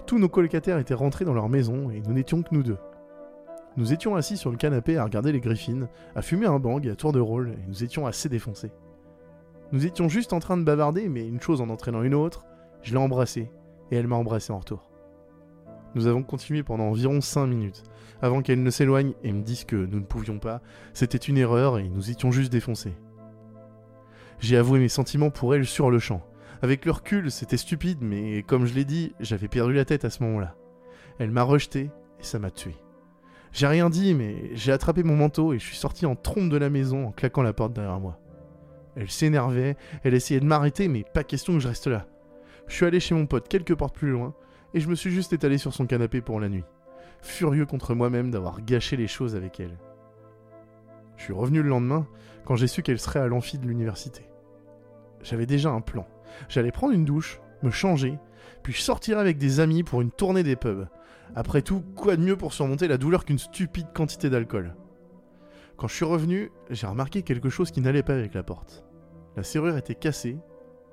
Tous 0.07 0.19
nos 0.19 0.29
colocataires 0.29 0.79
étaient 0.79 0.93
rentrés 0.93 1.25
dans 1.25 1.33
leur 1.33 1.49
maison 1.49 1.91
et 1.91 2.01
nous 2.01 2.13
n'étions 2.13 2.43
que 2.43 2.55
nous 2.55 2.63
deux. 2.63 2.77
Nous 3.79 3.95
étions 3.95 4.17
assis 4.17 4.37
sur 4.37 4.51
le 4.51 4.59
canapé 4.59 4.99
à 4.99 5.05
regarder 5.05 5.33
les 5.33 5.41
griffines, 5.41 5.89
à 6.15 6.21
fumer 6.21 6.47
un 6.47 6.59
bang 6.59 6.87
à 6.89 6.97
tour 6.97 7.13
de 7.13 7.21
rôle 7.21 7.51
et 7.51 7.67
nous 7.67 7.83
étions 7.83 8.07
assez 8.07 8.29
défoncés. 8.29 8.73
Nous 9.73 9.87
étions 9.87 10.09
juste 10.09 10.35
en 10.35 10.41
train 10.41 10.59
de 10.59 10.65
bavarder, 10.65 11.09
mais 11.09 11.27
une 11.27 11.41
chose 11.41 11.63
en 11.63 11.71
entraînant 11.71 12.03
une 12.03 12.15
autre, 12.15 12.45
je 12.83 12.93
l'ai 12.93 12.99
embrassée 12.99 13.51
et 13.91 13.97
elle 13.97 14.07
m'a 14.07 14.17
embrassé 14.17 14.53
en 14.53 14.59
retour. 14.59 14.88
Nous 15.95 16.07
avons 16.07 16.23
continué 16.23 16.63
pendant 16.63 16.85
environ 16.85 17.21
5 17.21 17.47
minutes, 17.47 17.83
avant 18.21 18.43
qu'elle 18.43 18.63
ne 18.63 18.71
s'éloigne 18.71 19.15
et 19.23 19.33
me 19.33 19.43
dise 19.43 19.65
que 19.65 19.77
nous 19.77 20.01
ne 20.01 20.05
pouvions 20.05 20.39
pas, 20.39 20.61
c'était 20.93 21.19
une 21.19 21.39
erreur 21.39 21.79
et 21.79 21.89
nous 21.89 22.11
étions 22.11 22.31
juste 22.31 22.53
défoncés. 22.53 22.95
J'ai 24.41 24.57
avoué 24.57 24.79
mes 24.79 24.89
sentiments 24.89 25.31
pour 25.31 25.55
elle 25.55 25.67
sur 25.67 25.91
le 25.91 25.99
champ. 25.99 26.23
Avec 26.63 26.85
le 26.85 26.93
recul, 26.93 27.31
c'était 27.31 27.57
stupide, 27.57 27.99
mais 28.03 28.43
comme 28.43 28.67
je 28.67 28.75
l'ai 28.75 28.85
dit, 28.85 29.15
j'avais 29.21 29.49
perdu 29.49 29.75
la 29.75 29.85
tête 29.85 30.05
à 30.05 30.11
ce 30.11 30.23
moment-là. 30.25 30.57
Elle 31.19 31.31
m'a 31.31 31.43
rejeté 31.43 31.91
et 32.21 32.23
ça 32.23 32.39
m'a 32.39 32.51
tué. 32.51 32.75
J'ai 33.53 33.67
rien 33.67 33.91
dit, 33.91 34.15
mais 34.15 34.51
j'ai 34.55 34.73
attrapé 34.73 35.03
mon 35.03 35.17
manteau 35.17 35.53
et 35.53 35.59
je 35.59 35.65
suis 35.65 35.77
sorti 35.77 36.07
en 36.07 36.17
trompe 36.17 36.51
de 36.51 36.57
la 36.57 36.71
maison 36.71 37.07
en 37.07 37.13
claquant 37.13 37.43
la 37.43 37.53
porte 37.53 37.73
derrière 37.73 38.01
moi. 38.01 38.19
Elle 38.97 39.11
s'énervait, 39.11 39.77
elle 40.03 40.15
essayait 40.15 40.41
de 40.41 40.45
m'arrêter, 40.45 40.89
mais 40.89 41.05
pas 41.15 41.25
question 41.25 41.55
que 41.55 41.61
je 41.61 41.69
reste 41.69 41.87
là. 41.87 42.07
Je 42.67 42.75
suis 42.75 42.85
allé 42.85 43.01
chez 43.01 43.15
mon 43.15 43.27
pote 43.27 43.49
quelques 43.49 43.75
portes 43.75 43.95
plus 43.95 44.11
loin, 44.11 44.35
et 44.75 44.81
je 44.81 44.89
me 44.89 44.95
suis 44.95 45.11
juste 45.11 45.33
étalé 45.33 45.59
sur 45.59 45.75
son 45.75 45.87
canapé 45.87 46.21
pour 46.21 46.41
la 46.41 46.49
nuit 46.49 46.65
furieux 47.23 47.67
contre 47.67 47.95
moi-même 47.95 48.31
d'avoir 48.31 48.63
gâché 48.63 48.97
les 48.97 49.07
choses 49.07 49.37
avec 49.37 49.61
elle. 49.61 49.79
Je 51.17 51.25
suis 51.25 51.33
revenu 51.33 51.63
le 51.63 51.69
lendemain 51.69 52.07
quand 52.45 52.57
j'ai 52.57 52.67
su 52.67 52.83
qu'elle 52.83 52.99
serait 52.99 53.21
à 53.21 53.27
l'amphi 53.27 53.59
de 53.59 53.67
l'université. 53.67 54.29
J'avais 55.23 55.47
déjà 55.47 55.71
un 55.71 55.81
plan. 55.81 56.07
J'allais 56.49 56.71
prendre 56.71 56.95
une 56.95 57.05
douche, 57.05 57.41
me 57.63 57.71
changer, 57.71 58.19
puis 58.63 58.73
je 58.73 58.81
sortirais 58.81 59.21
avec 59.21 59.39
des 59.39 59.61
amis 59.61 59.83
pour 59.83 60.01
une 60.01 60.13
tournée 60.13 60.43
des 60.43 60.57
pubs. 60.57 60.87
Après 61.35 61.63
tout, 61.63 61.83
quoi 61.97 62.17
de 62.17 62.23
mieux 62.23 62.37
pour 62.37 62.53
surmonter 62.53 62.89
la 62.89 62.99
douleur 62.99 63.25
qu'une 63.25 63.39
stupide 63.39 63.89
quantité 63.93 64.31
d'alcool? 64.31 64.75
Quand 65.77 65.89
je 65.89 65.95
suis 65.95 66.05
revenu, 66.05 66.51
j'ai 66.71 66.87
remarqué 66.87 67.23
quelque 67.23 67.51
chose 67.51 67.71
qui 67.71 67.81
n'allait 67.81 68.03
pas 68.03 68.15
avec 68.15 68.35
la 68.35 68.43
porte. 68.43 68.85
La 69.37 69.43
serrure 69.43 69.77
était 69.77 69.95
cassée, 69.95 70.39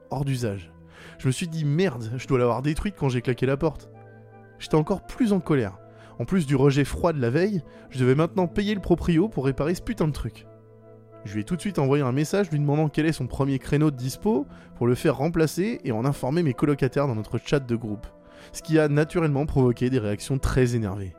hors 0.10 0.26
d'usage. 0.26 0.72
Je 1.18 1.28
me 1.28 1.32
suis 1.32 1.48
dit 1.48 1.66
merde, 1.66 2.12
je 2.18 2.28
dois 2.28 2.40
l'avoir 2.40 2.62
détruite 2.62 2.96
quand 2.98 3.10
j'ai 3.10 3.22
claqué 3.22 3.46
la 3.46 3.58
porte. 3.58 3.90
J'étais 4.60 4.76
encore 4.76 5.06
plus 5.06 5.34
en 5.34 5.40
colère. 5.40 5.78
En 6.20 6.26
plus 6.26 6.46
du 6.46 6.56
rejet 6.56 6.86
froid 6.86 7.14
de 7.14 7.22
la 7.22 7.30
veille, 7.30 7.62
je 7.90 8.00
devais 8.00 8.16
maintenant 8.16 8.48
payer 8.48 8.74
le 8.74 8.82
proprio 8.82 9.28
pour 9.28 9.46
réparer 9.46 9.76
ce 9.76 9.82
putain 9.82 10.08
de 10.08 10.14
truc. 10.14 10.48
Je 11.26 11.34
lui 11.34 11.42
ai 11.42 11.44
tout 11.44 11.56
de 11.56 11.62
suite 11.62 11.80
envoyé 11.80 12.04
un 12.04 12.12
message 12.12 12.52
lui 12.52 12.60
demandant 12.60 12.88
quel 12.88 13.08
est 13.08 13.12
son 13.12 13.28
premier 13.28 13.58
créneau 13.60 13.90
de 13.90 13.98
dispo 13.98 14.46
pour 14.76 14.88
le 14.88 14.96
faire 14.96 15.18
remplacer 15.18 15.82
et 15.84 15.92
en 15.92 16.06
informer 16.06 16.44
mes 16.44 16.54
colocataires 16.54 17.08
dans 17.08 17.16
notre 17.16 17.40
chat 17.40 17.60
de 17.60 17.76
groupe, 17.76 18.06
ce 18.54 18.62
qui 18.62 18.78
a 18.80 18.88
naturellement 18.88 19.46
provoqué 19.46 19.90
des 19.90 20.00
réactions 20.00 20.38
très 20.38 20.76
énervées. 20.76 21.16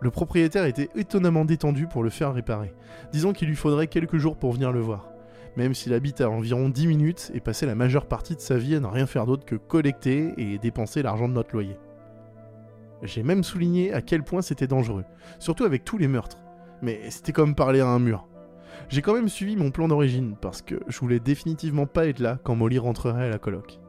Le 0.00 0.10
propriétaire 0.10 0.64
était 0.64 0.88
étonnamment 0.94 1.44
détendu 1.44 1.86
pour 1.86 2.02
le 2.02 2.10
faire 2.10 2.32
réparer, 2.32 2.72
disant 3.12 3.32
qu'il 3.32 3.48
lui 3.48 3.56
faudrait 3.56 3.88
quelques 3.88 4.16
jours 4.16 4.36
pour 4.36 4.52
venir 4.52 4.72
le 4.72 4.80
voir, 4.80 5.10
même 5.56 5.74
s'il 5.74 5.94
habite 5.94 6.20
à 6.20 6.30
environ 6.30 6.68
10 6.68 6.86
minutes 6.86 7.30
et 7.34 7.40
passait 7.40 7.66
la 7.66 7.74
majeure 7.74 8.06
partie 8.06 8.36
de 8.36 8.40
sa 8.40 8.56
vie 8.56 8.74
à 8.74 8.80
ne 8.80 8.86
rien 8.86 9.06
faire 9.06 9.26
d'autre 9.26 9.44
que 9.44 9.56
collecter 9.56 10.32
et 10.36 10.58
dépenser 10.58 11.02
l'argent 11.02 11.28
de 11.28 11.34
notre 11.34 11.54
loyer. 11.54 11.76
J'ai 13.02 13.22
même 13.22 13.44
souligné 13.44 13.92
à 13.92 14.02
quel 14.02 14.22
point 14.22 14.42
c'était 14.42 14.66
dangereux, 14.66 15.04
surtout 15.38 15.64
avec 15.64 15.84
tous 15.84 15.98
les 15.98 16.08
meurtres. 16.08 16.38
Mais 16.82 17.10
c'était 17.10 17.32
comme 17.32 17.54
parler 17.54 17.80
à 17.80 17.88
un 17.88 17.98
mur. 17.98 18.26
J'ai 18.88 19.02
quand 19.02 19.14
même 19.14 19.28
suivi 19.28 19.56
mon 19.56 19.70
plan 19.70 19.88
d'origine, 19.88 20.36
parce 20.40 20.62
que 20.62 20.80
je 20.88 20.98
voulais 20.98 21.20
définitivement 21.20 21.86
pas 21.86 22.06
être 22.06 22.18
là 22.18 22.38
quand 22.42 22.56
Molly 22.56 22.78
rentrerait 22.78 23.26
à 23.26 23.30
la 23.30 23.38
coloc. 23.38 23.80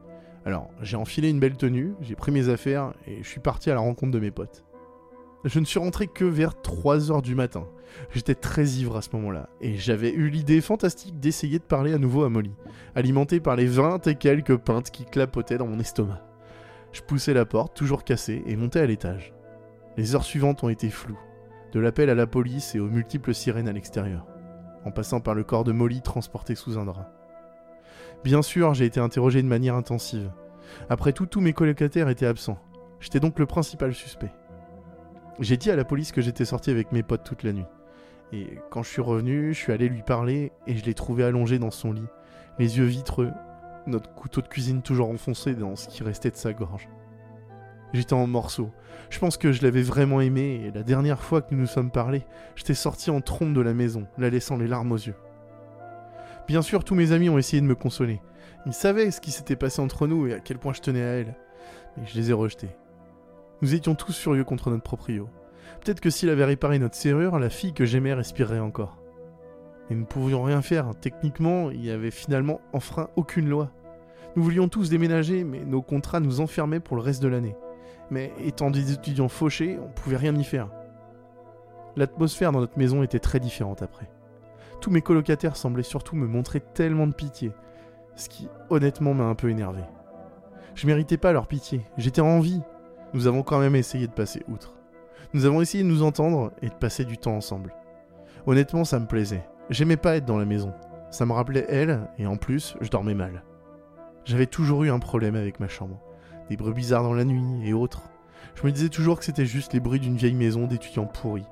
Alors, 0.44 0.70
j'ai 0.82 0.96
enfilé 0.96 1.30
une 1.30 1.40
belle 1.40 1.56
tenue, 1.56 1.94
j'ai 2.00 2.16
pris 2.16 2.32
mes 2.32 2.48
affaires 2.48 2.92
et 3.06 3.22
je 3.22 3.28
suis 3.28 3.40
parti 3.40 3.70
à 3.70 3.74
la 3.74 3.80
rencontre 3.80 4.12
de 4.12 4.18
mes 4.18 4.30
potes. 4.30 4.64
Je 5.44 5.58
ne 5.58 5.64
suis 5.64 5.80
rentré 5.80 6.06
que 6.06 6.24
vers 6.24 6.52
3h 6.52 7.20
du 7.20 7.34
matin. 7.34 7.66
J'étais 8.14 8.36
très 8.36 8.64
ivre 8.64 8.96
à 8.96 9.02
ce 9.02 9.08
moment-là, 9.14 9.48
et 9.60 9.76
j'avais 9.76 10.12
eu 10.12 10.28
l'idée 10.28 10.60
fantastique 10.60 11.18
d'essayer 11.18 11.58
de 11.58 11.64
parler 11.64 11.92
à 11.92 11.98
nouveau 11.98 12.22
à 12.22 12.28
Molly, 12.28 12.52
alimenté 12.94 13.40
par 13.40 13.56
les 13.56 13.66
vingt 13.66 14.06
et 14.06 14.14
quelques 14.14 14.56
pintes 14.56 14.90
qui 14.90 15.04
clapotaient 15.04 15.58
dans 15.58 15.66
mon 15.66 15.80
estomac. 15.80 16.22
Je 16.92 17.02
poussai 17.02 17.34
la 17.34 17.44
porte, 17.44 17.74
toujours 17.76 18.04
cassée, 18.04 18.42
et 18.46 18.54
montai 18.54 18.80
à 18.80 18.86
l'étage. 18.86 19.34
Les 19.96 20.14
heures 20.14 20.24
suivantes 20.24 20.62
ont 20.62 20.68
été 20.68 20.90
floues, 20.90 21.18
de 21.72 21.80
l'appel 21.80 22.08
à 22.08 22.14
la 22.14 22.28
police 22.28 22.76
et 22.76 22.80
aux 22.80 22.88
multiples 22.88 23.34
sirènes 23.34 23.68
à 23.68 23.72
l'extérieur, 23.72 24.26
en 24.84 24.92
passant 24.92 25.20
par 25.20 25.34
le 25.34 25.42
corps 25.42 25.64
de 25.64 25.72
Molly 25.72 26.02
transporté 26.02 26.54
sous 26.54 26.78
un 26.78 26.84
drap. 26.84 27.12
Bien 28.22 28.42
sûr, 28.42 28.74
j'ai 28.74 28.84
été 28.84 29.00
interrogé 29.00 29.42
de 29.42 29.48
manière 29.48 29.74
intensive. 29.74 30.30
Après 30.88 31.12
tout, 31.12 31.26
tous 31.26 31.40
mes 31.40 31.52
colocataires 31.52 32.08
étaient 32.08 32.26
absents. 32.26 32.60
J'étais 33.00 33.20
donc 33.20 33.40
le 33.40 33.46
principal 33.46 33.92
suspect. 33.92 34.30
J'ai 35.40 35.56
dit 35.56 35.70
à 35.70 35.76
la 35.76 35.84
police 35.84 36.12
que 36.12 36.20
j'étais 36.20 36.44
sorti 36.44 36.70
avec 36.70 36.92
mes 36.92 37.02
potes 37.02 37.24
toute 37.24 37.42
la 37.42 37.52
nuit. 37.52 37.66
Et 38.32 38.58
quand 38.70 38.82
je 38.82 38.88
suis 38.88 39.02
revenu, 39.02 39.52
je 39.52 39.58
suis 39.58 39.72
allé 39.72 39.88
lui 39.88 40.02
parler 40.02 40.52
et 40.66 40.76
je 40.76 40.84
l'ai 40.84 40.94
trouvé 40.94 41.24
allongé 41.24 41.58
dans 41.58 41.70
son 41.70 41.92
lit, 41.92 42.06
les 42.58 42.78
yeux 42.78 42.84
vitreux, 42.84 43.30
notre 43.86 44.12
couteau 44.14 44.40
de 44.40 44.48
cuisine 44.48 44.82
toujours 44.82 45.08
enfoncé 45.10 45.54
dans 45.54 45.76
ce 45.76 45.88
qui 45.88 46.02
restait 46.02 46.30
de 46.30 46.36
sa 46.36 46.52
gorge. 46.52 46.88
J'étais 47.92 48.14
en 48.14 48.26
morceaux. 48.26 48.70
Je 49.10 49.18
pense 49.18 49.36
que 49.36 49.52
je 49.52 49.62
l'avais 49.62 49.82
vraiment 49.82 50.20
aimé, 50.22 50.62
et 50.64 50.70
la 50.70 50.82
dernière 50.82 51.22
fois 51.22 51.42
que 51.42 51.54
nous 51.54 51.60
nous 51.60 51.66
sommes 51.66 51.90
parlé, 51.90 52.24
j'étais 52.56 52.74
sorti 52.74 53.10
en 53.10 53.20
trompe 53.20 53.52
de 53.52 53.60
la 53.60 53.74
maison, 53.74 54.06
la 54.16 54.30
laissant 54.30 54.56
les 54.56 54.66
larmes 54.66 54.92
aux 54.92 54.96
yeux. 54.96 55.16
Bien 56.46 56.62
sûr, 56.62 56.84
tous 56.84 56.94
mes 56.94 57.12
amis 57.12 57.28
ont 57.28 57.38
essayé 57.38 57.60
de 57.60 57.66
me 57.66 57.74
consoler. 57.74 58.22
Ils 58.64 58.72
savaient 58.72 59.10
ce 59.10 59.20
qui 59.20 59.30
s'était 59.30 59.56
passé 59.56 59.80
entre 59.80 60.06
nous 60.06 60.26
et 60.26 60.34
à 60.34 60.40
quel 60.40 60.58
point 60.58 60.72
je 60.72 60.80
tenais 60.80 61.02
à 61.02 61.14
elle, 61.14 61.34
mais 61.96 62.06
je 62.06 62.16
les 62.16 62.30
ai 62.30 62.32
rejetés. 62.32 62.70
Nous 63.62 63.74
étions 63.74 63.94
tous 63.94 64.16
furieux 64.18 64.44
contre 64.44 64.70
notre 64.70 64.82
proprio. 64.82 65.28
Peut-être 65.80 66.00
que 66.00 66.10
s'il 66.10 66.28
avait 66.28 66.44
réparé 66.44 66.78
notre 66.78 66.96
serrure, 66.96 67.38
la 67.38 67.50
fille 67.50 67.72
que 67.72 67.84
j'aimais 67.84 68.12
respirerait 68.12 68.60
encore 68.60 69.02
et 69.90 69.94
nous 69.94 70.02
ne 70.02 70.06
pouvions 70.06 70.42
rien 70.42 70.62
faire. 70.62 70.90
Techniquement, 71.00 71.70
il 71.70 71.80
n'y 71.80 71.90
avait 71.90 72.10
finalement 72.10 72.60
enfreint 72.72 73.08
aucune 73.16 73.48
loi. 73.48 73.70
Nous 74.36 74.42
voulions 74.42 74.68
tous 74.68 74.88
déménager, 74.88 75.44
mais 75.44 75.64
nos 75.64 75.82
contrats 75.82 76.20
nous 76.20 76.40
enfermaient 76.40 76.80
pour 76.80 76.96
le 76.96 77.02
reste 77.02 77.22
de 77.22 77.28
l'année. 77.28 77.56
Mais 78.10 78.32
étant 78.40 78.70
des 78.70 78.92
étudiants 78.92 79.28
fauchés, 79.28 79.78
on 79.78 79.88
pouvait 79.88 80.16
rien 80.16 80.34
y 80.34 80.44
faire. 80.44 80.70
L'atmosphère 81.96 82.52
dans 82.52 82.60
notre 82.60 82.78
maison 82.78 83.02
était 83.02 83.18
très 83.18 83.40
différente 83.40 83.82
après. 83.82 84.10
Tous 84.80 84.90
mes 84.90 85.02
colocataires 85.02 85.56
semblaient 85.56 85.82
surtout 85.82 86.16
me 86.16 86.26
montrer 86.26 86.60
tellement 86.60 87.06
de 87.06 87.14
pitié, 87.14 87.52
ce 88.16 88.28
qui 88.28 88.48
honnêtement 88.70 89.14
m'a 89.14 89.24
un 89.24 89.34
peu 89.34 89.50
énervé. 89.50 89.82
Je 90.74 90.86
méritais 90.86 91.18
pas 91.18 91.32
leur 91.32 91.46
pitié, 91.46 91.82
j'étais 91.98 92.22
en 92.22 92.40
vie. 92.40 92.62
Nous 93.14 93.26
avons 93.26 93.42
quand 93.42 93.60
même 93.60 93.76
essayé 93.76 94.06
de 94.06 94.12
passer 94.12 94.42
outre. 94.48 94.74
Nous 95.34 95.44
avons 95.44 95.60
essayé 95.60 95.84
de 95.84 95.88
nous 95.88 96.02
entendre 96.02 96.52
et 96.62 96.68
de 96.68 96.74
passer 96.74 97.04
du 97.04 97.18
temps 97.18 97.36
ensemble. 97.36 97.74
Honnêtement, 98.46 98.84
ça 98.84 98.98
me 98.98 99.06
plaisait. 99.06 99.46
J'aimais 99.70 99.96
pas 99.96 100.16
être 100.16 100.24
dans 100.24 100.38
la 100.38 100.44
maison. 100.44 100.72
Ça 101.10 101.26
me 101.26 101.32
rappelait 101.32 101.66
elle, 101.68 102.08
et 102.18 102.26
en 102.26 102.36
plus, 102.36 102.74
je 102.80 102.88
dormais 102.88 103.14
mal. 103.14 103.44
J'avais 104.24 104.46
toujours 104.46 104.84
eu 104.84 104.90
un 104.90 104.98
problème 104.98 105.36
avec 105.36 105.60
ma 105.60 105.68
chambre. 105.68 106.00
Des 106.48 106.56
bruits 106.56 106.72
bizarres 106.72 107.02
dans 107.02 107.12
la 107.12 107.24
nuit 107.24 107.44
et 107.64 107.74
autres. 107.74 108.02
Je 108.54 108.66
me 108.66 108.72
disais 108.72 108.88
toujours 108.88 109.18
que 109.18 109.24
c'était 109.24 109.46
juste 109.46 109.72
les 109.72 109.80
bruits 109.80 110.00
d'une 110.00 110.16
vieille 110.16 110.34
maison 110.34 110.66
d'étudiants 110.66 111.06
pourris. 111.06 111.46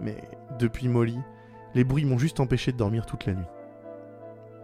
Mais 0.00 0.16
depuis 0.58 0.88
Molly, 0.88 1.18
les 1.74 1.84
bruits 1.84 2.04
m'ont 2.04 2.18
juste 2.18 2.40
empêché 2.40 2.72
de 2.72 2.76
dormir 2.76 3.06
toute 3.06 3.26
la 3.26 3.34
nuit. 3.34 3.46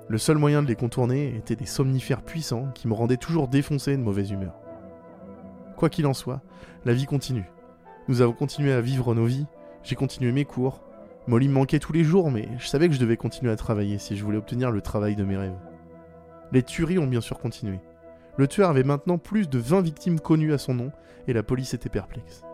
Le 0.09 0.18
seul 0.18 0.38
moyen 0.38 0.62
de 0.62 0.68
les 0.68 0.77
contourner 0.77 1.35
était 1.35 1.57
des 1.57 1.66
somnifères 1.66 2.22
puissants 2.22 2.68
qui 2.75 2.88
me 2.88 2.94
rendaient 2.94 3.16
toujours 3.16 3.49
défoncé 3.49 3.96
de 3.96 4.03
mauvaise 4.03 4.31
humeur. 4.31 4.55
Quoi 5.76 5.90
qu'il 5.90 6.06
en 6.06 6.14
soit, 6.14 6.40
la 6.84 6.94
vie 6.94 7.06
continue. 7.06 7.50
Nous 8.08 8.22
avons 8.22 8.32
continué 8.32 8.72
à 8.72 8.80
vivre 8.80 9.14
nos 9.14 9.26
vies, 9.26 9.46
j'ai 9.82 9.94
continué 9.94 10.32
mes 10.32 10.44
cours, 10.44 10.82
Molly 11.26 11.48
me 11.48 11.54
manquait 11.54 11.80
tous 11.80 11.92
les 11.92 12.04
jours, 12.04 12.30
mais 12.30 12.48
je 12.58 12.68
savais 12.68 12.88
que 12.88 12.94
je 12.94 13.00
devais 13.00 13.16
continuer 13.16 13.50
à 13.50 13.56
travailler 13.56 13.98
si 13.98 14.16
je 14.16 14.24
voulais 14.24 14.38
obtenir 14.38 14.70
le 14.70 14.80
travail 14.80 15.16
de 15.16 15.24
mes 15.24 15.36
rêves. 15.36 15.58
Les 16.52 16.62
tueries 16.62 17.00
ont 17.00 17.06
bien 17.06 17.20
sûr 17.20 17.38
continué. 17.38 17.80
Le 18.36 18.46
tueur 18.46 18.70
avait 18.70 18.84
maintenant 18.84 19.18
plus 19.18 19.48
de 19.48 19.58
20 19.58 19.80
victimes 19.80 20.20
connues 20.20 20.52
à 20.52 20.58
son 20.58 20.74
nom, 20.74 20.92
et 21.26 21.32
la 21.32 21.42
police 21.42 21.74
était 21.74 21.88
perplexe. 21.88 22.44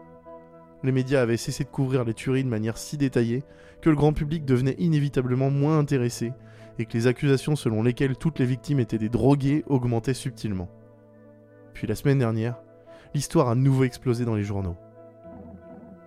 Les 0.82 0.92
médias 0.92 1.20
avaient 1.20 1.36
cessé 1.36 1.64
de 1.64 1.68
couvrir 1.68 2.04
les 2.04 2.14
tueries 2.14 2.44
de 2.44 2.48
manière 2.48 2.78
si 2.78 2.96
détaillée 2.96 3.44
que 3.82 3.90
le 3.90 3.96
grand 3.96 4.14
public 4.14 4.46
devenait 4.46 4.76
inévitablement 4.78 5.50
moins 5.50 5.78
intéressé 5.78 6.32
et 6.78 6.86
que 6.86 6.94
les 6.94 7.06
accusations 7.06 7.56
selon 7.56 7.82
lesquelles 7.82 8.16
toutes 8.16 8.38
les 8.38 8.46
victimes 8.46 8.80
étaient 8.80 8.98
des 8.98 9.10
drogués 9.10 9.64
augmentaient 9.66 10.14
subtilement. 10.14 10.70
Puis 11.74 11.86
la 11.86 11.94
semaine 11.94 12.18
dernière, 12.18 12.56
l'histoire 13.14 13.48
a 13.48 13.54
nouveau 13.54 13.84
explosé 13.84 14.24
dans 14.24 14.34
les 14.34 14.44
journaux. 14.44 14.76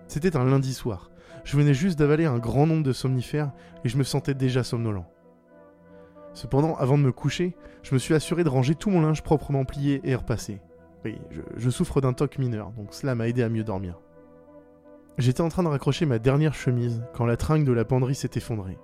C'était 0.08 0.36
un 0.36 0.44
lundi 0.44 0.74
soir. 0.74 1.10
Je 1.44 1.56
venais 1.56 1.74
juste 1.74 1.98
d'avaler 1.98 2.24
un 2.24 2.38
grand 2.38 2.66
nombre 2.66 2.82
de 2.82 2.92
somnifères 2.92 3.52
et 3.84 3.88
je 3.88 3.96
me 3.96 4.02
sentais 4.02 4.34
déjà 4.34 4.64
somnolent. 4.64 5.06
Cependant, 6.34 6.76
avant 6.76 6.98
de 6.98 7.02
me 7.02 7.12
coucher, 7.12 7.56
je 7.82 7.94
me 7.94 7.98
suis 7.98 8.14
assuré 8.14 8.44
de 8.44 8.48
ranger 8.48 8.74
tout 8.74 8.90
mon 8.90 9.00
linge 9.00 9.22
proprement 9.22 9.64
plié 9.64 10.00
et 10.04 10.14
repassé. 10.14 10.60
Oui, 11.04 11.18
je, 11.30 11.40
je 11.56 11.70
souffre 11.70 12.00
d'un 12.00 12.12
toc 12.12 12.38
mineur, 12.38 12.72
donc 12.72 12.92
cela 12.92 13.14
m'a 13.14 13.28
aidé 13.28 13.42
à 13.42 13.48
mieux 13.48 13.64
dormir. 13.64 14.00
J'étais 15.18 15.40
en 15.40 15.48
train 15.48 15.62
de 15.62 15.68
raccrocher 15.68 16.04
ma 16.04 16.18
dernière 16.18 16.54
chemise 16.54 17.02
quand 17.14 17.24
la 17.24 17.38
tringle 17.38 17.64
de 17.64 17.72
la 17.72 17.86
penderie 17.86 18.14
s'est 18.14 18.30
effondrée. 18.34 18.76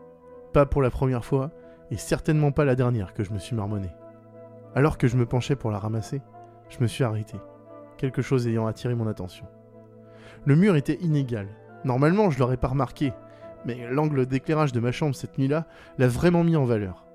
Pas 0.54 0.64
pour 0.64 0.80
la 0.80 0.90
première 0.90 1.24
fois, 1.24 1.50
et 1.90 1.98
certainement 1.98 2.52
pas 2.52 2.64
la 2.64 2.74
dernière 2.74 3.12
que 3.12 3.22
je 3.22 3.32
me 3.32 3.38
suis 3.38 3.54
marmonné. 3.54 3.90
Alors 4.74 4.96
que 4.96 5.08
je 5.08 5.16
me 5.18 5.26
penchais 5.26 5.56
pour 5.56 5.70
la 5.70 5.78
ramasser, 5.78 6.22
je 6.70 6.78
me 6.80 6.86
suis 6.86 7.04
arrêté, 7.04 7.36
quelque 8.02 8.20
chose 8.20 8.48
ayant 8.48 8.66
attiré 8.66 8.96
mon 8.96 9.06
attention. 9.06 9.46
Le 10.44 10.56
mur 10.56 10.74
était 10.74 10.98
inégal. 11.00 11.46
Normalement, 11.84 12.30
je 12.30 12.38
l'aurais 12.40 12.56
pas 12.56 12.66
remarqué, 12.66 13.12
mais 13.64 13.88
l'angle 13.92 14.26
d'éclairage 14.26 14.72
de 14.72 14.80
ma 14.80 14.90
chambre 14.90 15.14
cette 15.14 15.38
nuit-là 15.38 15.66
l'a 15.98 16.08
vraiment 16.08 16.42
mis 16.42 16.56
en 16.56 16.64
valeur. 16.64 17.06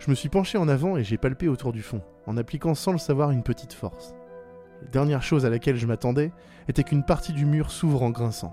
Je 0.00 0.10
me 0.10 0.16
suis 0.16 0.28
penché 0.28 0.58
en 0.58 0.66
avant 0.66 0.96
et 0.96 1.04
j'ai 1.04 1.16
palpé 1.16 1.46
autour 1.46 1.72
du 1.72 1.80
fond, 1.80 2.02
en 2.26 2.36
appliquant 2.36 2.74
sans 2.74 2.90
le 2.90 2.98
savoir 2.98 3.30
une 3.30 3.44
petite 3.44 3.72
force. 3.72 4.16
La 4.82 4.88
dernière 4.88 5.22
chose 5.22 5.46
à 5.46 5.50
laquelle 5.50 5.76
je 5.76 5.86
m'attendais 5.86 6.32
était 6.66 6.82
qu'une 6.82 7.04
partie 7.04 7.32
du 7.32 7.46
mur 7.46 7.70
s'ouvre 7.70 8.02
en 8.02 8.10
grinçant. 8.10 8.52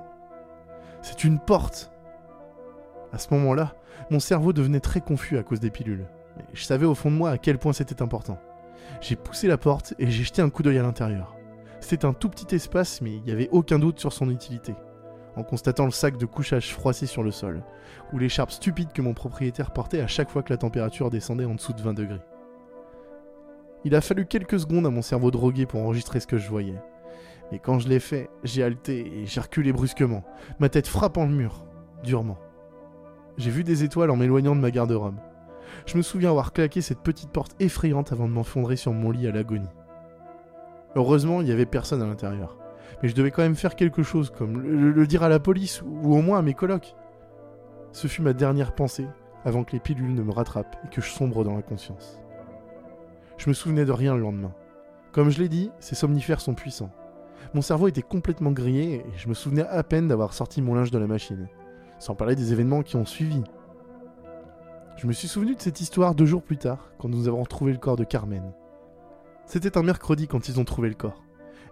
C'est 1.01 1.23
une 1.23 1.39
porte 1.39 1.91
À 3.11 3.17
ce 3.17 3.33
moment-là, 3.33 3.73
mon 4.11 4.19
cerveau 4.19 4.53
devenait 4.53 4.79
très 4.79 5.01
confus 5.01 5.39
à 5.39 5.43
cause 5.43 5.59
des 5.59 5.71
pilules, 5.71 6.05
mais 6.37 6.45
je 6.53 6.63
savais 6.63 6.85
au 6.85 6.93
fond 6.93 7.09
de 7.09 7.15
moi 7.15 7.31
à 7.31 7.39
quel 7.39 7.57
point 7.57 7.73
c'était 7.73 8.03
important. 8.03 8.37
J'ai 9.01 9.15
poussé 9.15 9.47
la 9.47 9.57
porte 9.57 9.95
et 9.97 10.11
j'ai 10.11 10.23
jeté 10.23 10.43
un 10.43 10.51
coup 10.51 10.61
d'œil 10.61 10.77
à 10.77 10.83
l'intérieur. 10.83 11.32
C'était 11.83 12.05
un 12.05 12.13
tout 12.13 12.29
petit 12.29 12.55
espace, 12.55 13.01
mais 13.01 13.11
il 13.11 13.23
n'y 13.23 13.31
avait 13.31 13.49
aucun 13.51 13.77
doute 13.77 13.99
sur 13.99 14.13
son 14.13 14.29
utilité. 14.29 14.73
En 15.35 15.43
constatant 15.43 15.83
le 15.83 15.91
sac 15.91 16.17
de 16.17 16.25
couchage 16.25 16.73
froissé 16.73 17.05
sur 17.05 17.23
le 17.23 17.31
sol, 17.31 17.61
ou 18.13 18.17
l'écharpe 18.17 18.51
stupide 18.51 18.93
que 18.93 19.01
mon 19.01 19.13
propriétaire 19.13 19.71
portait 19.71 19.99
à 19.99 20.07
chaque 20.07 20.29
fois 20.29 20.43
que 20.43 20.53
la 20.53 20.57
température 20.57 21.09
descendait 21.09 21.43
en 21.43 21.55
dessous 21.55 21.73
de 21.73 21.81
20 21.81 21.93
degrés. 21.93 22.21
Il 23.83 23.95
a 23.95 24.01
fallu 24.01 24.25
quelques 24.25 24.61
secondes 24.61 24.87
à 24.87 24.91
mon 24.91 25.01
cerveau 25.01 25.29
drogué 25.29 25.65
pour 25.65 25.81
enregistrer 25.81 26.21
ce 26.21 26.27
que 26.27 26.37
je 26.37 26.47
voyais. 26.47 26.81
Mais 27.51 27.59
quand 27.59 27.79
je 27.79 27.89
l'ai 27.89 27.99
fait, 27.99 28.29
j'ai 28.45 28.63
halté 28.63 29.19
et 29.19 29.25
j'ai 29.25 29.41
reculé 29.41 29.73
brusquement, 29.73 30.23
ma 30.59 30.69
tête 30.69 30.87
frappant 30.87 31.25
le 31.25 31.33
mur, 31.33 31.65
durement. 32.01 32.37
J'ai 33.37 33.51
vu 33.51 33.65
des 33.65 33.83
étoiles 33.83 34.09
en 34.09 34.15
m'éloignant 34.15 34.55
de 34.55 34.61
ma 34.61 34.71
garde-robe. 34.71 35.19
Je 35.85 35.97
me 35.97 36.01
souviens 36.01 36.29
avoir 36.29 36.53
claqué 36.53 36.79
cette 36.79 37.01
petite 37.01 37.31
porte 37.31 37.57
effrayante 37.59 38.13
avant 38.13 38.29
de 38.29 38.33
m'enfondrer 38.33 38.77
sur 38.77 38.93
mon 38.93 39.11
lit 39.11 39.27
à 39.27 39.31
l'agonie. 39.31 39.67
Heureusement, 40.95 41.41
il 41.41 41.45
n'y 41.45 41.51
avait 41.51 41.65
personne 41.65 42.01
à 42.01 42.05
l'intérieur. 42.05 42.57
Mais 43.01 43.09
je 43.09 43.15
devais 43.15 43.31
quand 43.31 43.41
même 43.41 43.55
faire 43.55 43.75
quelque 43.75 44.03
chose, 44.03 44.29
comme 44.29 44.61
le, 44.61 45.07
dire 45.07 45.23
à 45.23 45.29
la 45.29 45.39
police, 45.39 45.81
ou 45.81 46.15
au 46.15 46.21
moins 46.21 46.39
à 46.39 46.41
mes 46.41 46.53
colocs. 46.53 46.95
Ce 47.91 48.07
fut 48.07 48.21
ma 48.21 48.33
dernière 48.33 48.73
pensée, 48.73 49.07
avant 49.45 49.63
que 49.63 49.73
les 49.73 49.79
pilules 49.79 50.13
ne 50.13 50.23
me 50.23 50.31
rattrapent 50.31 50.77
et 50.85 50.89
que 50.89 51.01
je 51.01 51.09
sombre 51.09 51.43
dans 51.43 51.55
la 51.55 51.61
conscience. 51.61 52.19
Je 53.37 53.49
me 53.49 53.53
souvenais 53.53 53.85
de 53.85 53.91
rien 53.91 54.15
le 54.15 54.21
lendemain. 54.21 54.53
Comme 55.11 55.29
je 55.29 55.39
l'ai 55.39 55.49
dit, 55.49 55.71
ces 55.79 55.95
somnifères 55.95 56.41
sont 56.41 56.53
puissants. 56.53 56.91
Mon 57.53 57.61
cerveau 57.61 57.87
était 57.87 58.01
complètement 58.01 58.51
grillé 58.51 58.95
et 58.95 59.05
je 59.17 59.27
me 59.27 59.33
souvenais 59.33 59.67
à 59.67 59.83
peine 59.83 60.07
d'avoir 60.07 60.33
sorti 60.33 60.61
mon 60.61 60.75
linge 60.75 60.91
de 60.91 60.97
la 60.97 61.07
machine. 61.07 61.47
Sans 61.99 62.15
parler 62.15 62.35
des 62.35 62.51
événements 62.51 62.83
qui 62.83 62.95
ont 62.95 63.05
suivi. 63.05 63.43
Je 64.97 65.07
me 65.07 65.13
suis 65.13 65.27
souvenu 65.27 65.55
de 65.55 65.61
cette 65.61 65.81
histoire 65.81 66.15
deux 66.15 66.25
jours 66.25 66.41
plus 66.41 66.57
tard, 66.57 66.91
quand 66.99 67.09
nous 67.09 67.27
avons 67.27 67.43
trouvé 67.43 67.73
le 67.73 67.79
corps 67.79 67.95
de 67.95 68.03
Carmen. 68.03 68.53
C'était 69.45 69.77
un 69.77 69.83
mercredi 69.83 70.27
quand 70.27 70.47
ils 70.47 70.59
ont 70.59 70.65
trouvé 70.65 70.89
le 70.89 70.95
corps. 70.95 71.23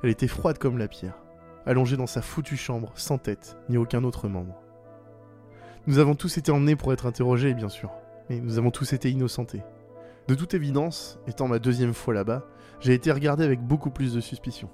Elle 0.03 0.09
était 0.09 0.27
froide 0.27 0.57
comme 0.57 0.77
la 0.77 0.87
pierre, 0.87 1.23
allongée 1.65 1.97
dans 1.97 2.07
sa 2.07 2.21
foutue 2.21 2.57
chambre, 2.57 2.91
sans 2.95 3.17
tête, 3.17 3.57
ni 3.69 3.77
aucun 3.77 4.03
autre 4.03 4.27
membre. 4.27 4.61
Nous 5.87 5.97
avons 5.97 6.15
tous 6.15 6.37
été 6.37 6.51
emmenés 6.51 6.75
pour 6.75 6.93
être 6.93 7.05
interrogés, 7.05 7.53
bien 7.53 7.69
sûr, 7.69 7.91
mais 8.29 8.39
nous 8.39 8.57
avons 8.57 8.71
tous 8.71 8.93
été 8.93 9.09
innocentés. 9.09 9.63
De 10.27 10.35
toute 10.35 10.53
évidence, 10.53 11.17
étant 11.27 11.47
ma 11.47 11.59
deuxième 11.59 11.93
fois 11.93 12.13
là-bas, 12.13 12.45
j'ai 12.79 12.93
été 12.93 13.11
regardé 13.11 13.43
avec 13.43 13.61
beaucoup 13.61 13.89
plus 13.89 14.13
de 14.13 14.21
suspicion. 14.21 14.69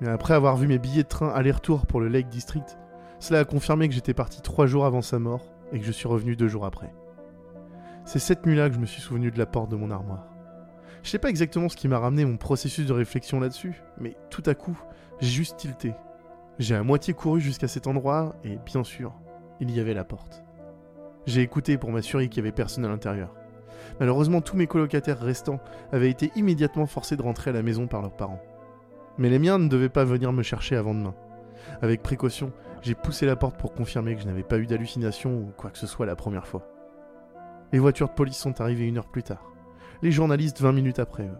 Mais 0.00 0.08
après 0.08 0.34
avoir 0.34 0.56
vu 0.56 0.66
mes 0.66 0.78
billets 0.78 1.02
de 1.02 1.08
train 1.08 1.30
aller-retour 1.30 1.86
pour 1.86 2.00
le 2.00 2.08
Lake 2.08 2.28
District, 2.28 2.78
cela 3.18 3.40
a 3.40 3.44
confirmé 3.44 3.88
que 3.88 3.94
j'étais 3.94 4.14
parti 4.14 4.40
trois 4.42 4.66
jours 4.66 4.86
avant 4.86 5.02
sa 5.02 5.18
mort 5.18 5.52
et 5.72 5.78
que 5.78 5.84
je 5.84 5.92
suis 5.92 6.08
revenu 6.08 6.36
deux 6.36 6.48
jours 6.48 6.64
après. 6.64 6.94
C'est 8.04 8.20
cette 8.20 8.46
nuit-là 8.46 8.68
que 8.68 8.74
je 8.74 8.80
me 8.80 8.86
suis 8.86 9.02
souvenu 9.02 9.30
de 9.30 9.38
la 9.38 9.46
porte 9.46 9.70
de 9.70 9.76
mon 9.76 9.90
armoire. 9.90 10.37
Je 11.02 11.10
sais 11.10 11.18
pas 11.18 11.30
exactement 11.30 11.68
ce 11.68 11.76
qui 11.76 11.88
m'a 11.88 11.98
ramené 11.98 12.24
mon 12.24 12.36
processus 12.36 12.86
de 12.86 12.92
réflexion 12.92 13.40
là-dessus, 13.40 13.82
mais 13.98 14.16
tout 14.30 14.42
à 14.46 14.54
coup, 14.54 14.78
j'ai 15.20 15.28
juste 15.28 15.56
tilté. 15.58 15.94
J'ai 16.58 16.74
à 16.74 16.82
moitié 16.82 17.14
couru 17.14 17.40
jusqu'à 17.40 17.68
cet 17.68 17.86
endroit 17.86 18.34
et 18.44 18.58
bien 18.66 18.84
sûr, 18.84 19.14
il 19.60 19.70
y 19.70 19.80
avait 19.80 19.94
la 19.94 20.04
porte. 20.04 20.42
J'ai 21.26 21.42
écouté 21.42 21.78
pour 21.78 21.92
m'assurer 21.92 22.28
qu'il 22.28 22.38
y 22.38 22.46
avait 22.46 22.52
personne 22.52 22.84
à 22.84 22.88
l'intérieur. 22.88 23.34
Malheureusement, 24.00 24.40
tous 24.40 24.56
mes 24.56 24.66
colocataires 24.66 25.20
restants 25.20 25.60
avaient 25.92 26.10
été 26.10 26.32
immédiatement 26.36 26.86
forcés 26.86 27.16
de 27.16 27.22
rentrer 27.22 27.50
à 27.50 27.52
la 27.52 27.62
maison 27.62 27.86
par 27.86 28.02
leurs 28.02 28.16
parents. 28.16 28.42
Mais 29.18 29.28
les 29.28 29.38
miens 29.38 29.58
ne 29.58 29.68
devaient 29.68 29.88
pas 29.88 30.04
venir 30.04 30.32
me 30.32 30.42
chercher 30.42 30.76
avant 30.76 30.94
demain. 30.94 31.14
Avec 31.82 32.02
précaution, 32.02 32.52
j'ai 32.82 32.94
poussé 32.94 33.26
la 33.26 33.36
porte 33.36 33.56
pour 33.56 33.74
confirmer 33.74 34.14
que 34.14 34.22
je 34.22 34.26
n'avais 34.26 34.42
pas 34.42 34.58
eu 34.58 34.66
d'hallucination 34.66 35.34
ou 35.34 35.52
quoi 35.56 35.70
que 35.70 35.78
ce 35.78 35.86
soit 35.86 36.06
la 36.06 36.16
première 36.16 36.46
fois. 36.46 36.66
Les 37.72 37.78
voitures 37.78 38.08
de 38.08 38.14
police 38.14 38.38
sont 38.38 38.60
arrivées 38.60 38.86
une 38.86 38.98
heure 38.98 39.10
plus 39.10 39.22
tard. 39.22 39.44
Les 40.00 40.12
journalistes 40.12 40.60
20 40.60 40.72
minutes 40.72 41.00
après 41.00 41.24
eux. 41.24 41.38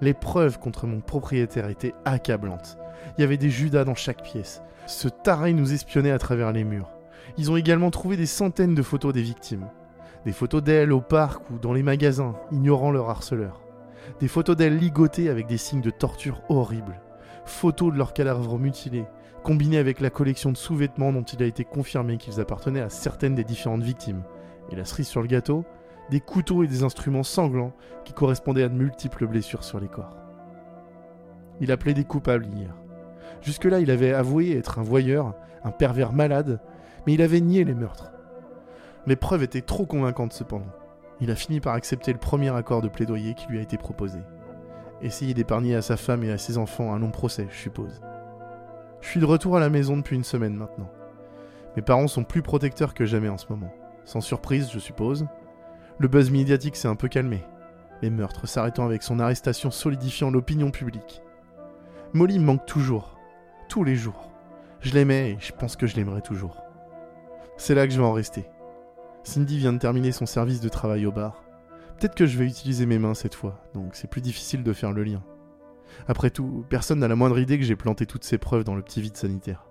Les 0.00 0.14
preuves 0.14 0.60
contre 0.60 0.86
mon 0.86 1.00
propriétaire 1.00 1.68
étaient 1.68 1.94
accablantes. 2.04 2.78
Il 3.16 3.22
y 3.22 3.24
avait 3.24 3.36
des 3.36 3.50
Judas 3.50 3.84
dans 3.84 3.96
chaque 3.96 4.22
pièce. 4.22 4.62
Ce 4.86 5.08
taré 5.08 5.52
nous 5.52 5.72
espionnait 5.72 6.12
à 6.12 6.18
travers 6.20 6.52
les 6.52 6.62
murs. 6.62 6.92
Ils 7.38 7.50
ont 7.50 7.56
également 7.56 7.90
trouvé 7.90 8.16
des 8.16 8.26
centaines 8.26 8.76
de 8.76 8.82
photos 8.82 9.12
des 9.12 9.22
victimes. 9.22 9.66
Des 10.24 10.30
photos 10.30 10.62
d'elles 10.62 10.92
au 10.92 11.00
parc 11.00 11.50
ou 11.50 11.58
dans 11.58 11.72
les 11.72 11.82
magasins, 11.82 12.36
ignorant 12.52 12.92
leur 12.92 13.10
harceleur. 13.10 13.62
Des 14.20 14.28
photos 14.28 14.56
d'elles 14.56 14.78
ligotées 14.78 15.28
avec 15.28 15.48
des 15.48 15.58
signes 15.58 15.80
de 15.80 15.90
torture 15.90 16.42
horribles. 16.48 17.00
Photos 17.46 17.92
de 17.92 17.98
leurs 17.98 18.12
cadavres 18.12 18.60
mutilés, 18.60 19.06
combinées 19.42 19.78
avec 19.78 19.98
la 19.98 20.10
collection 20.10 20.52
de 20.52 20.56
sous-vêtements 20.56 21.12
dont 21.12 21.24
il 21.24 21.42
a 21.42 21.46
été 21.46 21.64
confirmé 21.64 22.16
qu'ils 22.16 22.40
appartenaient 22.40 22.80
à 22.80 22.90
certaines 22.90 23.34
des 23.34 23.44
différentes 23.44 23.82
victimes. 23.82 24.22
Et 24.70 24.76
la 24.76 24.84
cerise 24.84 25.08
sur 25.08 25.20
le 25.20 25.26
gâteau, 25.26 25.64
des 26.10 26.20
couteaux 26.20 26.62
et 26.64 26.68
des 26.68 26.82
instruments 26.82 27.22
sanglants 27.22 27.72
qui 28.04 28.12
correspondaient 28.12 28.62
à 28.62 28.68
de 28.68 28.74
multiples 28.74 29.26
blessures 29.26 29.64
sur 29.64 29.80
les 29.80 29.88
corps. 29.88 30.16
Il 31.60 31.72
appelait 31.72 31.94
des 31.94 32.04
coupables 32.04 32.46
hier. 32.46 32.74
Jusque-là, 33.42 33.80
il 33.80 33.90
avait 33.90 34.12
avoué 34.12 34.56
être 34.56 34.78
un 34.78 34.82
voyeur, 34.82 35.34
un 35.64 35.70
pervers 35.70 36.12
malade, 36.12 36.60
mais 37.06 37.14
il 37.14 37.22
avait 37.22 37.40
nié 37.40 37.64
les 37.64 37.74
meurtres. 37.74 38.12
Les 39.06 39.16
preuves 39.16 39.42
étaient 39.42 39.62
trop 39.62 39.86
convaincantes 39.86 40.32
cependant. 40.32 40.72
Il 41.20 41.30
a 41.30 41.34
fini 41.34 41.60
par 41.60 41.74
accepter 41.74 42.12
le 42.12 42.18
premier 42.18 42.54
accord 42.54 42.82
de 42.82 42.88
plaidoyer 42.88 43.34
qui 43.34 43.46
lui 43.48 43.58
a 43.58 43.62
été 43.62 43.76
proposé. 43.76 44.20
Essayer 45.02 45.34
d'épargner 45.34 45.74
à 45.74 45.82
sa 45.82 45.96
femme 45.96 46.24
et 46.24 46.30
à 46.30 46.38
ses 46.38 46.58
enfants 46.58 46.92
un 46.92 46.98
long 46.98 47.10
procès, 47.10 47.46
je 47.50 47.56
suppose. 47.56 48.00
Je 49.00 49.08
suis 49.08 49.20
de 49.20 49.26
retour 49.26 49.56
à 49.56 49.60
la 49.60 49.70
maison 49.70 49.96
depuis 49.96 50.16
une 50.16 50.24
semaine 50.24 50.54
maintenant. 50.54 50.90
Mes 51.76 51.82
parents 51.82 52.08
sont 52.08 52.24
plus 52.24 52.42
protecteurs 52.42 52.94
que 52.94 53.06
jamais 53.06 53.28
en 53.28 53.38
ce 53.38 53.46
moment. 53.50 53.72
Sans 54.04 54.20
surprise, 54.20 54.70
je 54.72 54.78
suppose. 54.78 55.26
Le 56.00 56.06
buzz 56.06 56.30
médiatique 56.30 56.76
s'est 56.76 56.86
un 56.86 56.94
peu 56.94 57.08
calmé. 57.08 57.42
Les 58.02 58.10
meurtres 58.10 58.46
s'arrêtant 58.46 58.84
avec 58.84 59.02
son 59.02 59.18
arrestation 59.18 59.72
solidifiant 59.72 60.30
l'opinion 60.30 60.70
publique. 60.70 61.22
Molly 62.12 62.38
me 62.38 62.44
manque 62.44 62.66
toujours. 62.66 63.18
Tous 63.68 63.82
les 63.82 63.96
jours. 63.96 64.30
Je 64.80 64.94
l'aimais 64.94 65.32
et 65.32 65.36
je 65.40 65.52
pense 65.52 65.74
que 65.74 65.88
je 65.88 65.96
l'aimerai 65.96 66.22
toujours. 66.22 66.62
C'est 67.56 67.74
là 67.74 67.84
que 67.84 67.92
je 67.92 67.98
vais 67.98 68.06
en 68.06 68.12
rester. 68.12 68.46
Cindy 69.24 69.58
vient 69.58 69.72
de 69.72 69.78
terminer 69.78 70.12
son 70.12 70.24
service 70.24 70.60
de 70.60 70.68
travail 70.68 71.04
au 71.04 71.10
bar. 71.10 71.42
Peut-être 71.98 72.14
que 72.14 72.26
je 72.26 72.38
vais 72.38 72.46
utiliser 72.46 72.86
mes 72.86 73.00
mains 73.00 73.14
cette 73.14 73.34
fois, 73.34 73.60
donc 73.74 73.96
c'est 73.96 74.08
plus 74.08 74.20
difficile 74.20 74.62
de 74.62 74.72
faire 74.72 74.92
le 74.92 75.02
lien. 75.02 75.24
Après 76.06 76.30
tout, 76.30 76.64
personne 76.68 77.00
n'a 77.00 77.08
la 77.08 77.16
moindre 77.16 77.40
idée 77.40 77.58
que 77.58 77.64
j'ai 77.64 77.74
planté 77.74 78.06
toutes 78.06 78.22
ces 78.22 78.38
preuves 78.38 78.62
dans 78.62 78.76
le 78.76 78.82
petit 78.82 79.02
vide 79.02 79.16
sanitaire. 79.16 79.67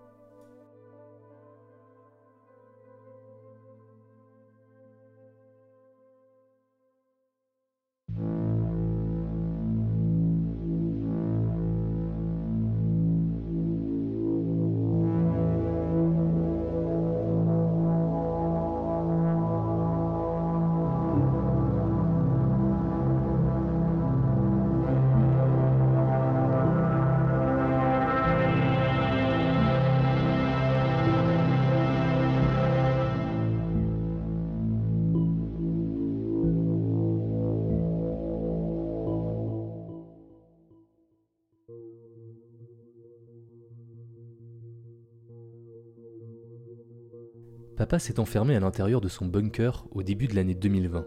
Papa 47.87 47.99
s'est 47.99 48.19
enfermé 48.19 48.53
à 48.53 48.59
l'intérieur 48.59 48.99
de 48.99 49.07
son 49.07 49.25
bunker 49.25 49.87
au 49.91 50.03
début 50.03 50.27
de 50.27 50.35
l'année 50.35 50.55
2020. 50.55 51.05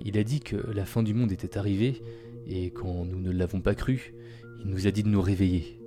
Il 0.00 0.16
a 0.16 0.22
dit 0.22 0.38
que 0.38 0.54
la 0.54 0.84
fin 0.84 1.02
du 1.02 1.12
monde 1.12 1.32
était 1.32 1.58
arrivée, 1.58 2.04
et 2.46 2.70
quand 2.70 3.04
nous 3.04 3.18
ne 3.18 3.32
l'avons 3.32 3.60
pas 3.60 3.74
cru, 3.74 4.14
il 4.60 4.70
nous 4.70 4.86
a 4.86 4.92
dit 4.92 5.02
de 5.02 5.08
nous 5.08 5.20
réveiller. 5.20 5.82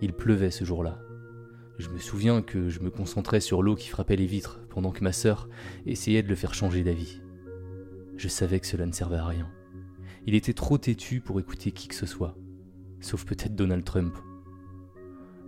Il 0.00 0.12
pleuvait 0.12 0.52
ce 0.52 0.64
jour-là. 0.64 1.00
Je 1.78 1.88
me 1.88 1.98
souviens 1.98 2.40
que 2.40 2.68
je 2.68 2.78
me 2.78 2.90
concentrais 2.90 3.40
sur 3.40 3.64
l'eau 3.64 3.74
qui 3.74 3.88
frappait 3.88 4.14
les 4.14 4.26
vitres 4.26 4.60
pendant 4.68 4.92
que 4.92 5.02
ma 5.02 5.10
sœur 5.10 5.48
essayait 5.86 6.22
de 6.22 6.28
le 6.28 6.36
faire 6.36 6.54
changer 6.54 6.84
d'avis. 6.84 7.20
Je 8.16 8.28
savais 8.28 8.60
que 8.60 8.66
cela 8.68 8.86
ne 8.86 8.92
servait 8.92 9.16
à 9.16 9.26
rien. 9.26 9.50
Il 10.28 10.36
était 10.36 10.54
trop 10.54 10.78
têtu 10.78 11.20
pour 11.20 11.40
écouter 11.40 11.72
qui 11.72 11.88
que 11.88 11.96
ce 11.96 12.06
soit, 12.06 12.36
sauf 13.00 13.24
peut-être 13.24 13.56
Donald 13.56 13.82
Trump. 13.82 14.16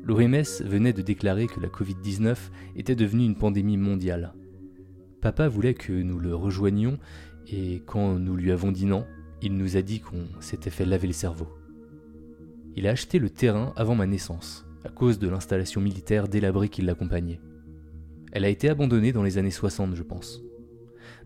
L'OMS 0.05 0.65
venait 0.65 0.93
de 0.93 1.03
déclarer 1.03 1.47
que 1.47 1.61
la 1.61 1.69
Covid-19 1.69 2.37
était 2.75 2.97
devenue 2.97 3.25
une 3.25 3.37
pandémie 3.37 3.77
mondiale. 3.77 4.35
Papa 5.21 5.47
voulait 5.47 5.75
que 5.75 5.93
nous 5.93 6.19
le 6.19 6.35
rejoignions 6.35 6.99
et 7.47 7.83
quand 7.87 8.19
nous 8.19 8.35
lui 8.35 8.51
avons 8.51 8.73
dit 8.73 8.87
non, 8.87 9.07
il 9.43 9.57
nous 9.57 9.77
a 9.77 9.83
dit 9.83 10.01
qu'on 10.01 10.27
s'était 10.41 10.71
fait 10.71 10.85
laver 10.85 11.07
le 11.07 11.13
cerveau. 11.13 11.49
Il 12.75 12.89
a 12.89 12.91
acheté 12.91 13.21
le 13.21 13.31
terrain 13.31 13.73
avant 13.77 13.95
ma 13.95 14.07
naissance, 14.07 14.67
à 14.85 14.89
cause 14.89 15.21
de 15.21 15.29
l'installation 15.29 15.81
militaire 15.81 16.27
délabrée 16.27 16.69
qui 16.69 16.83
l'accompagnait. 16.83 17.41
Elle 18.33 18.45
a 18.45 18.49
été 18.49 18.69
abandonnée 18.69 19.13
dans 19.13 19.23
les 19.23 19.39
années 19.39 19.51
60, 19.51 19.95
je 19.95 20.03
pense. 20.03 20.43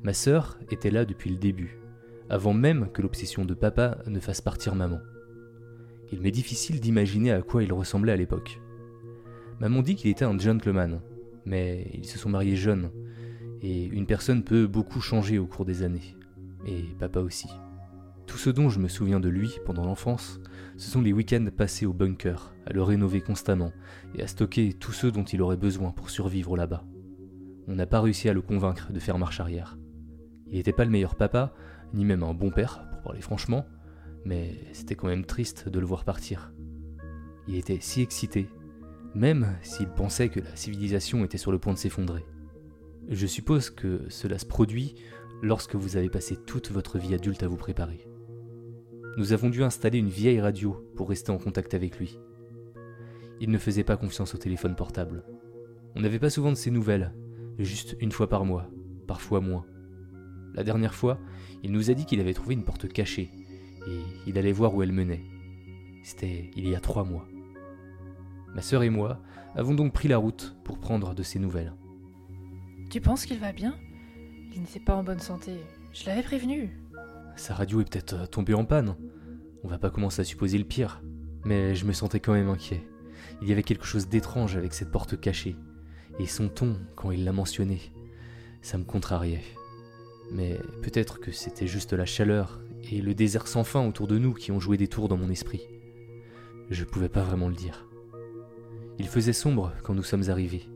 Ma 0.03 0.13
sœur 0.13 0.59
était 0.71 0.91
là 0.91 1.07
depuis 1.07 1.31
le 1.31 1.39
début, 1.39 1.79
avant 2.29 2.53
même 2.53 2.91
que 2.93 3.01
l'obsession 3.01 3.47
de 3.47 3.55
papa 3.55 3.99
ne 4.07 4.21
fasse 4.21 4.43
partir 4.43 4.75
maman. 4.75 4.99
Il 6.13 6.21
m'est 6.21 6.31
difficile 6.31 6.81
d'imaginer 6.81 7.33
à 7.33 7.43
quoi 7.43 7.63
il 7.63 7.73
ressemblait 7.73 8.13
à 8.13 8.17
l'époque. 8.17 8.61
Maman 9.61 9.81
dit 9.81 9.95
qu'il 9.95 10.11
était 10.11 10.25
un 10.25 10.39
gentleman, 10.39 11.01
mais 11.47 11.91
ils 11.95 12.07
se 12.07 12.19
sont 12.19 12.29
mariés 12.29 12.57
jeunes, 12.57 12.91
et 13.63 13.85
une 13.85 14.07
personne 14.07 14.45
peut 14.45 14.67
beaucoup 14.67 15.01
changer 15.01 15.39
au 15.39 15.47
cours 15.47 15.65
des 15.65 15.83
années, 15.83 16.15
et 16.67 16.83
papa 16.99 17.21
aussi. 17.21 17.49
Tout 18.27 18.39
ce 18.39 18.51
dont 18.51 18.69
je 18.69 18.81
me 18.81 18.89
souviens 18.89 19.21
de 19.21 19.29
lui 19.29 19.57
pendant 19.65 19.87
l'enfance, 19.87 20.41
ce 20.77 20.91
sont 20.91 21.01
les 21.01 21.13
week-ends 21.13 21.47
passés 21.57 21.87
au 21.87 21.95
bunker, 21.95 22.55
à 22.67 22.73
le 22.73 22.83
rénover 22.83 23.23
constamment, 23.23 23.73
et 24.15 24.23
à 24.23 24.27
stocker 24.27 24.75
tous 24.75 24.93
ceux 24.93 25.11
dont 25.11 25.25
il 25.25 25.41
aurait 25.41 25.57
besoin 25.57 25.91
pour 25.91 26.11
survivre 26.11 26.57
là-bas. 26.57 26.85
On 27.67 27.75
n'a 27.75 27.87
pas 27.87 28.01
réussi 28.01 28.29
à 28.29 28.35
le 28.35 28.43
convaincre 28.43 28.93
de 28.93 29.01
faire 29.01 29.19
marche 29.19 29.41
arrière. 29.41 29.79
Il 30.49 30.57
n'était 30.57 30.73
pas 30.73 30.85
le 30.85 30.91
meilleur 30.91 31.15
papa, 31.15 31.55
ni 31.95 32.05
même 32.05 32.23
un 32.23 32.35
bon 32.35 32.51
père, 32.51 32.87
pour 32.91 33.01
parler 33.01 33.23
franchement, 33.23 33.65
mais 34.25 34.55
c'était 34.73 34.97
quand 34.97 35.09
même 35.09 35.25
triste 35.25 35.69
de 35.69 35.79
le 35.79 35.87
voir 35.87 36.05
partir. 36.05 36.53
Il 37.49 37.57
était 37.57 37.79
si 37.81 38.03
excité, 38.03 38.49
même 39.17 39.57
s'il 39.63 39.89
pensait 39.89 40.29
que 40.29 40.41
la 40.41 40.55
civilisation 40.55 41.25
était 41.25 41.39
sur 41.39 41.51
le 41.51 41.59
point 41.59 41.73
de 41.73 41.79
s'effondrer. 41.79 42.25
Je 43.09 43.27
suppose 43.27 43.71
que 43.71 44.03
cela 44.11 44.39
se 44.39 44.45
produit 44.45 44.95
lorsque 45.43 45.75
vous 45.75 45.97
avez 45.97 46.11
passé 46.11 46.37
toute 46.37 46.71
votre 46.71 46.99
vie 46.99 47.15
adulte 47.15 47.43
à 47.43 47.49
vous 47.49 47.57
préparer. 47.57 48.07
Nous 49.17 49.33
avons 49.33 49.49
dû 49.49 49.63
installer 49.65 49.99
une 49.99 50.11
vieille 50.11 50.41
radio 50.41 50.87
pour 50.97 51.09
rester 51.09 51.33
en 51.33 51.39
contact 51.39 51.73
avec 51.73 51.99
lui. 51.99 52.19
Il 53.41 53.51
ne 53.51 53.59
faisait 53.59 53.85
pas 53.85 53.97
confiance 53.97 54.35
au 54.35 54.39
téléphone 54.39 54.77
portable. 54.77 55.25
On 55.95 56.01
n'avait 56.01 56.19
pas 56.19 56.31
souvent 56.31 56.51
de 56.51 56.57
ses 56.57 56.71
nouvelles, 56.71 57.15
juste 57.59 57.97
une 58.01 58.13
fois 58.13 58.29
par 58.29 58.45
mois, 58.45 58.69
parfois 59.07 59.41
moins. 59.41 59.65
La 60.53 60.63
dernière 60.63 60.95
fois, 60.95 61.19
il 61.63 61.73
nous 61.73 61.91
a 61.91 61.95
dit 61.95 62.05
qu'il 62.05 62.21
avait 62.21 62.35
trouvé 62.35 62.55
une 62.55 62.65
porte 62.65 62.89
cachée, 62.89 63.31
et 63.87 64.01
il 64.27 64.37
allait 64.37 64.53
voir 64.53 64.75
où 64.75 64.83
elle 64.83 64.93
menait. 64.93 65.25
C'était 66.05 66.51
il 66.55 66.69
y 66.69 66.75
a 66.75 66.81
trois 66.81 67.05
mois. 67.05 67.27
Ma 68.57 68.63
sœur 68.63 68.83
et 68.83 68.89
moi 68.89 69.21
avons 69.55 69.75
donc 69.75 69.93
pris 69.93 70.09
la 70.09 70.17
route 70.17 70.57
pour 70.65 70.79
prendre 70.79 71.15
de 71.15 71.23
ses 71.23 71.39
nouvelles. 71.39 71.75
Tu 72.89 73.03
penses 73.03 73.27
qu'il 73.27 73.39
va 73.39 73.53
bien? 73.53 73.77
Il 74.55 74.63
n'était 74.63 74.81
pas 74.81 74.95
en 74.95 75.05
bonne 75.05 75.21
santé. 75.21 75.59
Je 75.93 76.07
l'avais 76.07 76.23
prévenu. 76.23 76.71
Sa 77.37 77.53
radio 77.53 77.83
est 77.83 77.85
peut-être 77.85 78.15
euh, 78.15 78.27
tombée 78.27 78.55
en 78.55 78.65
panne. 78.65 78.97
On 79.63 79.69
va 79.69 79.77
pas 79.77 79.91
commencer 79.91 80.23
à 80.23 80.25
supposer 80.25 80.57
le 80.57 80.65
pire. 80.65 81.03
Mais 81.45 81.75
je 81.75 81.85
me 81.85 81.93
sentais 81.93 82.19
quand 82.19 82.33
même 82.33 82.49
inquiet. 82.49 82.83
Il 83.43 83.49
y 83.49 83.53
avait 83.53 83.63
quelque 83.63 83.85
chose 83.85 84.09
d'étrange 84.09 84.57
avec 84.57 84.73
cette 84.73 84.91
porte 84.91 85.21
cachée. 85.21 85.57
Et 86.19 86.27
son 86.27 86.49
ton, 86.49 86.79
quand 86.95 87.11
il 87.11 87.25
l'a 87.25 87.33
mentionné, 87.33 87.93
ça 88.63 88.79
me 88.79 88.85
contrariait. 88.85 89.45
Mais 90.33 90.59
peut-être 90.83 91.21
que 91.21 91.31
c'était 91.31 91.67
juste 91.67 91.93
la 91.93 92.07
chaleur 92.07 92.63
et 92.91 93.03
le 93.03 93.15
désert 93.15 93.49
sans 93.49 93.65
fin 93.65 93.87
autour 93.87 94.07
de 94.07 94.17
nous 94.17 94.33
qui 94.33 94.51
ont 94.51 94.61
joué 94.61 94.79
des 94.79 94.89
tours 94.89 95.09
dans 95.09 95.19
mon 95.19 95.29
esprit. 95.29 95.69
Je 96.71 96.85
pouvais 96.85 97.11
pas 97.11 97.23
vraiment 97.23 97.49
le 97.49 97.55
dire. 97.55 97.87
Il 98.99 99.09
faisait 99.09 99.33
sombre 99.33 99.73
quand 99.83 99.95
nous 99.95 100.03
sommes 100.03 100.31
arrivés. 100.31 100.69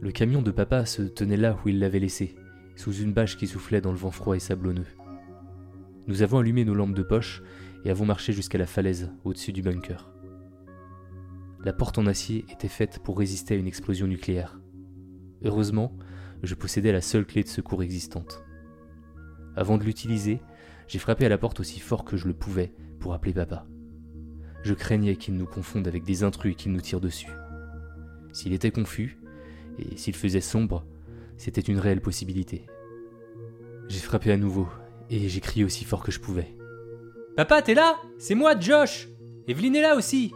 Le 0.00 0.12
camion 0.12 0.42
de 0.42 0.50
papa 0.50 0.84
se 0.84 1.02
tenait 1.02 1.38
là 1.38 1.56
où 1.64 1.68
il 1.68 1.78
l'avait 1.78 1.98
laissé, 1.98 2.36
sous 2.76 2.92
une 2.92 3.12
bâche 3.12 3.38
qui 3.38 3.46
soufflait 3.46 3.80
dans 3.80 3.92
le 3.92 3.98
vent 3.98 4.10
froid 4.10 4.36
et 4.36 4.40
sablonneux. 4.40 4.86
Nous 6.06 6.20
avons 6.20 6.38
allumé 6.38 6.66
nos 6.66 6.74
lampes 6.74 6.94
de 6.94 7.02
poche 7.02 7.42
et 7.84 7.90
avons 7.90 8.04
marché 8.04 8.34
jusqu'à 8.34 8.58
la 8.58 8.66
falaise 8.66 9.10
au-dessus 9.24 9.52
du 9.52 9.62
bunker. 9.62 10.10
La 11.64 11.72
porte 11.72 11.96
en 11.96 12.06
acier 12.06 12.44
était 12.50 12.68
faite 12.68 12.98
pour 13.02 13.18
résister 13.18 13.54
à 13.54 13.56
une 13.56 13.66
explosion 13.66 14.06
nucléaire. 14.06 14.60
Heureusement, 15.42 15.96
je 16.42 16.54
possédais 16.54 16.92
la 16.92 17.00
seule 17.00 17.24
clé 17.24 17.42
de 17.42 17.48
secours 17.48 17.82
existante. 17.82 18.44
Avant 19.56 19.78
de 19.78 19.84
l'utiliser, 19.84 20.42
j'ai 20.86 20.98
frappé 20.98 21.24
à 21.24 21.30
la 21.30 21.38
porte 21.38 21.60
aussi 21.60 21.80
fort 21.80 22.04
que 22.04 22.18
je 22.18 22.26
le 22.26 22.34
pouvais 22.34 22.74
pour 23.00 23.14
appeler 23.14 23.32
papa. 23.32 23.66
Je 24.62 24.74
craignais 24.74 25.16
qu'il 25.16 25.36
nous 25.36 25.46
confonde 25.46 25.88
avec 25.88 26.04
des 26.04 26.22
intrus 26.24 26.52
et 26.52 26.54
qu'il 26.54 26.72
nous 26.72 26.82
tire 26.82 27.00
dessus. 27.00 27.30
S'il 28.34 28.52
était 28.52 28.72
confus, 28.72 29.16
et 29.78 29.96
s'il 29.96 30.16
faisait 30.16 30.40
sombre, 30.40 30.84
c'était 31.36 31.60
une 31.60 31.78
réelle 31.78 32.00
possibilité. 32.00 32.66
J'ai 33.88 34.00
frappé 34.00 34.32
à 34.32 34.36
nouveau, 34.36 34.68
et 35.08 35.28
j'ai 35.28 35.40
crié 35.40 35.64
aussi 35.64 35.84
fort 35.84 36.02
que 36.02 36.10
je 36.10 36.18
pouvais. 36.18 36.52
Papa, 37.36 37.62
t'es 37.62 37.74
là? 37.74 37.96
C'est 38.18 38.34
moi, 38.34 38.58
Josh 38.58 39.08
Evelyne 39.46 39.76
est 39.76 39.82
là 39.82 39.94
aussi 39.94 40.32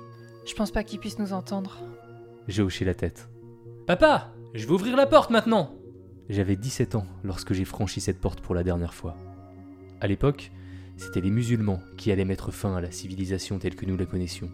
Je 0.47 0.55
pense 0.55 0.71
pas 0.71 0.85
qu'il 0.85 1.01
puisse 1.01 1.19
nous 1.19 1.33
entendre. 1.33 1.83
J'ai 2.47 2.63
hoché 2.63 2.85
la 2.85 2.95
tête. 2.95 3.29
Papa 3.87 4.33
Je 4.55 4.67
vais 4.67 4.73
ouvrir 4.73 4.97
la 4.97 5.07
porte 5.07 5.31
maintenant 5.31 5.75
J'avais 6.29 6.57
17 6.57 6.95
ans 6.95 7.07
lorsque 7.25 7.53
j'ai 7.53 7.65
franchi 7.65 8.01
cette 8.01 8.21
porte 8.21 8.41
pour 8.41 8.55
la 8.55 8.63
dernière 8.63 8.95
fois. 8.95 9.17
À 10.01 10.07
l'époque, 10.07 10.53
c'était 10.97 11.21
les 11.21 11.31
musulmans 11.31 11.83
qui 11.97 12.13
allaient 12.13 12.25
mettre 12.25 12.53
fin 12.53 12.77
à 12.77 12.81
la 12.81 12.93
civilisation 12.93 13.59
telle 13.59 13.75
que 13.75 13.87
nous 13.87 13.97
la 13.97 14.07
connaissions. 14.07 14.51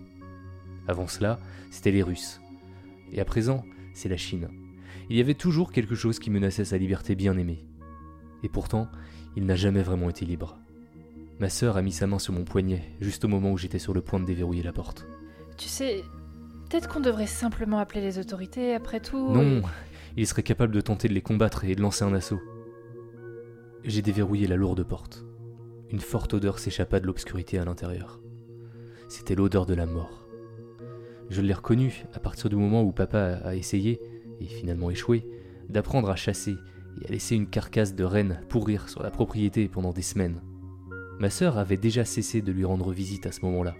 Avant 0.88 1.09
cela, 1.09 1.38
c'était 1.70 1.90
les 1.90 2.02
Russes. 2.02 2.40
Et 3.12 3.20
à 3.20 3.24
présent, 3.24 3.64
c'est 3.92 4.08
la 4.08 4.16
Chine. 4.16 4.48
Il 5.10 5.16
y 5.16 5.20
avait 5.20 5.34
toujours 5.34 5.72
quelque 5.72 5.94
chose 5.94 6.18
qui 6.18 6.30
menaçait 6.30 6.64
sa 6.64 6.78
liberté 6.78 7.14
bien-aimée. 7.14 7.64
Et 8.42 8.48
pourtant, 8.48 8.88
il 9.36 9.46
n'a 9.46 9.56
jamais 9.56 9.82
vraiment 9.82 10.10
été 10.10 10.24
libre. 10.24 10.58
Ma 11.40 11.48
sœur 11.48 11.76
a 11.76 11.82
mis 11.82 11.92
sa 11.92 12.06
main 12.06 12.18
sur 12.18 12.32
mon 12.32 12.44
poignet, 12.44 12.82
juste 13.00 13.24
au 13.24 13.28
moment 13.28 13.52
où 13.52 13.58
j'étais 13.58 13.78
sur 13.78 13.92
le 13.92 14.00
point 14.00 14.20
de 14.20 14.24
déverrouiller 14.24 14.62
la 14.62 14.72
porte. 14.72 15.06
Tu 15.56 15.68
sais, 15.68 16.02
peut-être 16.68 16.88
qu'on 16.88 17.00
devrait 17.00 17.26
simplement 17.26 17.78
appeler 17.78 18.00
les 18.00 18.18
autorités 18.18 18.74
après 18.74 19.00
tout. 19.00 19.32
Non, 19.32 19.62
il 20.16 20.26
serait 20.26 20.42
capable 20.42 20.74
de 20.74 20.80
tenter 20.80 21.08
de 21.08 21.14
les 21.14 21.22
combattre 21.22 21.64
et 21.64 21.74
de 21.74 21.82
lancer 21.82 22.04
un 22.04 22.14
assaut. 22.14 22.40
J'ai 23.82 24.02
déverrouillé 24.02 24.46
la 24.46 24.56
lourde 24.56 24.84
porte. 24.84 25.24
Une 25.90 26.00
forte 26.00 26.34
odeur 26.34 26.58
s'échappa 26.58 27.00
de 27.00 27.06
l'obscurité 27.06 27.58
à 27.58 27.64
l'intérieur. 27.64 28.20
C'était 29.08 29.34
l'odeur 29.34 29.66
de 29.66 29.74
la 29.74 29.86
mort. 29.86 30.23
Je 31.31 31.40
l'ai 31.40 31.54
reconnue 31.54 32.04
à 32.12 32.18
partir 32.18 32.50
du 32.50 32.56
moment 32.56 32.83
où 32.83 32.92
papa 32.92 33.40
a 33.44 33.54
essayé, 33.54 34.00
et 34.40 34.46
finalement 34.46 34.90
échoué, 34.90 35.27
d'apprendre 35.68 36.10
à 36.10 36.16
chasser 36.16 36.56
et 37.00 37.06
à 37.06 37.10
laisser 37.10 37.35
une 37.35 37.48
carcasse 37.48 37.94
de 37.94 38.04
reine 38.04 38.40
pourrir 38.48 38.88
sur 38.88 39.02
la 39.02 39.10
propriété 39.10 39.68
pendant 39.68 39.92
des 39.92 40.02
semaines. 40.02 40.42
Ma 41.18 41.31
sœur 41.31 41.58
avait 41.58 41.77
déjà 41.77 42.04
cessé 42.04 42.42
de 42.42 42.52
lui 42.52 42.64
rendre 42.64 42.92
visite 42.92 43.27
à 43.27 43.33
ce 43.33 43.40
moment-là, 43.42 43.75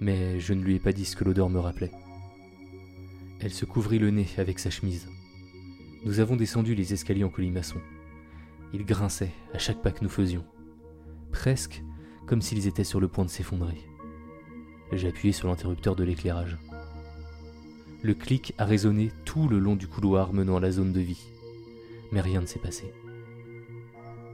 mais 0.00 0.38
je 0.40 0.54
ne 0.54 0.62
lui 0.62 0.76
ai 0.76 0.80
pas 0.80 0.92
dit 0.92 1.04
ce 1.04 1.16
que 1.16 1.24
l'odeur 1.24 1.50
me 1.50 1.58
rappelait. 1.58 1.92
Elle 3.40 3.52
se 3.52 3.64
couvrit 3.64 3.98
le 3.98 4.10
nez 4.10 4.28
avec 4.36 4.58
sa 4.58 4.70
chemise. 4.70 5.08
Nous 6.04 6.20
avons 6.20 6.36
descendu 6.36 6.74
les 6.74 6.92
escaliers 6.92 7.24
en 7.24 7.30
colimaçon. 7.30 7.80
Ils 8.72 8.84
grinçaient 8.84 9.32
à 9.52 9.58
chaque 9.58 9.82
pas 9.82 9.90
que 9.90 10.04
nous 10.04 10.10
faisions, 10.10 10.44
presque 11.32 11.82
comme 12.26 12.42
s'ils 12.42 12.68
étaient 12.68 12.84
sur 12.84 13.00
le 13.00 13.08
point 13.08 13.24
de 13.24 13.30
s'effondrer. 13.30 13.89
J'ai 14.92 15.08
appuyé 15.08 15.32
sur 15.32 15.48
l'interrupteur 15.48 15.96
de 15.96 16.04
l'éclairage. 16.04 16.56
Le 18.02 18.14
clic 18.14 18.54
a 18.58 18.64
résonné 18.64 19.12
tout 19.24 19.48
le 19.48 19.58
long 19.58 19.76
du 19.76 19.86
couloir 19.86 20.32
menant 20.32 20.56
à 20.56 20.60
la 20.60 20.70
zone 20.70 20.92
de 20.92 21.00
vie 21.00 21.30
mais 22.12 22.20
rien 22.20 22.40
ne 22.40 22.46
s'est 22.46 22.58
passé. 22.58 22.92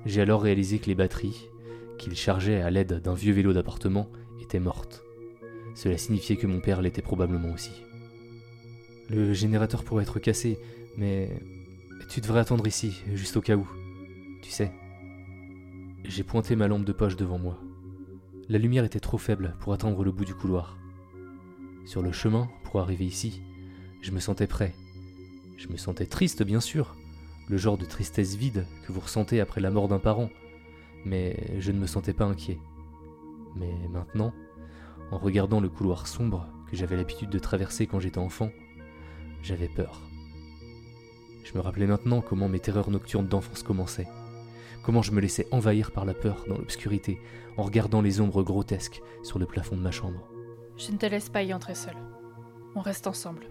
J'ai 0.04 0.20
alors 0.20 0.42
réalisé 0.42 0.78
que 0.78 0.86
les 0.86 0.94
batteries, 0.94 1.48
qu'il 1.98 2.14
chargeait 2.14 2.62
à 2.62 2.70
l'aide 2.70 3.00
d'un 3.00 3.14
vieux 3.14 3.32
vélo 3.32 3.52
d'appartement, 3.52 4.09
étaient 4.40 4.61
mortes. 4.61 5.02
Cela 5.74 5.98
signifiait 5.98 6.36
que 6.36 6.46
mon 6.46 6.61
père 6.61 6.80
l'était 6.80 7.02
probablement 7.02 7.52
aussi. 7.52 7.72
Le 9.11 9.34
générateur 9.34 9.84
pourrait 9.84 10.04
être 10.04 10.18
cassé, 10.18 10.59
mais 10.96 11.28
tu 12.09 12.20
devrais 12.20 12.40
attendre 12.40 12.66
ici, 12.66 13.02
juste 13.14 13.36
au 13.36 13.40
cas 13.40 13.57
où. 13.57 13.68
Tu 14.42 14.50
sais. 14.50 14.72
J'ai 16.04 16.22
pointé 16.22 16.57
ma 16.57 16.68
lampe 16.68 16.84
de 16.84 16.92
poche 16.92 17.16
devant 17.16 17.38
moi. 17.38 17.59
La 18.49 18.59
lumière 18.59 18.84
était 18.84 19.01
trop 19.01 19.18
faible 19.18 19.57
pour 19.59 19.72
atteindre 19.72 20.05
le 20.05 20.12
bout 20.12 20.24
du 20.24 20.34
couloir. 20.34 20.78
Sur 21.84 22.01
le 22.01 22.12
chemin, 22.12 22.49
pour 22.62 22.80
arriver 22.80 23.05
ici, 23.05 23.42
je 24.03 24.12
me 24.12 24.20
sentais 24.20 24.47
prêt. 24.47 24.72
Je 25.57 25.66
me 25.66 25.76
sentais 25.76 26.07
triste, 26.07 26.44
bien 26.44 26.61
sûr, 26.61 26.94
le 27.49 27.57
genre 27.57 27.76
de 27.76 27.84
tristesse 27.84 28.36
vide 28.36 28.64
que 28.86 28.92
vous 28.92 29.01
ressentez 29.01 29.40
après 29.40 29.61
la 29.61 29.72
mort 29.72 29.88
d'un 29.88 29.99
parent, 29.99 30.30
mais 31.05 31.59
je 31.59 31.72
ne 31.72 31.80
me 31.80 31.88
sentais 31.88 32.12
pas 32.12 32.24
inquiet. 32.24 32.59
Mais 33.57 33.74
maintenant, 33.90 34.32
en 35.11 35.18
regardant 35.18 35.61
le 35.61 35.68
couloir 35.68 36.07
sombre 36.07 36.47
que 36.70 36.76
j'avais 36.76 36.97
l'habitude 36.97 37.30
de 37.30 37.40
traverser 37.40 37.88
quand 37.88 37.99
j'étais 37.99 38.18
enfant, 38.18 38.53
j'avais 39.42 39.68
peur. 39.68 40.03
Je 41.42 41.53
me 41.55 41.61
rappelais 41.61 41.86
maintenant 41.86 42.20
comment 42.20 42.49
mes 42.49 42.61
terreurs 42.61 42.90
nocturnes 42.90 43.26
d'enfance 43.26 43.64
commençaient, 43.64 44.09
comment 44.87 45.03
je 45.03 45.11
me 45.11 45.20
laissais 45.20 45.49
envahir 45.51 45.91
par 45.91 46.05
la 46.05 46.14
peur 46.14 46.45
dans 46.49 46.57
l'obscurité 46.57 47.18
en 47.57 47.64
regardant 47.64 48.01
les 48.03 48.20
ombres 48.20 48.45
grotesques 48.45 49.03
sur 49.24 49.41
le 49.41 49.45
plafond 49.45 49.76
de 49.76 49.82
ma 49.82 49.91
chambre. 49.91 50.30
Je 50.76 50.93
ne 50.93 50.97
te 50.97 51.07
laisse 51.07 51.28
pas 51.28 51.43
y 51.43 51.53
entrer 51.53 51.74
seul. 51.74 51.97
On 52.76 52.82
reste 52.82 53.09
ensemble. 53.09 53.49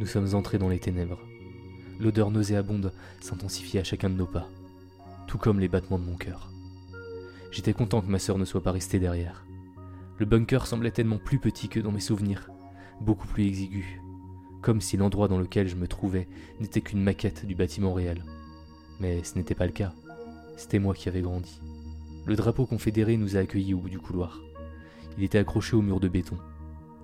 Nous 0.00 0.06
sommes 0.06 0.34
entrés 0.34 0.56
dans 0.56 0.70
les 0.70 0.78
ténèbres. 0.78 1.20
L'odeur 2.00 2.30
nauséabonde 2.30 2.94
s'intensifiait 3.20 3.80
à 3.80 3.84
chacun 3.84 4.08
de 4.08 4.14
nos 4.14 4.26
pas, 4.26 4.48
tout 5.26 5.36
comme 5.36 5.60
les 5.60 5.68
battements 5.68 5.98
de 5.98 6.06
mon 6.06 6.16
cœur. 6.16 6.50
J'étais 7.50 7.74
content 7.74 8.00
que 8.00 8.10
ma 8.10 8.18
sœur 8.18 8.38
ne 8.38 8.46
soit 8.46 8.62
pas 8.62 8.72
restée 8.72 8.98
derrière. 8.98 9.44
Le 10.16 10.24
bunker 10.24 10.66
semblait 10.66 10.90
tellement 10.90 11.18
plus 11.18 11.38
petit 11.38 11.68
que 11.68 11.80
dans 11.80 11.92
mes 11.92 12.00
souvenirs, 12.00 12.48
beaucoup 13.02 13.26
plus 13.26 13.44
exigu, 13.46 14.00
comme 14.62 14.80
si 14.80 14.96
l'endroit 14.96 15.28
dans 15.28 15.38
lequel 15.38 15.68
je 15.68 15.76
me 15.76 15.86
trouvais 15.86 16.28
n'était 16.60 16.80
qu'une 16.80 17.02
maquette 17.02 17.44
du 17.44 17.54
bâtiment 17.54 17.92
réel. 17.92 18.24
Mais 19.00 19.22
ce 19.22 19.36
n'était 19.36 19.54
pas 19.54 19.66
le 19.66 19.72
cas. 19.72 19.92
C'était 20.58 20.80
moi 20.80 20.92
qui 20.92 21.08
avais 21.08 21.22
grandi. 21.22 21.60
Le 22.26 22.34
drapeau 22.34 22.66
confédéré 22.66 23.16
nous 23.16 23.36
a 23.36 23.40
accueillis 23.40 23.74
au 23.74 23.78
bout 23.78 23.88
du 23.88 24.00
couloir. 24.00 24.42
Il 25.16 25.22
était 25.22 25.38
accroché 25.38 25.76
au 25.76 25.82
mur 25.82 26.00
de 26.00 26.08
béton. 26.08 26.36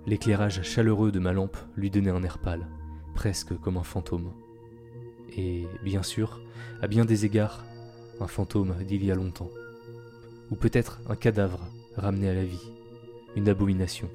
L'éclairage 0.07 0.63
chaleureux 0.65 1.13
de 1.13 1.21
ma 1.21 1.33
lampe 1.33 1.57
lui 1.77 1.89
donnait 1.89 2.11
un 2.11 2.25
air 2.25 2.39
pâle, 2.39 2.67
presque 3.15 3.57
comme 3.61 3.77
un 3.77 3.85
fantôme. 3.85 4.33
Et, 5.37 5.69
bien 5.85 6.03
sûr, 6.03 6.43
à 6.83 6.89
bien 6.89 7.05
des 7.05 7.27
égards, 7.27 7.65
un 8.21 8.27
fantôme 8.27 8.75
d'il 8.83 9.05
y 9.05 9.13
a 9.13 9.15
longtemps. 9.15 9.51
Ou 10.51 10.57
peut-être 10.57 11.01
un 11.09 11.15
cadavre 11.15 11.61
ramené 11.97 12.29
à 12.29 12.35
la 12.35 12.45
vie, 12.45 12.73
une 13.37 13.49
abomination. 13.49 14.11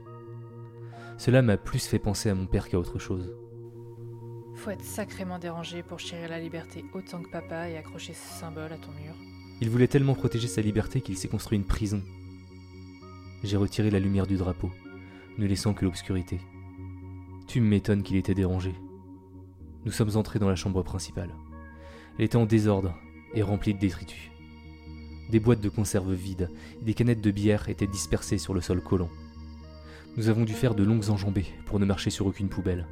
Cela 1.18 1.42
m'a 1.42 1.56
plus 1.56 1.88
fait 1.88 1.98
penser 1.98 2.30
à 2.30 2.36
mon 2.36 2.46
père 2.46 2.68
qu'à 2.68 2.78
autre 2.78 3.00
chose. 3.00 3.34
Faut 4.56 4.72
être 4.72 4.84
sacrément 4.84 5.40
dérangé 5.40 5.82
pour 5.82 5.98
chérir 5.98 6.28
la 6.28 6.42
liberté 6.42 6.84
autant 6.94 7.24
que 7.24 7.30
papa 7.30 7.70
et 7.70 7.78
accrocher 7.78 8.14
ce 8.14 8.40
symbole 8.40 8.74
à 8.74 8.78
ton 8.78 8.92
mur. 8.92 9.16
Il 9.62 9.70
voulait 9.70 9.88
tellement 9.88 10.16
protéger 10.16 10.48
sa 10.48 10.62
liberté 10.62 11.02
qu'il 11.02 11.18
s'est 11.18 11.28
construit 11.28 11.58
une 11.58 11.66
prison. 11.66 12.02
J'ai 13.44 13.58
retiré 13.58 13.90
la 13.90 14.00
lumière 14.00 14.28
du 14.28 14.38
drapeau, 14.38 14.72
ne 15.38 15.46
laissant 15.46 15.74
que 15.74 15.86
l'obscurité. 15.86 16.40
Tu 17.48 17.62
m'étonnes 17.62 18.04
qu'il 18.04 18.18
était 18.18 18.36
dérangé. 18.36 18.74
Nous 19.86 19.92
sommes 19.92 20.16
entrés 20.16 20.40
dans 20.40 20.50
la 20.50 20.56
chambre 20.56 20.84
principale. 20.84 21.34
Elle 22.18 22.26
était 22.26 22.38
en 22.38 22.46
désordre 22.46 22.96
et 23.34 23.42
remplie 23.42 23.74
de 23.74 23.80
détritus. 23.80 24.30
Des 25.30 25.40
boîtes 25.40 25.62
de 25.62 25.70
conserve 25.70 26.14
vides 26.14 26.50
des 26.82 26.94
canettes 26.94 27.22
de 27.22 27.32
bière 27.32 27.70
étaient 27.70 27.88
dispersées 27.88 28.38
sur 28.38 28.54
le 28.54 28.62
sol 28.62 28.82
collant. 28.82 29.10
Nous 30.18 30.30
avons 30.30 30.44
dû 30.44 30.54
faire 30.54 30.76
de 30.76 30.84
longues 30.84 31.10
enjambées 31.10 31.48
pour 31.66 31.80
ne 31.80 31.86
marcher 31.86 32.10
sur 32.10 32.26
aucune 32.26 32.50
poubelle. 32.50 32.88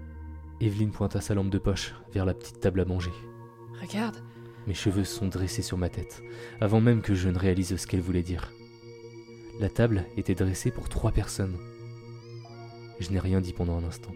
Evelyne 0.62 0.92
pointa 0.92 1.22
sa 1.22 1.34
lampe 1.34 1.50
de 1.50 1.58
poche 1.58 1.94
vers 2.14 2.26
la 2.26 2.34
petite 2.34 2.60
table 2.60 2.82
à 2.82 2.86
manger. 2.86 3.12
Regarde, 3.82 4.24
Mes 4.68 4.74
cheveux 4.74 5.06
sont 5.06 5.28
dressés 5.28 5.62
sur 5.62 5.78
ma 5.78 5.90
tête, 5.90 6.22
avant 6.60 6.82
même 6.82 7.02
que 7.02 7.16
je 7.16 7.30
ne 7.30 7.38
réalise 7.38 7.78
ce 7.78 7.88
qu'elle 7.88 8.02
voulait 8.02 8.22
dire. 8.22 8.52
La 9.60 9.70
table 9.70 10.06
était 10.18 10.36
dressée 10.36 10.72
pour 10.72 10.90
trois 10.90 11.12
personnes. 11.12 11.58
Je 13.00 13.10
n'ai 13.12 13.20
rien 13.20 13.40
dit 13.40 13.54
pendant 13.54 13.78
un 13.78 13.84
instant, 13.86 14.12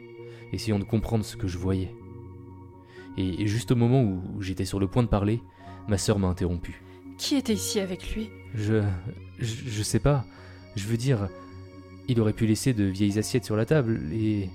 essayant 0.52 0.78
de 0.78 0.84
comprendre 0.84 1.24
ce 1.24 1.38
que 1.38 1.48
je 1.48 1.58
voyais. 1.58 1.96
Et 3.18 3.48
juste 3.48 3.72
au 3.72 3.76
moment 3.76 4.04
où 4.04 4.42
j'étais 4.42 4.66
sur 4.66 4.80
le 4.80 4.88
point 4.88 5.04
de 5.04 5.08
parler, 5.08 5.42
ma 5.88 5.98
sœur 5.98 6.20
m'a 6.20 6.28
interrompu. 6.28 6.82
qui 7.18 7.36
était 7.36 7.54
ici 7.54 7.80
avec 7.80 8.14
lui? 8.14 8.30
Je, 8.54 8.84
je. 9.40 9.56
Je 9.68 9.84
sais 9.84 10.00
pas. 10.00 10.26
Je 10.76 10.88
veux 10.88 10.98
dire. 10.98 11.30
Il 12.08 12.20
aurait 12.20 12.34
pu 12.34 12.46
laisser 12.46 12.74
de 12.74 12.84
vieilles 12.84 13.20
assiettes 13.20 13.46
sur 13.46 13.56
la 13.56 13.66
table 13.66 14.02
et. 14.12 14.50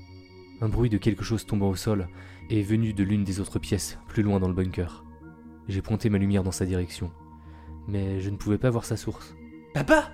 Un 0.63 0.71
bruit 0.71 0.89
de 0.89 0.97
quelque 0.97 1.23
chose 1.23 1.45
tombant 1.45 1.69
au 1.69 1.77
sol 1.77 2.09
est 2.49 2.63
venu 2.63 2.95
de 2.95 3.05
l'une 3.05 3.25
des 3.25 3.41
autres 3.41 3.59
pièces, 3.59 3.99
plus 4.09 4.23
loin 4.23 4.41
dans 4.41 4.49
le 4.49 4.55
bunker. 4.55 5.05
J'ai 5.69 5.83
pointé 5.83 6.11
ma 6.11 6.19
lumière 6.19 6.45
dans 6.45 6.53
sa 6.53 6.67
direction, 6.67 7.11
mais 7.89 8.21
je 8.21 8.31
ne 8.31 8.37
pouvais 8.37 8.59
pas 8.59 8.71
voir 8.71 8.85
sa 8.85 8.97
source. 8.97 9.35
Papa 9.75 10.13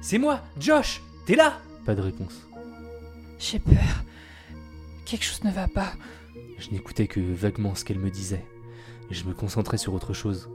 C'est 0.00 0.18
moi, 0.18 0.42
Josh 0.58 1.02
T'es 1.26 1.36
là 1.36 1.60
Pas 1.84 1.94
de 1.94 2.00
réponse. 2.00 2.48
J'ai 3.38 3.58
peur. 3.58 4.04
Quelque 5.04 5.24
chose 5.24 5.44
ne 5.44 5.50
va 5.50 5.68
pas. 5.68 5.92
Je 6.58 6.70
n'écoutais 6.70 7.06
que 7.06 7.20
vaguement 7.20 7.74
ce 7.74 7.84
qu'elle 7.84 7.98
me 7.98 8.10
disait. 8.10 8.44
Je 9.10 9.24
me 9.24 9.34
concentrais 9.34 9.78
sur 9.78 9.94
autre 9.94 10.14
chose. 10.14 10.50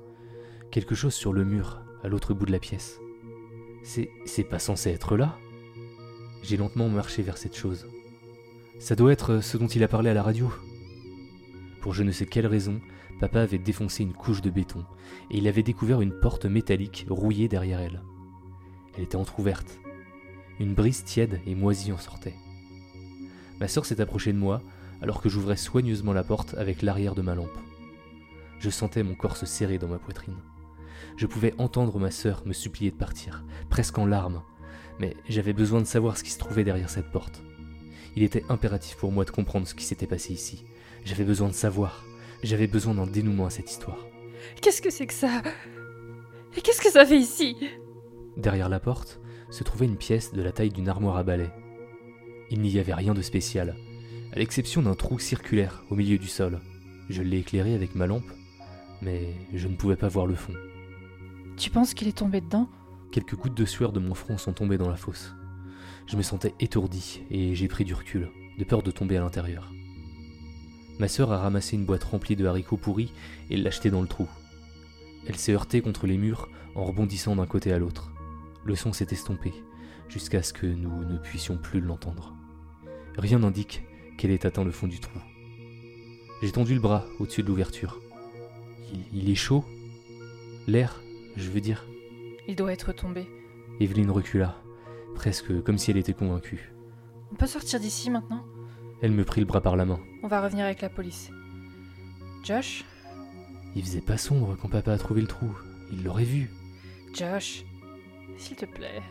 Quelque 0.71 0.95
chose 0.95 1.13
sur 1.13 1.31
le 1.31 1.45
mur, 1.45 1.81
à 2.03 2.07
l'autre 2.07 2.33
bout 2.33 2.45
de 2.45 2.51
la 2.51 2.59
pièce. 2.59 2.99
C'est. 3.83 4.09
c'est 4.25 4.43
pas 4.43 4.59
censé 4.59 4.89
être 4.89 5.15
là? 5.15 5.37
J'ai 6.41 6.57
lentement 6.57 6.89
marché 6.89 7.21
vers 7.21 7.37
cette 7.37 7.55
chose. 7.55 7.87
Ça 8.79 8.95
doit 8.95 9.13
être 9.13 9.39
ce 9.41 9.57
dont 9.57 9.67
il 9.67 9.83
a 9.83 9.87
parlé 9.87 10.09
à 10.09 10.13
la 10.13 10.23
radio. 10.23 10.51
Pour 11.81 11.93
je 11.93 12.03
ne 12.03 12.11
sais 12.11 12.25
quelle 12.25 12.47
raison, 12.47 12.81
papa 13.23 13.39
avait 13.39 13.57
défoncé 13.57 14.03
une 14.03 14.11
couche 14.11 14.41
de 14.41 14.49
béton 14.49 14.83
et 15.31 15.37
il 15.37 15.47
avait 15.47 15.63
découvert 15.63 16.01
une 16.01 16.11
porte 16.11 16.45
métallique 16.45 17.05
rouillée 17.09 17.47
derrière 17.47 17.79
elle. 17.79 18.01
Elle 18.97 19.05
était 19.05 19.15
entr'ouverte. 19.15 19.79
Une 20.59 20.73
brise 20.73 21.05
tiède 21.05 21.39
et 21.45 21.55
moisie 21.55 21.93
en 21.93 21.97
sortait. 21.97 22.35
Ma 23.61 23.69
sœur 23.69 23.85
s'est 23.85 24.01
approchée 24.01 24.33
de 24.33 24.37
moi 24.37 24.61
alors 25.01 25.21
que 25.21 25.29
j'ouvrais 25.29 25.55
soigneusement 25.55 26.11
la 26.11 26.25
porte 26.25 26.53
avec 26.55 26.81
l'arrière 26.81 27.15
de 27.15 27.21
ma 27.21 27.33
lampe. 27.33 27.57
Je 28.59 28.69
sentais 28.69 29.03
mon 29.03 29.15
corps 29.15 29.37
se 29.37 29.45
serrer 29.45 29.77
dans 29.77 29.87
ma 29.87 29.99
poitrine. 29.99 30.35
Je 31.15 31.25
pouvais 31.25 31.53
entendre 31.57 31.99
ma 31.99 32.11
sœur 32.11 32.43
me 32.45 32.51
supplier 32.51 32.91
de 32.91 32.97
partir, 32.97 33.45
presque 33.69 33.99
en 33.99 34.05
larmes, 34.05 34.41
mais 34.99 35.15
j'avais 35.29 35.53
besoin 35.53 35.79
de 35.79 35.85
savoir 35.85 36.17
ce 36.17 36.25
qui 36.25 36.31
se 36.31 36.39
trouvait 36.39 36.65
derrière 36.65 36.89
cette 36.89 37.09
porte. 37.09 37.41
Il 38.17 38.23
était 38.23 38.43
impératif 38.49 38.97
pour 38.97 39.13
moi 39.13 39.23
de 39.23 39.31
comprendre 39.31 39.65
ce 39.65 39.75
qui 39.75 39.85
s'était 39.85 40.07
passé 40.07 40.33
ici. 40.33 40.65
J'avais 41.05 41.23
besoin 41.23 41.47
de 41.47 41.53
savoir. 41.53 42.03
J'avais 42.43 42.67
besoin 42.67 42.93
d'un 42.93 43.07
dénouement 43.07 43.45
à 43.45 43.49
cette 43.49 43.71
histoire. 43.71 44.05
Qu'est-ce 44.61 44.81
que 44.81 44.89
c'est 44.89 45.07
que 45.07 45.13
ça? 45.13 45.41
Et 46.57 46.61
qu'est-ce 46.61 46.81
que 46.81 46.91
ça 46.91 47.05
fait 47.05 47.17
ici? 47.17 47.55
Derrière 48.35 48.69
la 48.69 48.81
porte 48.81 49.21
se 49.49 49.63
trouvait 49.63 49.85
une 49.85 49.97
pièce 49.97 50.33
de 50.33 50.41
la 50.41 50.51
taille 50.51 50.69
d'une 50.69 50.89
armoire 50.89 51.15
à 51.15 51.23
balai. 51.23 51.49
Il 52.51 52.59
n'y 52.59 52.79
avait 52.79 52.93
rien 52.93 53.13
de 53.13 53.21
spécial, 53.21 53.75
à 54.33 54.39
l'exception 54.39 54.81
d'un 54.81 54.93
trou 54.93 55.19
circulaire 55.19 55.83
au 55.89 55.95
milieu 55.95 56.17
du 56.17 56.27
sol. 56.27 56.59
Je 57.09 57.21
l'ai 57.21 57.39
éclairé 57.39 57.73
avec 57.75 57.95
ma 57.95 58.07
lampe, 58.07 58.29
mais 59.01 59.33
je 59.53 59.67
ne 59.67 59.75
pouvais 59.75 59.95
pas 59.95 60.09
voir 60.09 60.25
le 60.25 60.35
fond. 60.35 60.53
Tu 61.55 61.69
penses 61.69 61.93
qu'il 61.93 62.07
est 62.07 62.17
tombé 62.17 62.41
dedans? 62.41 62.67
Quelques 63.11 63.35
gouttes 63.35 63.57
de 63.57 63.65
sueur 63.65 63.93
de 63.93 63.99
mon 63.99 64.15
front 64.15 64.37
sont 64.37 64.53
tombées 64.53 64.77
dans 64.77 64.89
la 64.89 64.97
fosse. 64.97 65.33
Je 66.07 66.17
me 66.17 66.23
sentais 66.23 66.53
étourdi 66.59 67.21
et 67.29 67.55
j'ai 67.55 67.67
pris 67.67 67.85
du 67.85 67.93
recul, 67.93 68.29
de 68.57 68.63
peur 68.63 68.83
de 68.83 68.91
tomber 68.91 69.17
à 69.17 69.21
l'intérieur. 69.21 69.71
Ma 70.99 71.07
sœur 71.07 71.31
a 71.31 71.39
ramassé 71.39 71.75
une 71.75 71.85
boîte 71.85 72.03
remplie 72.03 72.35
de 72.35 72.45
haricots 72.45 72.77
pourris 72.77 73.13
et 73.49 73.57
l'a 73.57 73.69
jetée 73.69 73.89
dans 73.89 74.01
le 74.01 74.07
trou. 74.07 74.27
Elle 75.27 75.37
s'est 75.37 75.53
heurtée 75.53 75.81
contre 75.81 76.05
les 76.05 76.17
murs 76.17 76.49
en 76.75 76.83
rebondissant 76.83 77.35
d'un 77.35 77.45
côté 77.45 77.71
à 77.71 77.79
l'autre. 77.79 78.11
Le 78.65 78.75
son 78.75 78.93
s'est 78.93 79.07
estompé, 79.11 79.53
jusqu'à 80.07 80.43
ce 80.43 80.53
que 80.53 80.67
nous 80.67 81.03
ne 81.03 81.17
puissions 81.17 81.57
plus 81.57 81.81
l'entendre. 81.81 82.33
Rien 83.17 83.39
n'indique 83.39 83.83
qu'elle 84.17 84.31
ait 84.31 84.45
atteint 84.45 84.63
le 84.63 84.71
fond 84.71 84.87
du 84.87 84.99
trou. 84.99 85.19
J'ai 86.41 86.51
tendu 86.51 86.73
le 86.73 86.81
bras 86.81 87.05
au-dessus 87.19 87.43
de 87.43 87.47
l'ouverture. 87.47 88.01
Il, 88.91 89.23
il 89.23 89.29
est 89.29 89.35
chaud? 89.35 89.63
L'air, 90.67 91.01
je 91.35 91.49
veux 91.49 91.61
dire. 91.61 91.85
Il 92.47 92.55
doit 92.55 92.73
être 92.73 92.91
tombé. 92.91 93.27
Evelyne 93.79 94.11
recula, 94.11 94.61
presque 95.15 95.63
comme 95.63 95.77
si 95.77 95.91
elle 95.91 95.97
était 95.97 96.13
convaincue. 96.13 96.73
On 97.31 97.35
peut 97.35 97.47
sortir 97.47 97.79
d'ici 97.79 98.09
maintenant? 98.09 98.45
Elle 99.03 99.11
me 99.11 99.25
prit 99.25 99.41
le 99.41 99.45
bras 99.45 99.59
par 99.59 99.75
la 99.75 99.83
main. 99.83 99.99
On 100.23 100.29
va 100.29 100.41
revenir 100.41 100.63
avec 100.63 100.79
la 100.79 100.87
police. 100.87 101.29
Josh 102.41 102.85
Il 103.75 103.83
faisait 103.83 103.99
pas 103.99 104.17
sombre 104.17 104.55
quand 104.55 104.69
papa 104.69 104.93
a 104.93 104.97
trouvé 104.97 105.19
le 105.19 105.27
trou. 105.27 105.53
Il 105.91 106.05
l'aurait 106.05 106.23
vu. 106.23 106.49
Josh 107.13 107.65
S'il 108.37 108.55
te 108.55 108.63
plaît. 108.63 109.01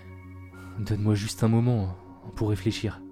Donne-moi 0.78 1.14
juste 1.14 1.44
un 1.44 1.48
moment 1.48 1.94
pour 2.36 2.48
réfléchir. 2.48 3.02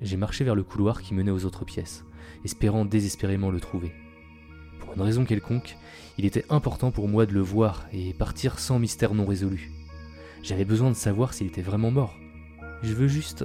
J'ai 0.00 0.16
marché 0.16 0.42
vers 0.42 0.54
le 0.54 0.62
couloir 0.62 1.02
qui 1.02 1.12
menait 1.12 1.30
aux 1.30 1.44
autres 1.44 1.66
pièces, 1.66 2.06
espérant 2.46 2.86
désespérément 2.86 3.50
le 3.50 3.60
trouver. 3.60 3.92
Pour 4.80 4.94
une 4.94 5.02
raison 5.02 5.26
quelconque, 5.26 5.76
il 6.16 6.24
était 6.24 6.46
important 6.48 6.92
pour 6.92 7.08
moi 7.08 7.26
de 7.26 7.34
le 7.34 7.42
voir 7.42 7.84
et 7.92 8.14
partir 8.14 8.58
sans 8.58 8.78
mystère 8.78 9.12
non 9.12 9.26
résolu. 9.26 9.70
J'avais 10.42 10.64
besoin 10.64 10.88
de 10.88 10.96
savoir 10.96 11.34
s'il 11.34 11.48
était 11.48 11.60
vraiment 11.60 11.90
mort. 11.90 12.16
Je 12.82 12.94
veux 12.94 13.06
juste... 13.06 13.44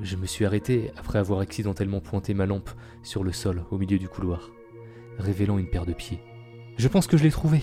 Je 0.00 0.16
me 0.16 0.26
suis 0.26 0.44
arrêté 0.44 0.90
après 0.96 1.18
avoir 1.18 1.40
accidentellement 1.40 2.00
pointé 2.00 2.34
ma 2.34 2.46
lampe 2.46 2.70
sur 3.02 3.22
le 3.22 3.32
sol 3.32 3.64
au 3.70 3.78
milieu 3.78 3.98
du 3.98 4.08
couloir, 4.08 4.50
révélant 5.18 5.58
une 5.58 5.70
paire 5.70 5.86
de 5.86 5.92
pieds. 5.92 6.18
Je 6.76 6.88
pense 6.88 7.06
que 7.06 7.16
je 7.16 7.22
l'ai 7.22 7.30
trouvé. 7.30 7.62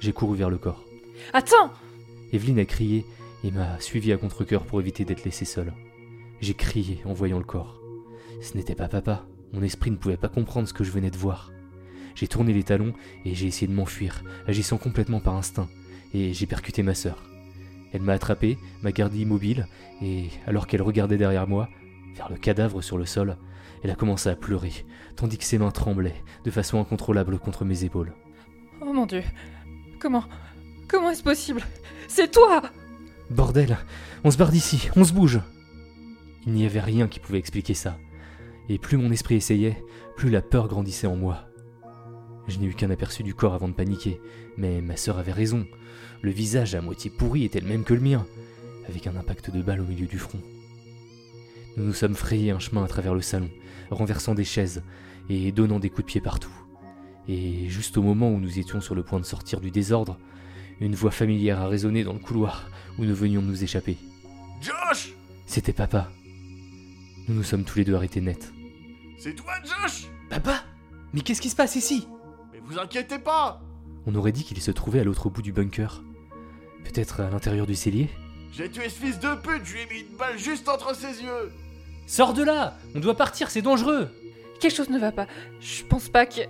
J'ai 0.00 0.12
couru 0.12 0.36
vers 0.36 0.50
le 0.50 0.58
corps. 0.58 0.84
Attends 1.32 1.70
Evelyne 2.32 2.58
a 2.58 2.64
crié 2.64 3.04
et 3.44 3.50
m'a 3.50 3.78
suivi 3.80 4.12
à 4.12 4.16
contre-coeur 4.16 4.64
pour 4.64 4.80
éviter 4.80 5.04
d'être 5.04 5.24
laissé 5.24 5.44
seul. 5.44 5.72
J'ai 6.40 6.54
crié 6.54 7.00
en 7.04 7.12
voyant 7.12 7.38
le 7.38 7.44
corps. 7.44 7.80
Ce 8.42 8.56
n'était 8.56 8.74
pas 8.74 8.88
papa. 8.88 9.24
Mon 9.52 9.62
esprit 9.62 9.92
ne 9.92 9.96
pouvait 9.96 10.16
pas 10.16 10.28
comprendre 10.28 10.68
ce 10.68 10.74
que 10.74 10.84
je 10.84 10.90
venais 10.90 11.10
de 11.10 11.16
voir. 11.16 11.52
J'ai 12.16 12.28
tourné 12.28 12.52
les 12.52 12.64
talons 12.64 12.94
et 13.24 13.34
j'ai 13.34 13.46
essayé 13.46 13.68
de 13.68 13.72
m'enfuir, 13.72 14.24
agissant 14.46 14.78
complètement 14.78 15.20
par 15.20 15.36
instinct, 15.36 15.68
et 16.12 16.32
j'ai 16.32 16.46
percuté 16.46 16.82
ma 16.82 16.94
sœur. 16.94 17.22
Elle 17.96 18.02
m'a 18.02 18.12
attrapé, 18.12 18.58
m'a 18.82 18.92
gardé 18.92 19.20
immobile, 19.20 19.66
et 20.02 20.28
alors 20.46 20.66
qu'elle 20.66 20.82
regardait 20.82 21.16
derrière 21.16 21.48
moi, 21.48 21.70
vers 22.14 22.28
le 22.28 22.36
cadavre 22.36 22.82
sur 22.82 22.98
le 22.98 23.06
sol, 23.06 23.38
elle 23.82 23.90
a 23.90 23.94
commencé 23.94 24.28
à 24.28 24.36
pleurer, 24.36 24.84
tandis 25.16 25.38
que 25.38 25.44
ses 25.44 25.56
mains 25.56 25.70
tremblaient 25.70 26.22
de 26.44 26.50
façon 26.50 26.78
incontrôlable 26.78 27.38
contre 27.38 27.64
mes 27.64 27.84
épaules. 27.84 28.12
Oh 28.82 28.92
mon 28.92 29.06
dieu. 29.06 29.22
Comment 29.98 30.24
Comment 30.88 31.08
est-ce 31.08 31.22
possible? 31.22 31.62
C'est 32.06 32.30
toi 32.30 32.64
Bordel, 33.30 33.78
on 34.24 34.30
se 34.30 34.36
barre 34.36 34.52
d'ici, 34.52 34.90
on 34.94 35.02
se 35.02 35.14
bouge. 35.14 35.40
Il 36.46 36.52
n'y 36.52 36.66
avait 36.66 36.80
rien 36.80 37.08
qui 37.08 37.18
pouvait 37.18 37.38
expliquer 37.38 37.72
ça. 37.72 37.96
Et 38.68 38.78
plus 38.78 38.98
mon 38.98 39.10
esprit 39.10 39.36
essayait, 39.36 39.82
plus 40.16 40.28
la 40.28 40.42
peur 40.42 40.68
grandissait 40.68 41.06
en 41.06 41.16
moi. 41.16 41.45
Je 42.48 42.58
n'ai 42.58 42.66
eu 42.66 42.74
qu'un 42.74 42.90
aperçu 42.90 43.22
du 43.22 43.34
corps 43.34 43.54
avant 43.54 43.68
de 43.68 43.72
paniquer, 43.74 44.20
mais 44.56 44.80
ma 44.80 44.96
sœur 44.96 45.18
avait 45.18 45.32
raison. 45.32 45.66
Le 46.22 46.30
visage 46.30 46.74
à 46.74 46.80
moitié 46.80 47.10
pourri 47.10 47.44
était 47.44 47.60
le 47.60 47.66
même 47.66 47.84
que 47.84 47.94
le 47.94 48.00
mien, 48.00 48.26
avec 48.88 49.06
un 49.06 49.16
impact 49.16 49.50
de 49.50 49.62
balle 49.62 49.80
au 49.80 49.86
milieu 49.86 50.06
du 50.06 50.18
front. 50.18 50.40
Nous 51.76 51.84
nous 51.84 51.92
sommes 51.92 52.14
frayés 52.14 52.52
un 52.52 52.58
chemin 52.58 52.84
à 52.84 52.88
travers 52.88 53.14
le 53.14 53.20
salon, 53.20 53.50
renversant 53.90 54.34
des 54.34 54.44
chaises 54.44 54.82
et 55.28 55.52
donnant 55.52 55.80
des 55.80 55.90
coups 55.90 56.02
de 56.02 56.12
pied 56.12 56.20
partout. 56.20 56.52
Et 57.28 57.68
juste 57.68 57.98
au 57.98 58.02
moment 58.02 58.30
où 58.30 58.38
nous 58.38 58.58
étions 58.58 58.80
sur 58.80 58.94
le 58.94 59.02
point 59.02 59.18
de 59.18 59.24
sortir 59.24 59.60
du 59.60 59.70
désordre, 59.70 60.18
une 60.80 60.94
voix 60.94 61.10
familière 61.10 61.60
a 61.60 61.68
résonné 61.68 62.04
dans 62.04 62.12
le 62.12 62.18
couloir 62.18 62.70
où 62.98 63.04
nous 63.04 63.14
venions 63.14 63.42
de 63.42 63.46
nous 63.46 63.64
échapper. 63.64 63.96
Josh 64.60 65.12
C'était 65.46 65.72
papa. 65.72 66.10
Nous 67.28 67.34
nous 67.34 67.42
sommes 67.42 67.64
tous 67.64 67.78
les 67.78 67.84
deux 67.84 67.94
arrêtés 67.94 68.20
net. 68.20 68.52
C'est 69.18 69.34
toi, 69.34 69.54
Josh 69.64 70.06
Papa? 70.30 70.62
Mais 71.12 71.20
qu'est-ce 71.22 71.40
qui 71.40 71.50
se 71.50 71.56
passe 71.56 71.76
ici? 71.76 72.06
Vous 72.66 72.78
inquiétez 72.78 73.18
pas 73.18 73.60
On 74.06 74.14
aurait 74.14 74.32
dit 74.32 74.44
qu'il 74.44 74.60
se 74.60 74.70
trouvait 74.70 75.00
à 75.00 75.04
l'autre 75.04 75.28
bout 75.30 75.42
du 75.42 75.52
bunker. 75.52 76.02
Peut-être 76.84 77.20
à 77.20 77.30
l'intérieur 77.30 77.66
du 77.66 77.74
cellier 77.74 78.08
J'ai 78.52 78.70
tué 78.70 78.88
ce 78.88 79.00
fils 79.00 79.18
de 79.18 79.34
pute, 79.36 79.64
je 79.64 79.74
lui 79.74 79.80
ai 79.82 79.86
mis 79.86 80.00
une 80.00 80.16
balle 80.16 80.38
juste 80.38 80.68
entre 80.68 80.94
ses 80.94 81.22
yeux 81.22 81.52
Sors 82.06 82.32
de 82.34 82.42
là 82.42 82.76
On 82.94 83.00
doit 83.00 83.16
partir, 83.16 83.50
c'est 83.50 83.62
dangereux 83.62 84.08
Quelque 84.60 84.74
chose 84.74 84.90
ne 84.90 84.98
va 84.98 85.12
pas. 85.12 85.26
Je 85.60 85.84
pense 85.84 86.08
pas 86.08 86.26
que. 86.26 86.42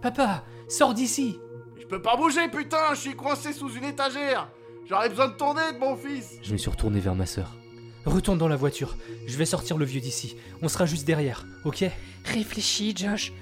Papa, 0.00 0.44
sors 0.68 0.94
d'ici 0.94 1.38
Je 1.80 1.86
peux 1.86 2.02
pas 2.02 2.16
bouger, 2.16 2.48
putain, 2.48 2.94
je 2.94 3.00
suis 3.00 3.16
coincé 3.16 3.52
sous 3.52 3.70
une 3.70 3.84
étagère 3.84 4.48
J'aurais 4.88 5.08
besoin 5.08 5.28
de 5.28 5.34
tourner 5.34 5.72
de 5.72 5.78
mon 5.78 5.96
fils 5.96 6.38
Je 6.42 6.52
me 6.52 6.58
suis 6.58 6.70
retourné 6.70 7.00
vers 7.00 7.14
ma 7.14 7.26
sœur. 7.26 7.56
Retourne 8.04 8.36
dans 8.36 8.48
la 8.48 8.56
voiture. 8.56 8.96
Je 9.26 9.36
vais 9.36 9.44
sortir 9.44 9.78
le 9.78 9.84
vieux 9.84 10.00
d'ici. 10.00 10.36
On 10.60 10.68
sera 10.68 10.86
juste 10.86 11.06
derrière, 11.06 11.46
ok? 11.64 11.84
Réfléchis, 12.24 12.94
Josh. 12.96 13.32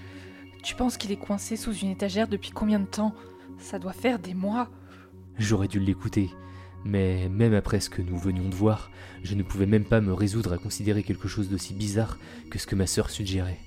Tu 0.63 0.75
penses 0.75 0.97
qu'il 0.97 1.11
est 1.11 1.17
coincé 1.17 1.57
sous 1.57 1.73
une 1.73 1.91
étagère 1.91 2.29
depuis 2.29 2.51
combien 2.51 2.79
de 2.79 2.87
temps? 2.87 3.15
Ça 3.59 3.79
doit 3.79 3.93
faire 3.93 4.19
des 4.19 4.35
mois. 4.35 4.69
J'aurais 5.39 5.69
dû 5.69 5.81
l'écouter, 5.81 6.31
mais 6.85 7.29
même 7.29 7.55
après 7.55 7.81
ce 7.81 7.89
que 7.89 8.03
nous 8.03 8.19
venions 8.19 8.49
de 8.49 8.55
voir, 8.55 8.91
je 9.23 9.35
ne 9.35 9.43
pouvais 9.43 9.67
même 9.67 9.85
pas 9.85 10.01
me 10.01 10.13
résoudre 10.13 10.53
à 10.53 10.59
considérer 10.59 11.03
quelque 11.03 11.29
chose 11.29 11.49
d'aussi 11.49 11.73
bizarre 11.73 12.19
que 12.51 12.59
ce 12.59 12.67
que 12.67 12.77
ma 12.77 12.87
sœur 12.87 13.09
suggérait. 13.11 13.61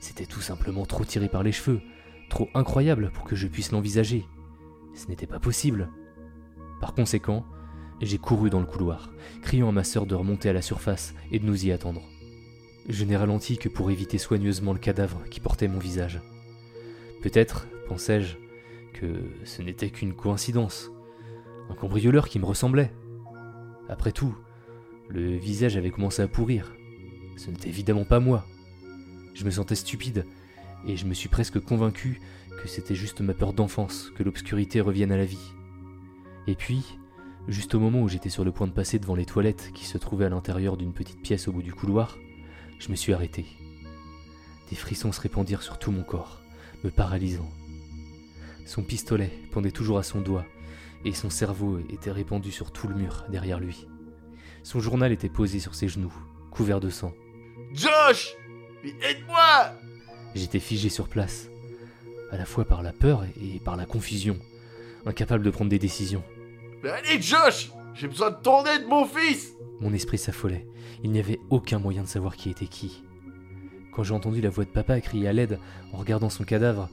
C'était 0.00 0.26
tout 0.26 0.40
simplement 0.40 0.84
trop 0.84 1.04
tiré 1.04 1.28
par 1.28 1.42
les 1.42 1.52
cheveux, 1.52 1.80
trop 2.28 2.48
incroyable 2.54 3.10
pour 3.12 3.24
que 3.24 3.36
je 3.36 3.46
puisse 3.46 3.70
l'envisager. 3.70 4.24
Ce 4.94 5.06
n'était 5.06 5.26
pas 5.26 5.38
possible. 5.38 5.90
Par 6.80 6.94
conséquent, 6.94 7.44
j'ai 8.00 8.18
couru 8.18 8.50
dans 8.50 8.60
le 8.60 8.66
couloir, 8.66 9.10
criant 9.42 9.68
à 9.68 9.72
ma 9.72 9.84
sœur 9.84 10.06
de 10.06 10.14
remonter 10.14 10.48
à 10.48 10.54
la 10.54 10.62
surface 10.62 11.14
et 11.30 11.38
de 11.38 11.44
nous 11.44 11.66
y 11.66 11.70
attendre. 11.70 12.02
Je 12.88 13.04
n'ai 13.04 13.16
ralenti 13.16 13.58
que 13.58 13.68
pour 13.68 13.90
éviter 13.90 14.18
soigneusement 14.18 14.72
le 14.72 14.78
cadavre 14.78 15.22
qui 15.30 15.40
portait 15.40 15.68
mon 15.68 15.78
visage. 15.78 16.20
Peut-être, 17.22 17.66
pensais-je, 17.88 18.36
que 18.92 19.06
ce 19.44 19.62
n'était 19.62 19.90
qu'une 19.90 20.14
coïncidence, 20.14 20.90
un 21.68 21.74
cambrioleur 21.74 22.28
qui 22.28 22.38
me 22.38 22.46
ressemblait. 22.46 22.92
Après 23.88 24.12
tout, 24.12 24.34
le 25.08 25.36
visage 25.36 25.76
avait 25.76 25.90
commencé 25.90 26.22
à 26.22 26.28
pourrir. 26.28 26.74
Ce 27.36 27.50
n'était 27.50 27.68
évidemment 27.68 28.04
pas 28.04 28.20
moi. 28.20 28.44
Je 29.34 29.44
me 29.44 29.50
sentais 29.50 29.74
stupide, 29.74 30.26
et 30.86 30.96
je 30.96 31.06
me 31.06 31.14
suis 31.14 31.28
presque 31.28 31.60
convaincu 31.60 32.20
que 32.62 32.68
c'était 32.68 32.94
juste 32.94 33.20
ma 33.20 33.34
peur 33.34 33.52
d'enfance 33.52 34.10
que 34.16 34.22
l'obscurité 34.22 34.80
revienne 34.80 35.12
à 35.12 35.16
la 35.16 35.24
vie. 35.24 35.52
Et 36.46 36.54
puis, 36.54 36.98
juste 37.48 37.74
au 37.74 37.80
moment 37.80 38.02
où 38.02 38.08
j'étais 38.08 38.28
sur 38.28 38.44
le 38.44 38.52
point 38.52 38.66
de 38.66 38.72
passer 38.72 38.98
devant 38.98 39.14
les 39.14 39.26
toilettes 39.26 39.70
qui 39.74 39.84
se 39.84 39.98
trouvaient 39.98 40.26
à 40.26 40.30
l'intérieur 40.30 40.76
d'une 40.76 40.92
petite 40.92 41.22
pièce 41.22 41.48
au 41.48 41.52
bout 41.52 41.62
du 41.62 41.72
couloir, 41.72 42.18
je 42.80 42.88
me 42.88 42.96
suis 42.96 43.12
arrêté. 43.12 43.44
Des 44.70 44.76
frissons 44.76 45.12
se 45.12 45.20
répandirent 45.20 45.62
sur 45.62 45.78
tout 45.78 45.92
mon 45.92 46.02
corps, 46.02 46.40
me 46.82 46.90
paralysant. 46.90 47.48
Son 48.66 48.82
pistolet 48.82 49.30
pendait 49.52 49.70
toujours 49.70 49.98
à 49.98 50.02
son 50.02 50.20
doigt, 50.20 50.46
et 51.04 51.12
son 51.12 51.30
cerveau 51.30 51.78
était 51.90 52.10
répandu 52.10 52.50
sur 52.50 52.72
tout 52.72 52.88
le 52.88 52.94
mur 52.94 53.26
derrière 53.28 53.60
lui. 53.60 53.86
Son 54.62 54.80
journal 54.80 55.12
était 55.12 55.28
posé 55.28 55.60
sur 55.60 55.74
ses 55.74 55.88
genoux, 55.88 56.12
couvert 56.50 56.80
de 56.80 56.90
sang. 56.90 57.12
Josh 57.72 58.34
Mais 58.82 58.94
aide-moi 59.02 59.72
J'étais 60.34 60.60
figé 60.60 60.88
sur 60.88 61.08
place, 61.08 61.48
à 62.30 62.36
la 62.36 62.46
fois 62.46 62.64
par 62.64 62.82
la 62.82 62.92
peur 62.92 63.24
et 63.40 63.60
par 63.60 63.76
la 63.76 63.86
confusion, 63.86 64.38
incapable 65.04 65.44
de 65.44 65.50
prendre 65.50 65.70
des 65.70 65.78
décisions. 65.78 66.22
Mais 66.82 66.90
allez, 66.90 67.20
Josh 67.20 67.70
J'ai 67.94 68.08
besoin 68.08 68.30
de 68.30 68.40
tourner 68.42 68.78
de 68.78 68.86
mon 68.86 69.04
fils 69.04 69.52
Mon 69.80 69.92
esprit 69.92 70.18
s'affolait. 70.18 70.66
Il 71.02 71.10
n'y 71.10 71.18
avait 71.18 71.40
aucun 71.48 71.78
moyen 71.78 72.02
de 72.02 72.08
savoir 72.08 72.36
qui 72.36 72.50
était 72.50 72.66
qui. 72.66 73.02
Quand 73.92 74.02
j'ai 74.02 74.14
entendu 74.14 74.40
la 74.40 74.50
voix 74.50 74.64
de 74.64 74.70
papa 74.70 75.00
crier 75.00 75.28
à 75.28 75.32
l'aide 75.32 75.58
en 75.92 75.96
regardant 75.96 76.30
son 76.30 76.44
cadavre, 76.44 76.88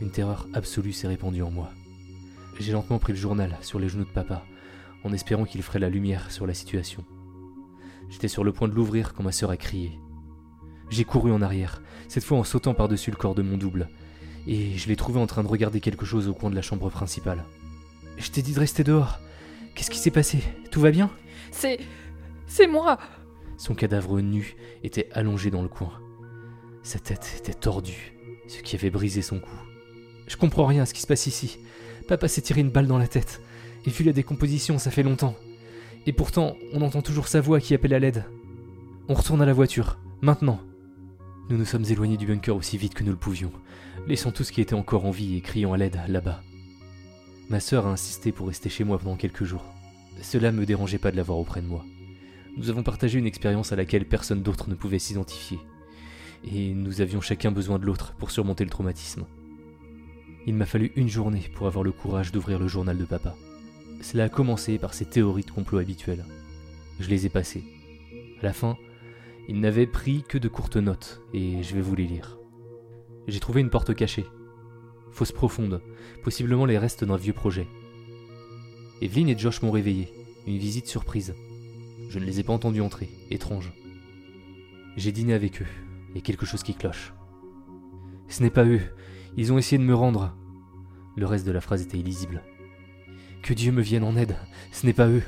une 0.00 0.10
terreur 0.10 0.46
absolue 0.54 0.92
s'est 0.92 1.08
répandue 1.08 1.42
en 1.42 1.50
moi. 1.50 1.70
J'ai 2.60 2.72
lentement 2.72 2.98
pris 2.98 3.12
le 3.12 3.18
journal 3.18 3.56
sur 3.60 3.78
les 3.78 3.88
genoux 3.88 4.04
de 4.04 4.10
papa, 4.10 4.44
en 5.04 5.12
espérant 5.12 5.44
qu'il 5.44 5.62
ferait 5.62 5.78
la 5.78 5.88
lumière 5.88 6.30
sur 6.30 6.46
la 6.46 6.54
situation. 6.54 7.04
J'étais 8.08 8.28
sur 8.28 8.44
le 8.44 8.52
point 8.52 8.68
de 8.68 8.74
l'ouvrir 8.74 9.14
quand 9.14 9.22
ma 9.22 9.32
sœur 9.32 9.50
a 9.50 9.56
crié. 9.56 9.92
J'ai 10.90 11.04
couru 11.04 11.30
en 11.30 11.42
arrière, 11.42 11.82
cette 12.08 12.24
fois 12.24 12.38
en 12.38 12.44
sautant 12.44 12.74
par-dessus 12.74 13.10
le 13.10 13.16
corps 13.16 13.34
de 13.34 13.42
mon 13.42 13.58
double, 13.58 13.90
et 14.46 14.76
je 14.78 14.88
l'ai 14.88 14.96
trouvé 14.96 15.20
en 15.20 15.26
train 15.26 15.42
de 15.42 15.48
regarder 15.48 15.80
quelque 15.80 16.06
chose 16.06 16.28
au 16.28 16.34
coin 16.34 16.50
de 16.50 16.54
la 16.54 16.62
chambre 16.62 16.88
principale. 16.88 17.44
Je 18.16 18.30
t'ai 18.30 18.42
dit 18.42 18.54
de 18.54 18.60
rester 18.60 18.82
dehors. 18.82 19.20
Qu'est-ce 19.74 19.90
qui 19.90 19.98
s'est 19.98 20.10
passé? 20.10 20.42
Tout 20.70 20.80
va 20.80 20.90
bien? 20.90 21.10
C'est. 21.52 21.78
C'est 22.50 22.66
moi 22.66 22.98
Son 23.58 23.74
cadavre 23.74 24.20
nu 24.20 24.56
était 24.82 25.10
allongé 25.12 25.50
dans 25.50 25.60
le 25.60 25.68
coin. 25.68 25.92
Sa 26.82 26.98
tête 26.98 27.36
était 27.38 27.52
tordue, 27.52 28.14
ce 28.48 28.62
qui 28.62 28.74
avait 28.74 28.90
brisé 28.90 29.20
son 29.20 29.38
cou. 29.38 29.54
Je 30.26 30.36
comprends 30.36 30.64
rien 30.64 30.82
à 30.82 30.86
ce 30.86 30.94
qui 30.94 31.02
se 31.02 31.06
passe 31.06 31.26
ici. 31.26 31.58
Papa 32.08 32.26
s'est 32.26 32.40
tiré 32.40 32.62
une 32.62 32.70
balle 32.70 32.86
dans 32.86 32.98
la 32.98 33.06
tête. 33.06 33.42
Et 33.84 33.90
vu 33.90 34.02
la 34.02 34.12
décomposition, 34.12 34.78
ça 34.78 34.90
fait 34.90 35.02
longtemps. 35.02 35.36
Et 36.06 36.12
pourtant, 36.14 36.56
on 36.72 36.80
entend 36.80 37.02
toujours 37.02 37.28
sa 37.28 37.42
voix 37.42 37.60
qui 37.60 37.74
appelle 37.74 37.92
à 37.92 37.98
l'aide. 37.98 38.24
On 39.08 39.14
retourne 39.14 39.42
à 39.42 39.46
la 39.46 39.52
voiture, 39.52 39.98
maintenant. 40.22 40.58
Nous 41.50 41.58
nous 41.58 41.66
sommes 41.66 41.84
éloignés 41.84 42.16
du 42.16 42.26
bunker 42.26 42.56
aussi 42.56 42.78
vite 42.78 42.94
que 42.94 43.04
nous 43.04 43.12
le 43.12 43.18
pouvions, 43.18 43.52
laissant 44.06 44.32
tout 44.32 44.42
ce 44.42 44.52
qui 44.52 44.62
était 44.62 44.74
encore 44.74 45.04
en 45.04 45.10
vie 45.10 45.36
et 45.36 45.42
criant 45.42 45.74
à 45.74 45.76
l'aide 45.76 46.00
là-bas. 46.08 46.42
Ma 47.50 47.60
sœur 47.60 47.86
a 47.86 47.90
insisté 47.90 48.32
pour 48.32 48.48
rester 48.48 48.70
chez 48.70 48.84
moi 48.84 48.98
pendant 48.98 49.16
quelques 49.16 49.44
jours. 49.44 49.64
Cela 50.22 50.50
me 50.50 50.64
dérangeait 50.64 50.98
pas 50.98 51.10
de 51.10 51.16
l'avoir 51.16 51.38
auprès 51.38 51.60
de 51.60 51.66
moi. 51.66 51.84
Nous 52.58 52.70
avons 52.70 52.82
partagé 52.82 53.20
une 53.20 53.26
expérience 53.26 53.70
à 53.70 53.76
laquelle 53.76 54.04
personne 54.04 54.42
d'autre 54.42 54.68
ne 54.68 54.74
pouvait 54.74 54.98
s'identifier. 54.98 55.60
Et 56.42 56.74
nous 56.74 57.00
avions 57.00 57.20
chacun 57.20 57.52
besoin 57.52 57.78
de 57.78 57.86
l'autre 57.86 58.14
pour 58.18 58.32
surmonter 58.32 58.64
le 58.64 58.70
traumatisme. 58.70 59.26
Il 60.44 60.54
m'a 60.54 60.66
fallu 60.66 60.90
une 60.96 61.08
journée 61.08 61.48
pour 61.54 61.68
avoir 61.68 61.84
le 61.84 61.92
courage 61.92 62.32
d'ouvrir 62.32 62.58
le 62.58 62.66
journal 62.66 62.98
de 62.98 63.04
papa. 63.04 63.36
Cela 64.00 64.24
a 64.24 64.28
commencé 64.28 64.76
par 64.78 64.92
ses 64.92 65.04
théories 65.04 65.44
de 65.44 65.52
complot 65.52 65.78
habituelles. 65.78 66.24
Je 66.98 67.08
les 67.08 67.26
ai 67.26 67.28
passées. 67.28 67.62
À 68.40 68.46
la 68.46 68.52
fin, 68.52 68.76
il 69.48 69.60
n'avait 69.60 69.86
pris 69.86 70.24
que 70.28 70.36
de 70.36 70.48
courtes 70.48 70.76
notes, 70.76 71.20
et 71.32 71.62
je 71.62 71.74
vais 71.76 71.80
vous 71.80 71.94
les 71.94 72.06
lire. 72.06 72.38
J'ai 73.28 73.40
trouvé 73.40 73.60
une 73.60 73.70
porte 73.70 73.94
cachée. 73.94 74.26
Fosse 75.12 75.32
profonde, 75.32 75.80
possiblement 76.24 76.66
les 76.66 76.78
restes 76.78 77.04
d'un 77.04 77.16
vieux 77.16 77.32
projet. 77.32 77.68
Evelyne 79.00 79.28
et 79.28 79.38
Josh 79.38 79.62
m'ont 79.62 79.70
réveillé, 79.70 80.12
une 80.46 80.58
visite 80.58 80.88
surprise. 80.88 81.36
Je 82.08 82.18
ne 82.18 82.24
les 82.24 82.40
ai 82.40 82.42
pas 82.42 82.52
entendus 82.52 82.80
entrer, 82.80 83.10
étrange. 83.30 83.72
J'ai 84.96 85.12
dîné 85.12 85.34
avec 85.34 85.60
eux, 85.60 85.66
et 86.14 86.22
quelque 86.22 86.46
chose 86.46 86.62
qui 86.62 86.74
cloche. 86.74 87.12
Ce 88.28 88.42
n'est 88.42 88.50
pas 88.50 88.64
eux, 88.64 88.80
ils 89.36 89.52
ont 89.52 89.58
essayé 89.58 89.78
de 89.78 89.86
me 89.86 89.94
rendre. 89.94 90.34
Le 91.16 91.26
reste 91.26 91.46
de 91.46 91.52
la 91.52 91.60
phrase 91.60 91.82
était 91.82 91.98
illisible. 91.98 92.42
Que 93.42 93.52
Dieu 93.52 93.72
me 93.72 93.82
vienne 93.82 94.04
en 94.04 94.16
aide, 94.16 94.36
ce 94.72 94.86
n'est 94.86 94.92
pas 94.92 95.08
eux. 95.08 95.22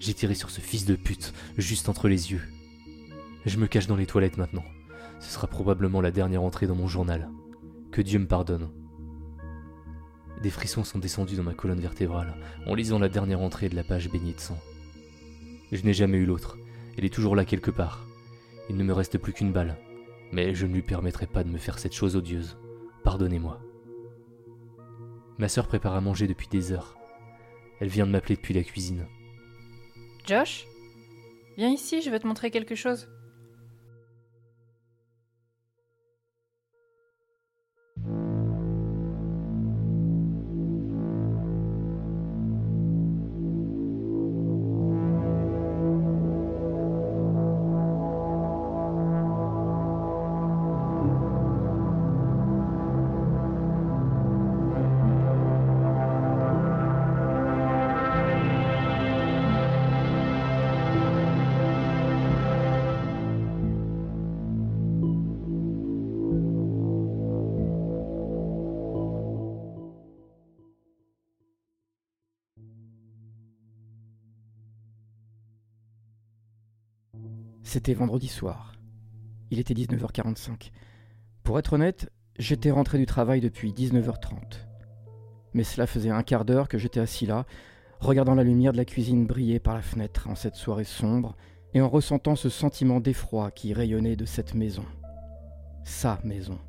J'ai 0.00 0.14
tiré 0.14 0.34
sur 0.34 0.50
ce 0.50 0.60
fils 0.60 0.86
de 0.86 0.96
pute, 0.96 1.32
juste 1.56 1.88
entre 1.88 2.08
les 2.08 2.32
yeux. 2.32 2.42
Je 3.46 3.58
me 3.58 3.66
cache 3.66 3.86
dans 3.86 3.96
les 3.96 4.06
toilettes 4.06 4.38
maintenant. 4.38 4.64
Ce 5.20 5.30
sera 5.30 5.46
probablement 5.46 6.00
la 6.00 6.10
dernière 6.10 6.42
entrée 6.42 6.66
dans 6.66 6.74
mon 6.74 6.88
journal. 6.88 7.30
Que 7.92 8.02
Dieu 8.02 8.18
me 8.18 8.26
pardonne. 8.26 8.70
Des 10.42 10.50
frissons 10.50 10.84
sont 10.84 10.98
descendus 10.98 11.36
dans 11.36 11.42
ma 11.42 11.54
colonne 11.54 11.80
vertébrale 11.80 12.34
en 12.66 12.74
lisant 12.74 12.98
la 12.98 13.08
dernière 13.08 13.40
entrée 13.40 13.68
de 13.68 13.76
la 13.76 13.84
page 13.84 14.10
baignée 14.10 14.34
de 14.34 14.40
sang. 14.40 14.58
Je 15.72 15.82
n'ai 15.82 15.92
jamais 15.92 16.18
eu 16.18 16.26
l'autre. 16.26 16.58
Elle 16.96 17.04
est 17.04 17.12
toujours 17.12 17.36
là 17.36 17.44
quelque 17.44 17.70
part. 17.70 18.06
Il 18.68 18.76
ne 18.76 18.84
me 18.84 18.92
reste 18.92 19.18
plus 19.18 19.32
qu'une 19.32 19.52
balle. 19.52 19.76
Mais 20.32 20.54
je 20.54 20.66
ne 20.66 20.74
lui 20.74 20.82
permettrai 20.82 21.26
pas 21.26 21.44
de 21.44 21.50
me 21.50 21.58
faire 21.58 21.78
cette 21.78 21.94
chose 21.94 22.16
odieuse. 22.16 22.56
pardonnez-moi. 23.02 23.60
Ma 25.38 25.48
sœur 25.48 25.66
prépare 25.66 25.94
à 25.94 26.00
manger 26.00 26.26
depuis 26.26 26.48
des 26.48 26.72
heures. 26.72 26.96
Elle 27.80 27.88
vient 27.88 28.06
de 28.06 28.12
m'appeler 28.12 28.36
depuis 28.36 28.54
la 28.54 28.62
cuisine. 28.62 29.06
Josh? 30.26 30.66
Viens 31.56 31.70
ici, 31.70 32.02
je 32.02 32.10
vais 32.10 32.18
te 32.18 32.26
montrer 32.26 32.50
quelque 32.50 32.74
chose. 32.74 33.08
C'était 77.74 77.92
vendredi 77.92 78.28
soir. 78.28 78.72
Il 79.50 79.58
était 79.58 79.74
19h45. 79.74 80.70
Pour 81.42 81.58
être 81.58 81.72
honnête, 81.72 82.08
j'étais 82.38 82.70
rentré 82.70 82.98
du 82.98 83.04
travail 83.04 83.40
depuis 83.40 83.72
19h30. 83.72 84.68
Mais 85.54 85.64
cela 85.64 85.88
faisait 85.88 86.10
un 86.10 86.22
quart 86.22 86.44
d'heure 86.44 86.68
que 86.68 86.78
j'étais 86.78 87.00
assis 87.00 87.26
là, 87.26 87.46
regardant 87.98 88.36
la 88.36 88.44
lumière 88.44 88.70
de 88.70 88.76
la 88.76 88.84
cuisine 88.84 89.26
briller 89.26 89.58
par 89.58 89.74
la 89.74 89.82
fenêtre 89.82 90.28
en 90.28 90.36
cette 90.36 90.54
soirée 90.54 90.84
sombre, 90.84 91.34
et 91.72 91.80
en 91.80 91.88
ressentant 91.88 92.36
ce 92.36 92.48
sentiment 92.48 93.00
d'effroi 93.00 93.50
qui 93.50 93.74
rayonnait 93.74 94.14
de 94.14 94.24
cette 94.24 94.54
maison. 94.54 94.84
Sa 95.82 96.20
maison. 96.22 96.60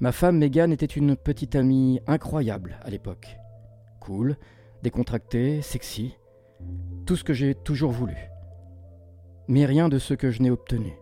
Ma 0.00 0.10
femme 0.10 0.38
Megan 0.38 0.72
était 0.72 0.86
une 0.86 1.14
petite 1.14 1.54
amie 1.54 2.00
incroyable 2.08 2.80
à 2.82 2.90
l'époque. 2.90 3.36
Cool, 4.00 4.38
décontractée, 4.82 5.62
sexy. 5.62 6.16
Tout 7.06 7.14
ce 7.14 7.22
que 7.22 7.32
j'ai 7.32 7.54
toujours 7.54 7.92
voulu 7.92 8.33
mais 9.48 9.66
rien 9.66 9.88
de 9.88 9.98
ce 9.98 10.14
que 10.14 10.30
je 10.30 10.42
n'ai 10.42 10.50
obtenu. 10.50 10.94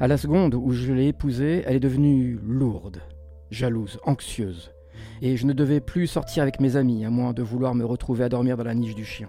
À 0.00 0.08
la 0.08 0.16
seconde 0.16 0.54
où 0.54 0.72
je 0.72 0.92
l'ai 0.92 1.08
épousée, 1.08 1.62
elle 1.66 1.76
est 1.76 1.80
devenue 1.80 2.38
lourde, 2.42 3.02
jalouse, 3.50 3.98
anxieuse, 4.04 4.72
et 5.20 5.36
je 5.36 5.46
ne 5.46 5.52
devais 5.52 5.80
plus 5.80 6.06
sortir 6.06 6.42
avec 6.42 6.60
mes 6.60 6.76
amis, 6.76 7.04
à 7.04 7.10
moins 7.10 7.32
de 7.32 7.42
vouloir 7.42 7.74
me 7.74 7.84
retrouver 7.84 8.24
à 8.24 8.28
dormir 8.28 8.56
dans 8.56 8.64
la 8.64 8.74
niche 8.74 8.94
du 8.94 9.04
chien. 9.04 9.28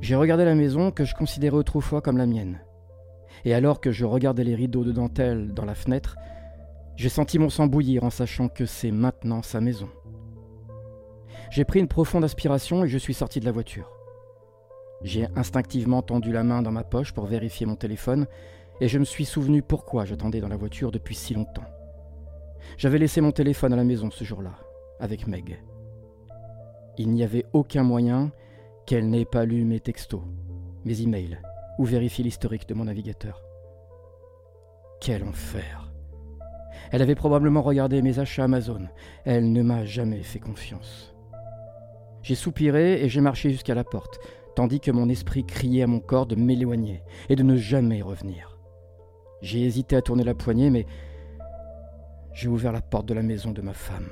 J'ai 0.00 0.14
regardé 0.14 0.44
la 0.44 0.54
maison 0.54 0.90
que 0.90 1.04
je 1.04 1.14
considérais 1.14 1.56
autrefois 1.56 2.02
comme 2.02 2.18
la 2.18 2.26
mienne. 2.26 2.60
Et 3.44 3.54
alors 3.54 3.80
que 3.80 3.92
je 3.92 4.04
regardais 4.04 4.44
les 4.44 4.54
rideaux 4.54 4.84
de 4.84 4.92
dentelle 4.92 5.52
dans 5.54 5.64
la 5.64 5.74
fenêtre, 5.74 6.16
j'ai 6.96 7.08
senti 7.08 7.38
mon 7.38 7.50
sang 7.50 7.66
bouillir 7.66 8.04
en 8.04 8.10
sachant 8.10 8.48
que 8.48 8.66
c'est 8.66 8.90
maintenant 8.90 9.42
sa 9.42 9.60
maison. 9.60 9.88
J'ai 11.50 11.64
pris 11.64 11.80
une 11.80 11.88
profonde 11.88 12.24
aspiration 12.24 12.84
et 12.84 12.88
je 12.88 12.98
suis 12.98 13.14
sorti 13.14 13.40
de 13.40 13.44
la 13.44 13.52
voiture. 13.52 13.93
J'ai 15.04 15.28
instinctivement 15.36 16.00
tendu 16.00 16.32
la 16.32 16.42
main 16.42 16.62
dans 16.62 16.72
ma 16.72 16.82
poche 16.82 17.12
pour 17.12 17.26
vérifier 17.26 17.66
mon 17.66 17.76
téléphone, 17.76 18.26
et 18.80 18.88
je 18.88 18.98
me 18.98 19.04
suis 19.04 19.26
souvenu 19.26 19.60
pourquoi 19.60 20.06
j'attendais 20.06 20.40
dans 20.40 20.48
la 20.48 20.56
voiture 20.56 20.90
depuis 20.90 21.14
si 21.14 21.34
longtemps. 21.34 21.62
J'avais 22.78 22.98
laissé 22.98 23.20
mon 23.20 23.30
téléphone 23.30 23.74
à 23.74 23.76
la 23.76 23.84
maison 23.84 24.10
ce 24.10 24.24
jour-là, 24.24 24.54
avec 24.98 25.26
Meg. 25.26 25.62
Il 26.96 27.10
n'y 27.10 27.22
avait 27.22 27.44
aucun 27.52 27.82
moyen 27.82 28.32
qu'elle 28.86 29.10
n'ait 29.10 29.26
pas 29.26 29.44
lu 29.44 29.64
mes 29.64 29.78
textos, 29.78 30.22
mes 30.86 31.02
emails, 31.02 31.38
ou 31.78 31.84
vérifié 31.84 32.24
l'historique 32.24 32.66
de 32.66 32.74
mon 32.74 32.84
navigateur. 32.84 33.42
Quel 35.02 35.22
enfer 35.22 35.92
Elle 36.92 37.02
avait 37.02 37.14
probablement 37.14 37.60
regardé 37.60 38.00
mes 38.00 38.20
achats 38.20 38.44
Amazon. 38.44 38.88
Elle 39.26 39.52
ne 39.52 39.62
m'a 39.62 39.84
jamais 39.84 40.22
fait 40.22 40.38
confiance. 40.38 41.14
J'ai 42.22 42.34
soupiré 42.34 43.02
et 43.04 43.10
j'ai 43.10 43.20
marché 43.20 43.50
jusqu'à 43.50 43.74
la 43.74 43.84
porte, 43.84 44.18
tandis 44.54 44.80
que 44.80 44.90
mon 44.90 45.08
esprit 45.08 45.44
criait 45.44 45.82
à 45.82 45.86
mon 45.86 46.00
corps 46.00 46.26
de 46.26 46.36
m'éloigner 46.36 47.02
et 47.28 47.36
de 47.36 47.42
ne 47.42 47.56
jamais 47.56 48.02
revenir. 48.02 48.58
J'ai 49.42 49.62
hésité 49.62 49.96
à 49.96 50.02
tourner 50.02 50.24
la 50.24 50.34
poignée, 50.34 50.70
mais 50.70 50.86
j'ai 52.32 52.48
ouvert 52.48 52.72
la 52.72 52.80
porte 52.80 53.06
de 53.06 53.14
la 53.14 53.22
maison 53.22 53.52
de 53.52 53.62
ma 53.62 53.74
femme. 53.74 54.08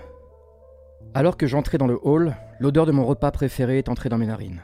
Alors 1.14 1.36
que 1.36 1.46
j'entrais 1.46 1.78
dans 1.78 1.86
le 1.86 1.98
hall, 2.02 2.36
l'odeur 2.58 2.86
de 2.86 2.92
mon 2.92 3.04
repas 3.04 3.30
préféré 3.30 3.78
est 3.78 3.88
entrée 3.88 4.08
dans 4.08 4.18
mes 4.18 4.26
narines. 4.26 4.62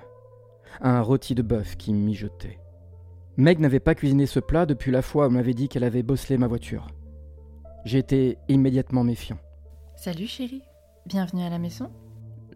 Un 0.81 1.01
rôti 1.01 1.35
de 1.35 1.43
bœuf 1.43 1.77
qui 1.77 1.93
mijotait. 1.93 2.59
Meg 3.37 3.61
n'avait 3.61 3.81
pas 3.81 3.95
cuisiné 3.95 4.27
ce 4.27 4.41
plat 4.41 4.67
depuis 4.67 4.91
la 4.91 5.03
fois 5.03 5.25
où 5.25 5.29
elle 5.29 5.35
m'avait 5.35 5.55
dit 5.55 5.69
qu'elle 5.69 5.85
avait 5.85 6.03
bosselé 6.03 6.39
ma 6.39 6.47
voiture. 6.47 6.89
J'ai 7.85 7.99
été 7.99 8.39
immédiatement 8.49 9.05
méfiant. 9.05 9.39
Salut 9.97 10.27
chérie, 10.27 10.63
bienvenue 11.07 11.43
à 11.43 11.51
la 11.51 11.59
maison. 11.59 11.91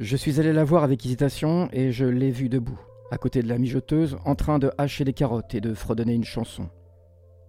Je 0.00 0.16
suis 0.16 0.40
allé 0.40 0.52
la 0.52 0.64
voir 0.64 0.84
avec 0.84 1.04
hésitation 1.04 1.68
et 1.72 1.92
je 1.92 2.04
l'ai 2.04 2.30
vue 2.30 2.48
debout 2.48 2.80
à 3.12 3.18
côté 3.18 3.42
de 3.42 3.48
la 3.48 3.58
mijoteuse, 3.58 4.16
en 4.24 4.34
train 4.34 4.58
de 4.58 4.72
hacher 4.78 5.04
des 5.04 5.12
carottes 5.12 5.54
et 5.54 5.60
de 5.60 5.74
fredonner 5.74 6.14
une 6.14 6.24
chanson. 6.24 6.70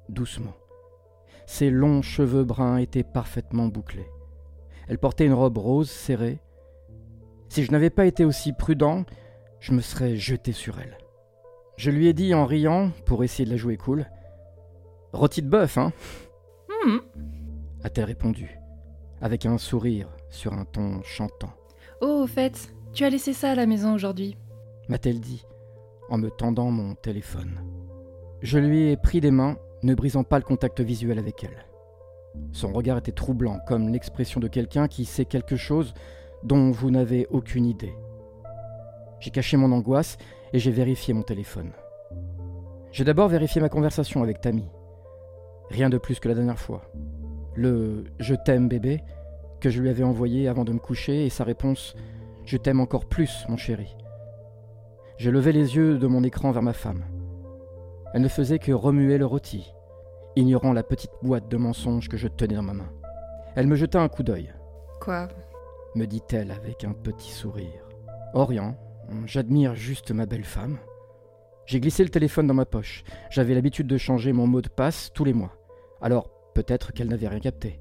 Doucement. 0.09 0.51
Ses 1.45 1.69
longs 1.69 2.01
cheveux 2.01 2.43
bruns 2.43 2.79
étaient 2.79 3.05
parfaitement 3.05 3.67
bouclés. 3.67 4.09
Elle 4.89 4.99
portait 4.99 5.25
une 5.25 5.31
robe 5.31 5.57
rose 5.57 5.89
serrée. 5.89 6.41
Si 7.47 7.63
je 7.63 7.71
n'avais 7.71 7.89
pas 7.89 8.05
été 8.05 8.25
aussi 8.25 8.51
prudent, 8.51 9.05
je 9.61 9.71
me 9.71 9.79
serais 9.79 10.17
jeté 10.17 10.51
sur 10.51 10.81
elle. 10.81 10.97
Je 11.77 11.91
lui 11.91 12.07
ai 12.07 12.13
dit 12.13 12.33
en 12.33 12.45
riant, 12.45 12.91
pour 13.05 13.23
essayer 13.23 13.45
de 13.45 13.51
la 13.51 13.57
jouer 13.57 13.77
cool 13.77 14.05
Rôti 15.13 15.41
de 15.41 15.47
bœuf, 15.49 15.77
hein? 15.77 15.93
Hmm. 16.85 16.97
a-t-elle 17.85 18.03
répondu, 18.03 18.59
avec 19.21 19.45
un 19.45 19.57
sourire 19.57 20.09
sur 20.29 20.51
un 20.51 20.65
ton 20.65 21.01
chantant. 21.03 21.53
Oh, 22.01 22.23
au 22.23 22.27
fait, 22.27 22.73
tu 22.91 23.05
as 23.05 23.09
laissé 23.09 23.31
ça 23.31 23.51
à 23.51 23.55
la 23.55 23.65
maison 23.65 23.93
aujourd'hui 23.93 24.35
m'a-t-elle 24.89 25.19
dit, 25.19 25.43
en 26.09 26.17
me 26.17 26.29
tendant 26.29 26.71
mon 26.71 26.95
téléphone. 26.95 27.61
Je 28.41 28.59
lui 28.59 28.89
ai 28.89 28.97
pris 28.97 29.21
des 29.21 29.31
mains, 29.31 29.57
ne 29.83 29.95
brisant 29.95 30.23
pas 30.23 30.37
le 30.37 30.43
contact 30.43 30.81
visuel 30.81 31.19
avec 31.19 31.43
elle. 31.43 31.65
Son 32.51 32.71
regard 32.71 32.97
était 32.97 33.11
troublant, 33.11 33.59
comme 33.67 33.89
l'expression 33.89 34.39
de 34.39 34.47
quelqu'un 34.47 34.87
qui 34.87 35.05
sait 35.05 35.25
quelque 35.25 35.55
chose 35.55 35.93
dont 36.43 36.71
vous 36.71 36.91
n'avez 36.91 37.27
aucune 37.29 37.65
idée. 37.65 37.93
J'ai 39.19 39.31
caché 39.31 39.55
mon 39.55 39.71
angoisse 39.71 40.17
et 40.51 40.59
j'ai 40.59 40.71
vérifié 40.71 41.13
mon 41.13 41.23
téléphone. 41.23 41.71
J'ai 42.91 43.03
d'abord 43.03 43.29
vérifié 43.29 43.61
ma 43.61 43.69
conversation 43.69 44.21
avec 44.21 44.41
Tammy. 44.41 44.69
Rien 45.69 45.89
de 45.89 45.97
plus 45.97 46.19
que 46.19 46.27
la 46.27 46.35
dernière 46.35 46.59
fois. 46.59 46.83
Le 47.55 48.03
Je 48.19 48.35
t'aime 48.35 48.67
bébé 48.67 49.01
que 49.61 49.69
je 49.69 49.81
lui 49.81 49.89
avais 49.89 50.03
envoyé 50.03 50.47
avant 50.47 50.65
de 50.65 50.73
me 50.73 50.79
coucher 50.79 51.25
et 51.25 51.29
sa 51.29 51.43
réponse 51.43 51.95
Je 52.45 52.57
t'aime 52.57 52.81
encore 52.81 53.05
plus 53.05 53.45
mon 53.47 53.57
chéri. 53.57 53.95
J'ai 55.17 55.31
levé 55.31 55.51
les 55.51 55.75
yeux 55.75 55.97
de 55.97 56.07
mon 56.07 56.23
écran 56.23 56.51
vers 56.51 56.63
ma 56.63 56.73
femme. 56.73 57.05
Elle 58.13 58.21
ne 58.21 58.27
faisait 58.27 58.59
que 58.59 58.71
remuer 58.71 59.17
le 59.17 59.25
rôti, 59.25 59.73
ignorant 60.35 60.73
la 60.73 60.83
petite 60.83 61.11
boîte 61.21 61.49
de 61.49 61.57
mensonges 61.57 62.09
que 62.09 62.17
je 62.17 62.27
tenais 62.27 62.55
dans 62.55 62.63
ma 62.63 62.73
main. 62.73 62.91
Elle 63.55 63.67
me 63.67 63.75
jeta 63.75 64.01
un 64.01 64.09
coup 64.09 64.23
d'œil. 64.23 64.53
Quoi? 64.99 65.27
Me 65.95 66.05
dit-elle 66.05 66.51
avec 66.51 66.83
un 66.83 66.93
petit 66.93 67.31
sourire. 67.31 67.87
Orient, 68.33 68.75
j'admire 69.25 69.75
juste 69.75 70.11
ma 70.11 70.25
belle 70.25 70.43
femme. 70.43 70.79
J'ai 71.65 71.79
glissé 71.79 72.03
le 72.03 72.09
téléphone 72.09 72.47
dans 72.47 72.53
ma 72.53 72.65
poche. 72.65 73.03
J'avais 73.29 73.53
l'habitude 73.53 73.87
de 73.87 73.97
changer 73.97 74.33
mon 74.33 74.47
mot 74.47 74.61
de 74.61 74.69
passe 74.69 75.11
tous 75.13 75.23
les 75.23 75.33
mois. 75.33 75.55
Alors, 76.01 76.29
peut-être 76.53 76.91
qu'elle 76.91 77.07
n'avait 77.07 77.27
rien 77.27 77.39
capté. 77.39 77.79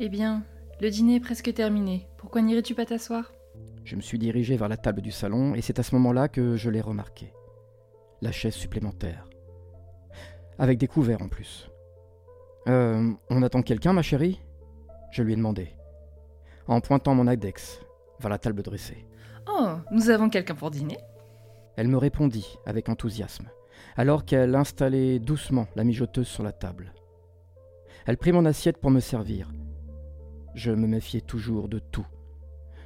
Eh 0.00 0.08
bien, 0.08 0.44
le 0.80 0.90
dîner 0.90 1.16
est 1.16 1.20
presque 1.20 1.52
terminé. 1.54 2.08
Pourquoi 2.16 2.42
n'irais-tu 2.42 2.74
pas 2.74 2.86
t'asseoir? 2.86 3.32
Je 3.84 3.96
me 3.96 4.00
suis 4.00 4.18
dirigé 4.18 4.56
vers 4.56 4.68
la 4.68 4.76
table 4.76 5.02
du 5.02 5.10
salon 5.10 5.54
et 5.54 5.60
c'est 5.60 5.78
à 5.78 5.82
ce 5.82 5.94
moment-là 5.96 6.28
que 6.28 6.56
je 6.56 6.70
l'ai 6.70 6.80
remarqué. 6.80 7.32
La 8.20 8.32
chaise 8.32 8.54
supplémentaire. 8.54 9.28
Avec 10.58 10.78
des 10.78 10.86
couverts 10.86 11.22
en 11.22 11.28
plus. 11.28 11.68
Euh, 12.68 13.12
on 13.28 13.42
attend 13.42 13.62
quelqu'un, 13.62 13.92
ma 13.92 14.02
chérie? 14.02 14.40
Je 15.10 15.22
lui 15.22 15.32
ai 15.32 15.36
demandé. 15.36 15.74
En 16.68 16.80
pointant 16.80 17.14
mon 17.14 17.26
index 17.26 17.80
vers 18.20 18.30
la 18.30 18.38
table 18.38 18.62
dressée. 18.62 19.04
Oh, 19.48 19.70
nous 19.90 20.10
avons 20.10 20.28
quelqu'un 20.28 20.54
pour 20.54 20.70
dîner? 20.70 20.98
Elle 21.76 21.88
me 21.88 21.96
répondit 21.96 22.58
avec 22.66 22.88
enthousiasme, 22.88 23.48
alors 23.96 24.24
qu'elle 24.24 24.54
installait 24.54 25.18
doucement 25.18 25.66
la 25.74 25.84
mijoteuse 25.84 26.28
sur 26.28 26.44
la 26.44 26.52
table. 26.52 26.92
Elle 28.06 28.18
prit 28.18 28.32
mon 28.32 28.44
assiette 28.44 28.78
pour 28.78 28.90
me 28.90 29.00
servir. 29.00 29.50
Je 30.54 30.70
me 30.70 30.86
méfiais 30.86 31.20
toujours 31.20 31.68
de 31.68 31.78
tout 31.78 32.06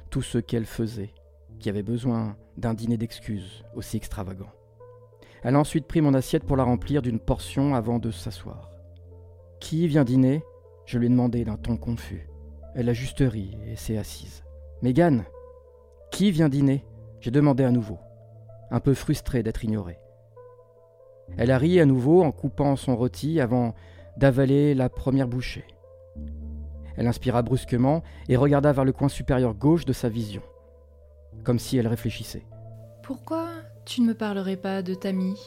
tout 0.09 0.21
ce 0.21 0.37
qu'elle 0.37 0.65
faisait, 0.65 1.13
qui 1.59 1.69
avait 1.69 1.83
besoin 1.83 2.35
d'un 2.57 2.73
dîner 2.73 2.97
d'excuses 2.97 3.63
aussi 3.75 3.97
extravagant. 3.97 4.51
Elle 5.43 5.55
a 5.55 5.59
ensuite 5.59 5.87
pris 5.87 6.01
mon 6.01 6.13
assiette 6.13 6.43
pour 6.43 6.57
la 6.57 6.63
remplir 6.63 7.01
d'une 7.01 7.19
portion 7.19 7.75
avant 7.75 7.99
de 7.99 8.11
s'asseoir. 8.11 8.71
Qui 9.59 9.87
vient 9.87 10.03
dîner? 10.03 10.43
Je 10.85 10.97
lui 10.97 11.07
ai 11.07 11.09
demandé 11.09 11.43
d'un 11.43 11.57
ton 11.57 11.77
confus. 11.77 12.29
Elle 12.75 12.89
a 12.89 12.93
juste 12.93 13.19
ri 13.19 13.57
et 13.65 13.75
s'est 13.75 13.97
assise. 13.97 14.43
Mégane 14.81 15.25
Qui 16.11 16.31
vient 16.31 16.49
dîner? 16.49 16.85
J'ai 17.19 17.31
demandé 17.31 17.63
à 17.63 17.71
nouveau, 17.71 17.97
un 18.71 18.79
peu 18.79 18.93
frustré 18.93 19.43
d'être 19.43 19.63
ignoré. 19.63 19.99
Elle 21.37 21.51
a 21.51 21.57
ri 21.57 21.79
à 21.79 21.85
nouveau 21.85 22.23
en 22.23 22.31
coupant 22.31 22.75
son 22.75 22.95
rôti 22.95 23.41
avant 23.41 23.73
d'avaler 24.17 24.73
la 24.73 24.89
première 24.89 25.27
bouchée. 25.27 25.65
Elle 26.97 27.07
inspira 27.07 27.43
brusquement 27.43 28.03
et 28.27 28.35
regarda 28.35 28.73
vers 28.73 28.83
le 28.83 28.91
coin 28.91 29.07
supérieur 29.07 29.53
gauche 29.53 29.85
de 29.85 29.93
sa 29.93 30.09
vision, 30.09 30.41
comme 31.43 31.59
si 31.59 31.77
elle 31.77 31.87
réfléchissait. 31.87 32.45
Pourquoi 33.03 33.47
tu 33.85 34.01
ne 34.01 34.07
me 34.07 34.13
parlerais 34.13 34.57
pas 34.57 34.81
de 34.81 34.95
Tammy 34.95 35.39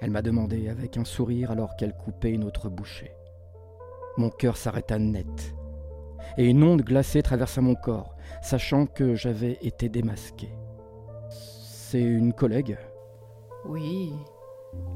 Elle 0.00 0.10
m'a 0.10 0.22
demandé 0.22 0.68
avec 0.68 0.96
un 0.96 1.04
sourire 1.04 1.50
alors 1.50 1.76
qu'elle 1.76 1.94
coupait 1.96 2.32
une 2.32 2.44
autre 2.44 2.68
bouchée. 2.68 3.12
Mon 4.18 4.30
cœur 4.30 4.56
s'arrêta 4.56 4.98
net, 4.98 5.54
et 6.36 6.46
une 6.46 6.62
onde 6.62 6.82
glacée 6.82 7.22
traversa 7.22 7.60
mon 7.60 7.74
corps, 7.74 8.16
sachant 8.42 8.86
que 8.86 9.14
j'avais 9.14 9.58
été 9.62 9.88
démasqué. 9.88 10.50
C'est 11.30 12.02
une 12.02 12.32
collègue? 12.32 12.78
Oui. 13.64 14.12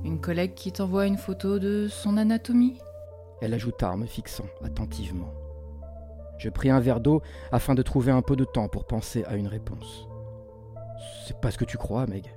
Une 0.04 0.20
collègue 0.20 0.54
qui 0.54 0.72
t'envoie 0.72 1.06
une 1.06 1.18
photo 1.18 1.58
de 1.58 1.86
son 1.88 2.16
anatomie? 2.16 2.78
Elle 3.40 3.54
ajouta 3.54 3.92
en 3.92 3.96
me 3.96 4.06
fixant 4.06 4.46
attentivement. 4.62 5.32
Je 6.40 6.48
pris 6.48 6.70
un 6.70 6.80
verre 6.80 7.00
d'eau 7.00 7.20
afin 7.52 7.74
de 7.74 7.82
trouver 7.82 8.10
un 8.10 8.22
peu 8.22 8.34
de 8.34 8.46
temps 8.46 8.68
pour 8.68 8.86
penser 8.86 9.24
à 9.24 9.36
une 9.36 9.46
réponse. 9.46 10.08
C'est 11.26 11.38
pas 11.38 11.50
ce 11.50 11.58
que 11.58 11.66
tu 11.66 11.76
crois, 11.76 12.06
Meg. 12.06 12.34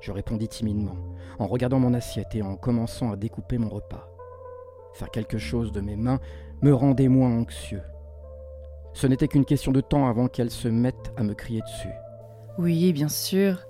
Je 0.00 0.10
répondis 0.10 0.48
timidement, 0.48 0.96
en 1.38 1.46
regardant 1.46 1.78
mon 1.78 1.92
assiette 1.92 2.34
et 2.34 2.40
en 2.40 2.56
commençant 2.56 3.12
à 3.12 3.16
découper 3.16 3.58
mon 3.58 3.68
repas. 3.68 4.08
Faire 4.94 5.10
quelque 5.10 5.36
chose 5.36 5.70
de 5.70 5.82
mes 5.82 5.96
mains 5.96 6.18
me 6.62 6.72
rendait 6.72 7.08
moins 7.08 7.30
anxieux. 7.30 7.82
Ce 8.94 9.06
n'était 9.06 9.28
qu'une 9.28 9.44
question 9.44 9.70
de 9.70 9.82
temps 9.82 10.08
avant 10.08 10.28
qu'elle 10.28 10.50
se 10.50 10.68
mette 10.68 11.12
à 11.18 11.24
me 11.24 11.34
crier 11.34 11.60
dessus. 11.60 11.92
Oui, 12.56 12.90
bien 12.94 13.10
sûr. 13.10 13.66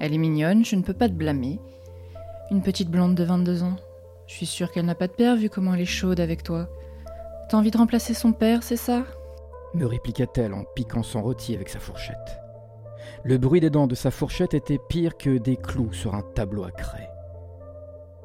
Elle 0.00 0.14
est 0.14 0.18
mignonne, 0.18 0.64
je 0.64 0.76
ne 0.76 0.82
peux 0.82 0.94
pas 0.94 1.10
te 1.10 1.14
blâmer. 1.14 1.60
Une 2.50 2.62
petite 2.62 2.88
blonde 2.88 3.14
de 3.14 3.24
22 3.24 3.62
ans. 3.62 3.76
Je 4.26 4.32
suis 4.32 4.46
sûre 4.46 4.72
qu'elle 4.72 4.86
n'a 4.86 4.94
pas 4.94 5.06
de 5.06 5.12
père 5.12 5.36
vu 5.36 5.50
comment 5.50 5.74
elle 5.74 5.82
est 5.82 5.84
chaude 5.84 6.20
avec 6.20 6.42
toi. 6.42 6.70
T'as 7.48 7.56
envie 7.56 7.70
de 7.70 7.78
remplacer 7.78 8.12
son 8.12 8.32
père, 8.32 8.64
c'est 8.64 8.76
ça? 8.76 9.04
Me 9.74 9.86
répliqua-t-elle 9.86 10.52
en 10.52 10.64
piquant 10.74 11.04
son 11.04 11.22
rôti 11.22 11.54
avec 11.54 11.68
sa 11.68 11.78
fourchette. 11.78 12.40
Le 13.22 13.38
bruit 13.38 13.60
des 13.60 13.70
dents 13.70 13.86
de 13.86 13.94
sa 13.94 14.10
fourchette 14.10 14.54
était 14.54 14.80
pire 14.88 15.16
que 15.16 15.38
des 15.38 15.56
clous 15.56 15.92
sur 15.92 16.14
un 16.14 16.22
tableau 16.22 16.64
à 16.64 16.72
craie. 16.72 17.08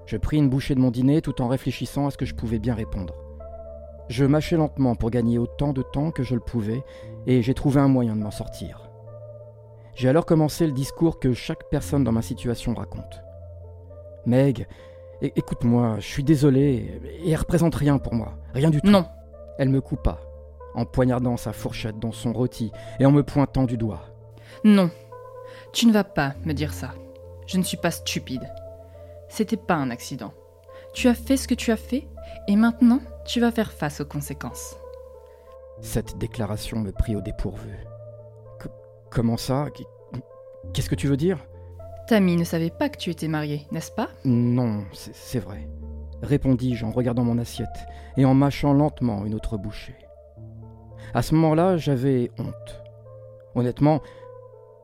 Je 0.08 0.18
pris 0.18 0.38
une 0.38 0.50
bouchée 0.50 0.74
de 0.74 0.80
mon 0.80 0.90
dîner 0.90 1.22
tout 1.22 1.42
en 1.42 1.48
réfléchissant 1.48 2.08
à 2.08 2.12
ce 2.12 2.18
que 2.18 2.26
je 2.26 2.34
pouvais 2.34 2.58
bien 2.58 2.74
répondre. 2.74 3.14
Je 4.10 4.26
mâchais 4.26 4.58
lentement 4.58 4.96
pour 4.96 5.12
gagner 5.12 5.38
autant 5.38 5.72
de 5.72 5.84
temps 5.84 6.12
que 6.12 6.24
je 6.24 6.34
le 6.34 6.42
pouvais, 6.42 6.84
et 7.28 7.44
j'ai 7.44 7.54
trouvé 7.54 7.80
un 7.80 7.88
moyen 7.88 8.16
de 8.16 8.24
m'en 8.24 8.32
sortir. 8.32 8.90
J'ai 9.94 10.10
alors 10.10 10.26
commencé 10.26 10.66
le 10.66 10.74
discours 10.74 11.20
que 11.20 11.34
chaque 11.34 11.70
personne 11.70 12.04
dans 12.04 12.12
ma 12.12 12.24
situation 12.24 12.74
raconte. 12.74 13.22
Meg, 14.26 14.68
écoute-moi, 15.22 15.96
je 16.00 16.08
suis 16.08 16.24
désolé, 16.24 17.02
et 17.24 17.32
elle 17.32 17.38
représente 17.38 17.76
rien 17.76 17.98
pour 17.98 18.16
moi, 18.16 18.34
rien 18.54 18.70
du 18.70 18.82
tout. 18.82 18.90
Non. 18.90 19.06
Elle 19.58 19.70
me 19.70 19.82
coupa, 19.82 20.20
en 20.74 20.86
poignardant 20.86 21.38
sa 21.38 21.54
fourchette 21.54 22.00
dans 22.00 22.12
son 22.12 22.34
rôti 22.34 22.72
et 23.00 23.06
en 23.06 23.12
me 23.12 23.24
pointant 23.24 23.66
du 23.66 23.78
doigt. 23.78 24.02
Non, 24.64 24.90
tu 25.74 25.86
ne 25.86 25.94
vas 25.94 26.04
pas 26.04 26.34
me 26.46 26.54
dire 26.54 26.74
ça. 26.74 26.92
Je 27.48 27.58
ne 27.58 27.64
suis 27.64 27.78
pas 27.78 27.92
stupide. 27.92 28.50
C'était 29.30 29.58
pas 29.58 29.76
un 29.76 29.90
accident. 29.90 30.34
Tu 30.94 31.08
as 31.08 31.14
fait 31.14 31.38
ce 31.38 31.48
que 31.48 31.54
tu 31.54 31.72
as 31.72 31.78
fait, 31.78 32.08
et 32.48 32.56
maintenant 32.56 33.00
tu 33.26 33.40
vas 33.40 33.52
faire 33.52 33.72
face 33.72 34.02
aux 34.02 34.06
conséquences. 34.06 34.76
Cette 35.82 36.18
déclaration 36.18 36.80
me 36.80 36.92
prit 36.92 37.16
au 37.16 37.22
dépourvu. 37.22 37.78
comment 39.10 39.38
ça? 39.38 39.68
Qu'est-ce 40.74 40.90
que 40.90 40.96
tu 40.96 41.08
veux 41.08 41.18
dire? 41.18 41.38
Tammy 42.12 42.36
ne 42.36 42.44
savait 42.44 42.72
pas 42.72 42.90
que 42.90 42.98
tu 42.98 43.10
étais 43.10 43.30
marié, 43.30 43.66
n'est-ce 43.72 43.90
pas? 43.90 44.10
Non, 44.26 44.84
c'est 44.92 45.40
vrai, 45.40 45.70
répondis-je 46.22 46.84
en 46.84 46.92
regardant 46.92 47.24
mon 47.24 47.38
assiette 47.38 47.88
et 48.18 48.26
en 48.26 48.34
mâchant 48.34 48.74
lentement 48.74 49.26
une 49.26 49.34
autre 49.34 49.56
bouchée. 49.56 49.96
À 51.14 51.22
ce 51.22 51.34
moment-là, 51.36 51.78
j'avais 51.78 52.30
honte. 52.38 52.84
Honnêtement, 53.56 54.02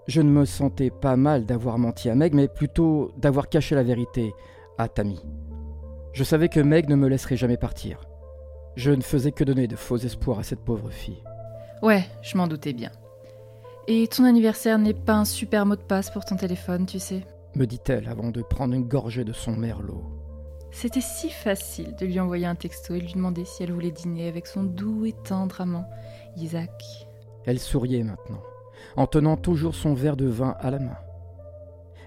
je 0.07 0.21
ne 0.21 0.29
me 0.29 0.45
sentais 0.45 0.89
pas 0.89 1.17
mal 1.17 1.45
d'avoir 1.45 1.77
menti 1.77 2.09
à 2.09 2.15
Meg, 2.15 2.33
mais 2.33 2.47
plutôt 2.47 3.11
d'avoir 3.17 3.49
caché 3.49 3.75
la 3.75 3.83
vérité 3.83 4.31
à 4.77 4.87
Tammy. 4.87 5.21
Je 6.13 6.23
savais 6.23 6.47
que 6.47 6.61
Meg 6.61 6.87
ne 6.87 6.95
me 6.95 7.09
laisserait 7.09 7.35
jamais 7.35 7.57
partir. 7.57 7.99
Je 8.77 8.91
ne 8.91 9.01
faisais 9.01 9.33
que 9.33 9.43
donner 9.43 9.67
de 9.67 9.75
faux 9.75 9.97
espoirs 9.97 10.39
à 10.39 10.43
cette 10.43 10.63
pauvre 10.63 10.91
fille. 10.91 11.25
Ouais, 11.81 12.05
je 12.21 12.37
m'en 12.37 12.47
doutais 12.47 12.71
bien. 12.71 12.91
Et 13.87 14.07
ton 14.07 14.25
anniversaire 14.25 14.77
n'est 14.77 14.93
pas 14.93 15.13
un 15.13 15.25
super 15.25 15.65
mot 15.65 15.75
de 15.75 15.81
passe 15.81 16.09
pour 16.09 16.25
ton 16.25 16.35
téléphone, 16.35 16.85
tu 16.85 16.99
sais 16.99 17.23
me 17.57 17.65
dit-elle 17.65 18.07
avant 18.07 18.29
de 18.29 18.41
prendre 18.41 18.75
une 18.75 18.87
gorgée 18.87 19.23
de 19.23 19.33
son 19.33 19.51
merlot. 19.51 20.03
C'était 20.71 21.01
si 21.01 21.29
facile 21.29 21.95
de 21.95 22.05
lui 22.05 22.19
envoyer 22.19 22.45
un 22.45 22.55
texto 22.55 22.93
et 22.93 22.99
lui 22.99 23.13
demander 23.13 23.45
si 23.45 23.63
elle 23.63 23.71
voulait 23.71 23.91
dîner 23.91 24.27
avec 24.27 24.47
son 24.47 24.63
doux 24.63 25.05
et 25.05 25.13
tendre 25.13 25.59
amant, 25.61 25.89
Isaac. 26.35 26.83
Elle 27.45 27.59
souriait 27.59 28.03
maintenant 28.03 28.41
en 28.95 29.07
tenant 29.07 29.37
toujours 29.37 29.73
son 29.73 29.95
verre 29.95 30.17
de 30.17 30.27
vin 30.27 30.55
à 30.59 30.69
la 30.69 30.77
main. 30.77 30.97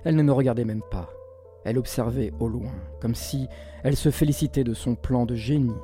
Elle 0.05 0.14
ne 0.14 0.22
me 0.22 0.33
regardait 0.33 0.64
même 0.64 0.83
pas. 0.89 1.11
Elle 1.64 1.78
observait 1.78 2.33
au 2.39 2.49
loin, 2.49 2.72
comme 3.01 3.16
si 3.16 3.49
elle 3.83 3.97
se 3.97 4.11
félicitait 4.11 4.64
de 4.64 4.72
son 4.72 4.95
plan 4.95 5.26
de 5.26 5.35
génie 5.35 5.74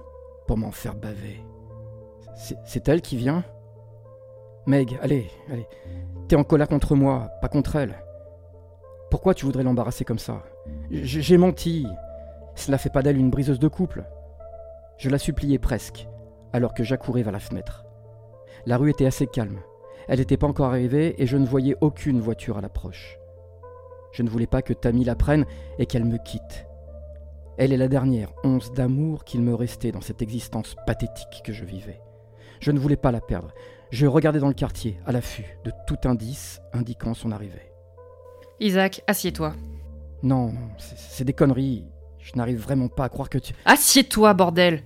pour 0.47 0.57
m'en 0.57 0.71
faire 0.71 0.95
baver. 0.95 1.45
C'est 2.65 2.89
elle 2.89 3.03
qui 3.03 3.17
vient? 3.17 3.45
Meg, 4.67 4.99
allez, 5.01 5.31
allez. 5.51 5.67
T'es 6.29 6.37
en 6.37 6.43
colère 6.43 6.69
contre 6.69 6.97
moi, 6.97 7.31
pas 7.41 7.49
contre 7.49 7.77
elle. 7.77 7.95
Pourquoi 9.11 9.33
tu 9.33 9.47
voudrais 9.47 9.63
l'embarrasser 9.63 10.05
comme 10.05 10.19
ça? 10.19 10.43
J'ai 10.91 11.37
menti. 11.37 11.87
Cela 12.57 12.79
fait 12.79 12.91
pas 12.91 13.03
d'elle 13.03 13.19
une 13.19 13.31
briseuse 13.31 13.61
de 13.61 13.69
couple. 13.69 14.05
Je 14.99 15.09
la 15.09 15.19
suppliais 15.19 15.59
presque, 15.59 16.09
alors 16.53 16.75
que 16.75 16.83
j'accourais 16.83 17.23
vers 17.23 17.33
la 17.33 17.39
fenêtre. 17.39 17.85
La 18.65 18.77
rue 18.77 18.91
était 18.91 19.07
assez 19.07 19.27
calme. 19.29 19.61
Elle 20.09 20.19
n'était 20.19 20.37
pas 20.37 20.49
encore 20.49 20.67
arrivée 20.67 21.21
et 21.23 21.27
je 21.27 21.37
ne 21.37 21.47
voyais 21.47 21.77
aucune 21.81 22.21
voiture 22.21 22.59
à 22.59 22.61
l'approche. 22.61 23.19
Je 24.13 24.23
ne 24.23 24.31
voulais 24.31 24.47
pas 24.47 24.63
que 24.63 24.73
Tammy 24.73 25.05
la 25.05 25.15
prenne 25.15 25.45
et 25.79 25.87
qu'elle 25.87 26.05
me 26.05 26.19
quitte. 26.19 26.67
Elle 27.59 27.73
est 27.73 27.79
la 27.79 27.89
dernière 27.89 28.33
once 28.43 28.73
d'amour 28.73 29.25
qu'il 29.25 29.43
me 29.43 29.55
restait 29.55 29.93
dans 29.93 30.01
cette 30.01 30.23
existence 30.23 30.75
pathétique 30.87 31.43
que 31.45 31.53
je 31.53 31.65
vivais. 31.65 32.01
Je 32.61 32.73
ne 32.73 32.79
voulais 32.79 32.97
pas 32.97 33.13
la 33.13 33.21
perdre. 33.21 33.53
Je 33.91 34.07
regardais 34.07 34.41
dans 34.41 34.49
le 34.49 34.55
quartier, 34.55 34.99
à 35.07 35.13
l'affût 35.13 35.59
de 35.65 35.73
tout 35.87 36.09
indice 36.09 36.61
indiquant 36.73 37.15
son 37.15 37.31
arrivée. 37.31 37.73
Isaac, 38.59 39.03
assieds-toi. 39.07 39.55
Non, 40.23 40.53
non, 40.53 40.71
c'est 40.77 41.25
des 41.25 41.33
conneries. 41.33 41.87
Je 42.19 42.33
n'arrive 42.35 42.59
vraiment 42.59 42.89
pas 42.89 43.05
à 43.05 43.09
croire 43.09 43.29
que 43.29 43.39
tu... 43.39 43.55
Assieds-toi, 43.65 44.35
bordel 44.35 44.83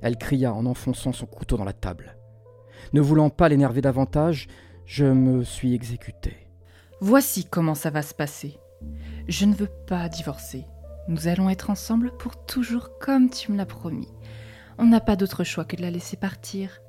Elle 0.00 0.16
cria 0.16 0.54
en 0.54 0.64
enfonçant 0.64 1.12
son 1.12 1.26
couteau 1.26 1.56
dans 1.58 1.64
la 1.64 1.74
table. 1.74 2.16
Ne 2.92 3.00
voulant 3.00 3.28
pas 3.28 3.48
l'énerver 3.48 3.82
davantage, 3.82 4.48
je 4.86 5.04
me 5.04 5.44
suis 5.44 5.74
exécuté. 5.74 6.36
Voici 7.00 7.44
comment 7.44 7.74
ça 7.74 7.90
va 7.90 8.02
se 8.02 8.14
passer. 8.14 8.58
Je 9.28 9.44
ne 9.44 9.54
veux 9.54 9.70
pas 9.86 10.08
divorcer. 10.08 10.64
Nous 11.08 11.28
allons 11.28 11.50
être 11.50 11.70
ensemble 11.70 12.16
pour 12.16 12.46
toujours 12.46 12.98
comme 12.98 13.28
tu 13.28 13.52
me 13.52 13.56
l'as 13.56 13.66
promis. 13.66 14.08
On 14.78 14.86
n'a 14.86 15.00
pas 15.00 15.16
d'autre 15.16 15.44
choix 15.44 15.64
que 15.64 15.76
de 15.76 15.82
la 15.82 15.90
laisser 15.90 16.16
partir. 16.16 16.80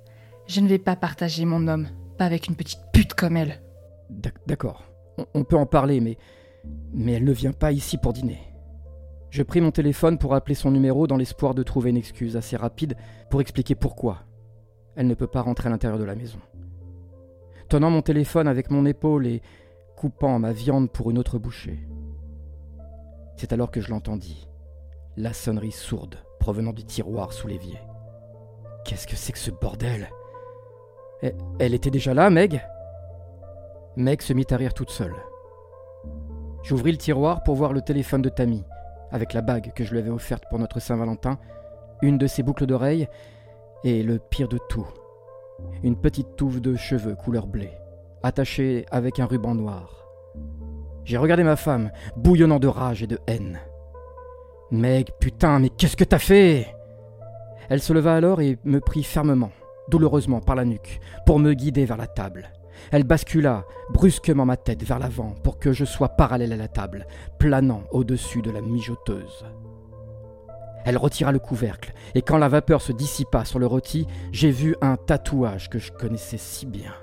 Je 0.53 0.59
ne 0.59 0.67
vais 0.67 0.79
pas 0.79 0.97
partager 0.97 1.45
mon 1.45 1.69
homme, 1.69 1.87
pas 2.17 2.25
avec 2.25 2.47
une 2.47 2.57
petite 2.57 2.81
pute 2.91 3.13
comme 3.13 3.37
elle. 3.37 3.61
D'accord, 4.47 4.83
on 5.33 5.45
peut 5.45 5.55
en 5.55 5.65
parler, 5.65 6.01
mais... 6.01 6.17
Mais 6.91 7.13
elle 7.13 7.23
ne 7.23 7.31
vient 7.31 7.53
pas 7.53 7.71
ici 7.71 7.97
pour 7.97 8.11
dîner. 8.11 8.37
Je 9.29 9.43
pris 9.43 9.61
mon 9.61 9.71
téléphone 9.71 10.17
pour 10.17 10.35
appeler 10.35 10.55
son 10.55 10.69
numéro 10.69 11.07
dans 11.07 11.15
l'espoir 11.15 11.55
de 11.55 11.63
trouver 11.63 11.91
une 11.91 11.95
excuse 11.95 12.35
assez 12.35 12.57
rapide 12.57 12.97
pour 13.29 13.39
expliquer 13.39 13.75
pourquoi 13.75 14.25
elle 14.97 15.07
ne 15.07 15.13
peut 15.13 15.25
pas 15.25 15.41
rentrer 15.41 15.67
à 15.67 15.69
l'intérieur 15.69 15.97
de 15.97 16.03
la 16.03 16.15
maison. 16.15 16.39
Tenant 17.69 17.89
mon 17.89 18.01
téléphone 18.01 18.49
avec 18.49 18.71
mon 18.71 18.85
épaule 18.85 19.27
et 19.27 19.41
coupant 19.95 20.37
ma 20.37 20.51
viande 20.51 20.91
pour 20.91 21.11
une 21.11 21.17
autre 21.17 21.39
bouchée. 21.39 21.79
C'est 23.37 23.53
alors 23.53 23.71
que 23.71 23.79
je 23.79 23.89
l'entendis, 23.89 24.49
la 25.15 25.31
sonnerie 25.31 25.71
sourde 25.71 26.17
provenant 26.41 26.73
du 26.73 26.83
tiroir 26.83 27.31
sous 27.31 27.47
l'évier. 27.47 27.79
Qu'est-ce 28.83 29.07
que 29.07 29.15
c'est 29.15 29.31
que 29.31 29.39
ce 29.39 29.51
bordel? 29.51 30.09
Elle 31.59 31.73
était 31.73 31.91
déjà 31.91 32.13
là, 32.13 32.29
Meg? 32.29 32.61
Meg 33.95 34.21
se 34.21 34.33
mit 34.33 34.47
à 34.49 34.57
rire 34.57 34.73
toute 34.73 34.89
seule. 34.89 35.15
J'ouvris 36.63 36.91
le 36.91 36.97
tiroir 36.97 37.43
pour 37.43 37.55
voir 37.55 37.73
le 37.73 37.81
téléphone 37.81 38.21
de 38.21 38.29
Tammy, 38.29 38.63
avec 39.11 39.33
la 39.33 39.41
bague 39.41 39.73
que 39.73 39.83
je 39.83 39.91
lui 39.91 39.99
avais 39.99 40.09
offerte 40.09 40.43
pour 40.49 40.59
notre 40.59 40.79
Saint-Valentin, 40.79 41.37
une 42.01 42.17
de 42.17 42.27
ses 42.27 42.43
boucles 42.43 42.65
d'oreilles 42.65 43.07
et 43.83 44.03
le 44.03 44.19
pire 44.19 44.47
de 44.47 44.59
tout, 44.69 44.87
une 45.83 45.99
petite 45.99 46.35
touffe 46.35 46.61
de 46.61 46.75
cheveux 46.75 47.15
couleur 47.15 47.47
blé, 47.47 47.71
attachée 48.23 48.85
avec 48.91 49.19
un 49.19 49.25
ruban 49.25 49.55
noir. 49.55 50.07
J'ai 51.03 51.17
regardé 51.17 51.43
ma 51.43 51.55
femme, 51.55 51.91
bouillonnant 52.15 52.59
de 52.59 52.67
rage 52.67 53.03
et 53.03 53.07
de 53.07 53.19
haine. 53.27 53.59
Meg, 54.69 55.09
putain, 55.19 55.59
mais 55.59 55.69
qu'est-ce 55.69 55.97
que 55.97 56.03
t'as 56.03 56.19
fait? 56.19 56.67
Elle 57.69 57.81
se 57.81 57.93
leva 57.93 58.15
alors 58.15 58.39
et 58.41 58.57
me 58.63 58.79
prit 58.79 59.03
fermement, 59.03 59.51
douloureusement 59.91 60.39
par 60.39 60.55
la 60.55 60.65
nuque, 60.65 60.99
pour 61.27 61.37
me 61.37 61.53
guider 61.53 61.85
vers 61.85 61.97
la 61.97 62.07
table. 62.07 62.51
Elle 62.91 63.03
bascula 63.03 63.65
brusquement 63.91 64.45
ma 64.45 64.57
tête 64.57 64.83
vers 64.83 64.97
l'avant 64.97 65.35
pour 65.43 65.59
que 65.59 65.73
je 65.73 65.85
sois 65.85 66.09
parallèle 66.09 66.53
à 66.53 66.57
la 66.57 66.67
table, 66.67 67.05
planant 67.37 67.83
au-dessus 67.91 68.41
de 68.41 68.49
la 68.49 68.61
mijoteuse. 68.61 69.45
Elle 70.83 70.97
retira 70.97 71.31
le 71.31 71.37
couvercle, 71.37 71.93
et 72.15 72.23
quand 72.23 72.39
la 72.39 72.49
vapeur 72.49 72.81
se 72.81 72.91
dissipa 72.91 73.45
sur 73.45 73.59
le 73.59 73.67
rôti, 73.67 74.07
j'ai 74.31 74.49
vu 74.49 74.75
un 74.81 74.97
tatouage 74.97 75.69
que 75.69 75.77
je 75.77 75.91
connaissais 75.91 76.39
si 76.39 76.65
bien. 76.65 76.93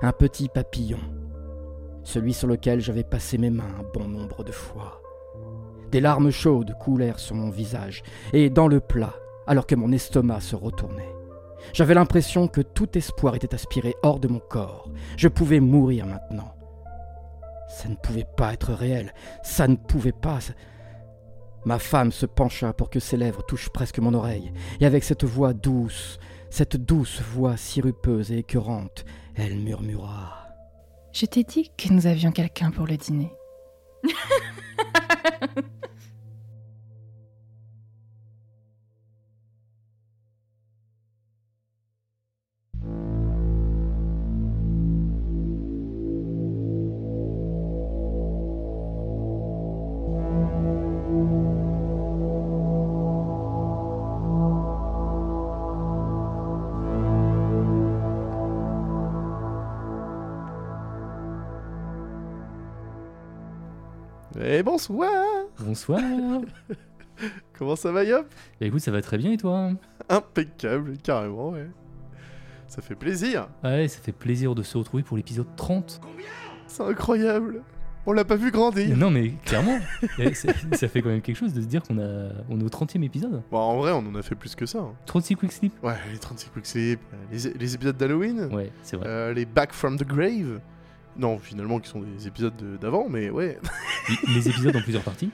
Un 0.00 0.12
petit 0.12 0.48
papillon, 0.48 1.00
celui 2.04 2.32
sur 2.32 2.48
lequel 2.48 2.80
j'avais 2.80 3.04
passé 3.04 3.36
mes 3.36 3.50
mains 3.50 3.74
un 3.78 3.84
bon 3.92 4.08
nombre 4.08 4.44
de 4.44 4.52
fois. 4.52 5.02
Des 5.90 6.00
larmes 6.00 6.30
chaudes 6.30 6.74
coulèrent 6.80 7.18
sur 7.18 7.34
mon 7.34 7.50
visage, 7.50 8.02
et 8.32 8.48
dans 8.48 8.68
le 8.68 8.80
plat, 8.80 9.14
alors 9.46 9.66
que 9.66 9.74
mon 9.74 9.92
estomac 9.92 10.40
se 10.40 10.56
retournait. 10.56 11.15
J'avais 11.72 11.94
l'impression 11.94 12.48
que 12.48 12.60
tout 12.60 12.96
espoir 12.96 13.34
était 13.34 13.54
aspiré 13.54 13.94
hors 14.02 14.18
de 14.18 14.28
mon 14.28 14.40
corps. 14.40 14.88
Je 15.16 15.28
pouvais 15.28 15.60
mourir 15.60 16.06
maintenant. 16.06 16.54
Ça 17.68 17.88
ne 17.88 17.96
pouvait 17.96 18.26
pas 18.36 18.52
être 18.52 18.72
réel. 18.72 19.12
Ça 19.42 19.68
ne 19.68 19.76
pouvait 19.76 20.12
pas. 20.12 20.38
Ma 21.64 21.78
femme 21.78 22.12
se 22.12 22.26
pencha 22.26 22.72
pour 22.72 22.90
que 22.90 23.00
ses 23.00 23.16
lèvres 23.16 23.44
touchent 23.44 23.70
presque 23.70 23.98
mon 23.98 24.14
oreille, 24.14 24.52
et 24.80 24.86
avec 24.86 25.02
cette 25.02 25.24
voix 25.24 25.52
douce, 25.52 26.20
cette 26.48 26.76
douce 26.76 27.20
voix 27.20 27.56
sirupeuse 27.56 28.30
et 28.30 28.38
écœurante, 28.38 29.04
elle 29.34 29.56
murmura. 29.56 30.46
Je 31.12 31.26
t'ai 31.26 31.42
dit 31.42 31.72
que 31.76 31.92
nous 31.92 32.06
avions 32.06 32.30
quelqu'un 32.30 32.70
pour 32.70 32.86
le 32.86 32.96
dîner. 32.96 33.32
bonsoir 64.80 65.10
Bonsoir. 65.58 66.02
Comment 67.58 67.76
ça 67.76 67.92
va, 67.92 68.04
Yop? 68.04 68.26
Bah 68.60 68.66
écoute, 68.66 68.80
ça 68.80 68.90
va 68.90 69.00
très 69.00 69.16
bien 69.16 69.32
et 69.32 69.38
toi? 69.38 69.70
Impeccable, 70.10 70.98
carrément, 71.02 71.52
ouais. 71.52 71.66
Ça 72.68 72.82
fait 72.82 72.94
plaisir 72.94 73.48
Ouais, 73.64 73.88
ça 73.88 74.00
fait 74.02 74.12
plaisir 74.12 74.54
de 74.54 74.62
se 74.62 74.76
retrouver 74.76 75.02
pour 75.02 75.16
l'épisode 75.16 75.46
30. 75.56 76.02
C'est 76.66 76.82
incroyable 76.82 77.62
On 78.04 78.12
l'a 78.12 78.26
pas 78.26 78.36
vu 78.36 78.50
grandir 78.50 78.94
Non 78.98 79.08
mais 79.10 79.30
clairement, 79.46 79.78
eh, 80.18 80.34
ça 80.34 80.88
fait 80.88 81.00
quand 81.00 81.08
même 81.08 81.22
quelque 81.22 81.36
chose 81.36 81.54
de 81.54 81.62
se 81.62 81.66
dire 81.66 81.82
qu'on 81.82 81.98
a, 81.98 82.28
on 82.50 82.60
est 82.60 82.64
au 82.64 82.68
30e 82.68 83.02
épisode. 83.02 83.42
Bon, 83.50 83.56
en 83.58 83.78
vrai, 83.78 83.92
on 83.92 83.98
en 84.06 84.14
a 84.14 84.20
fait 84.22 84.34
plus 84.34 84.54
que 84.54 84.66
ça. 84.66 84.80
hein. 84.80 84.92
36 85.06 85.36
quick 85.36 85.52
slip 85.52 85.72
Ouais, 85.82 85.94
les 86.12 86.18
36 86.18 86.50
Quick 86.50 86.66
Sleep, 86.66 87.00
les, 87.32 87.38
les 87.54 87.74
épisodes 87.74 87.96
d'Halloween, 87.96 88.50
Ouais, 88.52 88.70
c'est 88.82 88.96
vrai. 88.98 89.06
euh, 89.08 89.32
les 89.32 89.46
Back 89.46 89.72
from 89.72 89.96
the 89.96 90.04
Grave. 90.06 90.60
Non, 91.18 91.38
finalement, 91.38 91.78
qui 91.80 91.88
sont 91.88 92.00
des 92.00 92.26
épisodes 92.26 92.54
de- 92.56 92.76
d'avant, 92.76 93.06
mais 93.08 93.30
ouais. 93.30 93.58
Les- 94.34 94.48
épisodes 94.48 94.76
en 94.76 94.82
plusieurs 94.82 95.02
parties. 95.02 95.30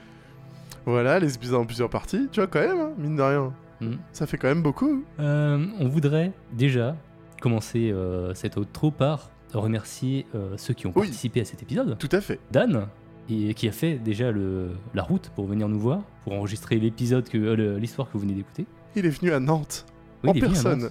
voilà, 0.85 1.19
les 1.19 1.35
épisodes 1.35 1.59
en 1.59 1.65
plusieurs 1.65 1.89
parties, 1.89 2.27
tu 2.31 2.39
vois, 2.39 2.47
quand 2.47 2.59
même, 2.61 2.79
hein, 2.79 2.91
mine 2.97 3.15
de 3.15 3.21
rien. 3.21 3.53
Hmm. 3.81 3.95
Ça 4.11 4.25
fait 4.27 4.37
quand 4.37 4.47
même 4.47 4.61
beaucoup. 4.63 5.03
Euh, 5.19 5.65
on 5.79 5.87
voudrait 5.89 6.31
déjà 6.53 6.95
commencer 7.41 7.91
euh, 7.91 8.33
cette 8.33 8.55
outro 8.57 8.91
par 8.91 9.29
remercier 9.53 10.25
euh, 10.35 10.53
ceux 10.57 10.73
qui 10.73 10.87
ont 10.87 10.93
Oui. 10.95 11.03
participé 11.07 11.41
à 11.41 11.45
cet 11.45 11.61
épisode. 11.61 11.97
Tout 11.99 12.09
à 12.11 12.21
fait. 12.21 12.39
Dan, 12.51 12.87
et 13.29 13.53
qui 13.53 13.67
a 13.67 13.71
fait 13.71 13.95
déjà 13.95 14.31
le, 14.31 14.71
la 14.93 15.03
route 15.03 15.29
pour 15.35 15.45
venir 15.45 15.67
nous 15.69 15.79
voir, 15.79 16.01
pour 16.23 16.33
enregistrer 16.33 16.77
l'épisode 16.79 17.27
que 17.29 17.37
euh, 17.37 17.77
l'histoire 17.77 18.07
que 18.07 18.13
vous 18.13 18.19
venez 18.19 18.33
d'écouter. 18.33 18.65
Il 18.95 19.05
est 19.05 19.09
venu 19.09 19.31
à 19.33 19.39
Nantes, 19.39 19.85
Oui, 20.23 20.29
en 20.29 20.33
il 20.33 20.43
est 20.43 20.47
venu 20.47 20.57
à 20.57 20.61
personne. 20.63 20.89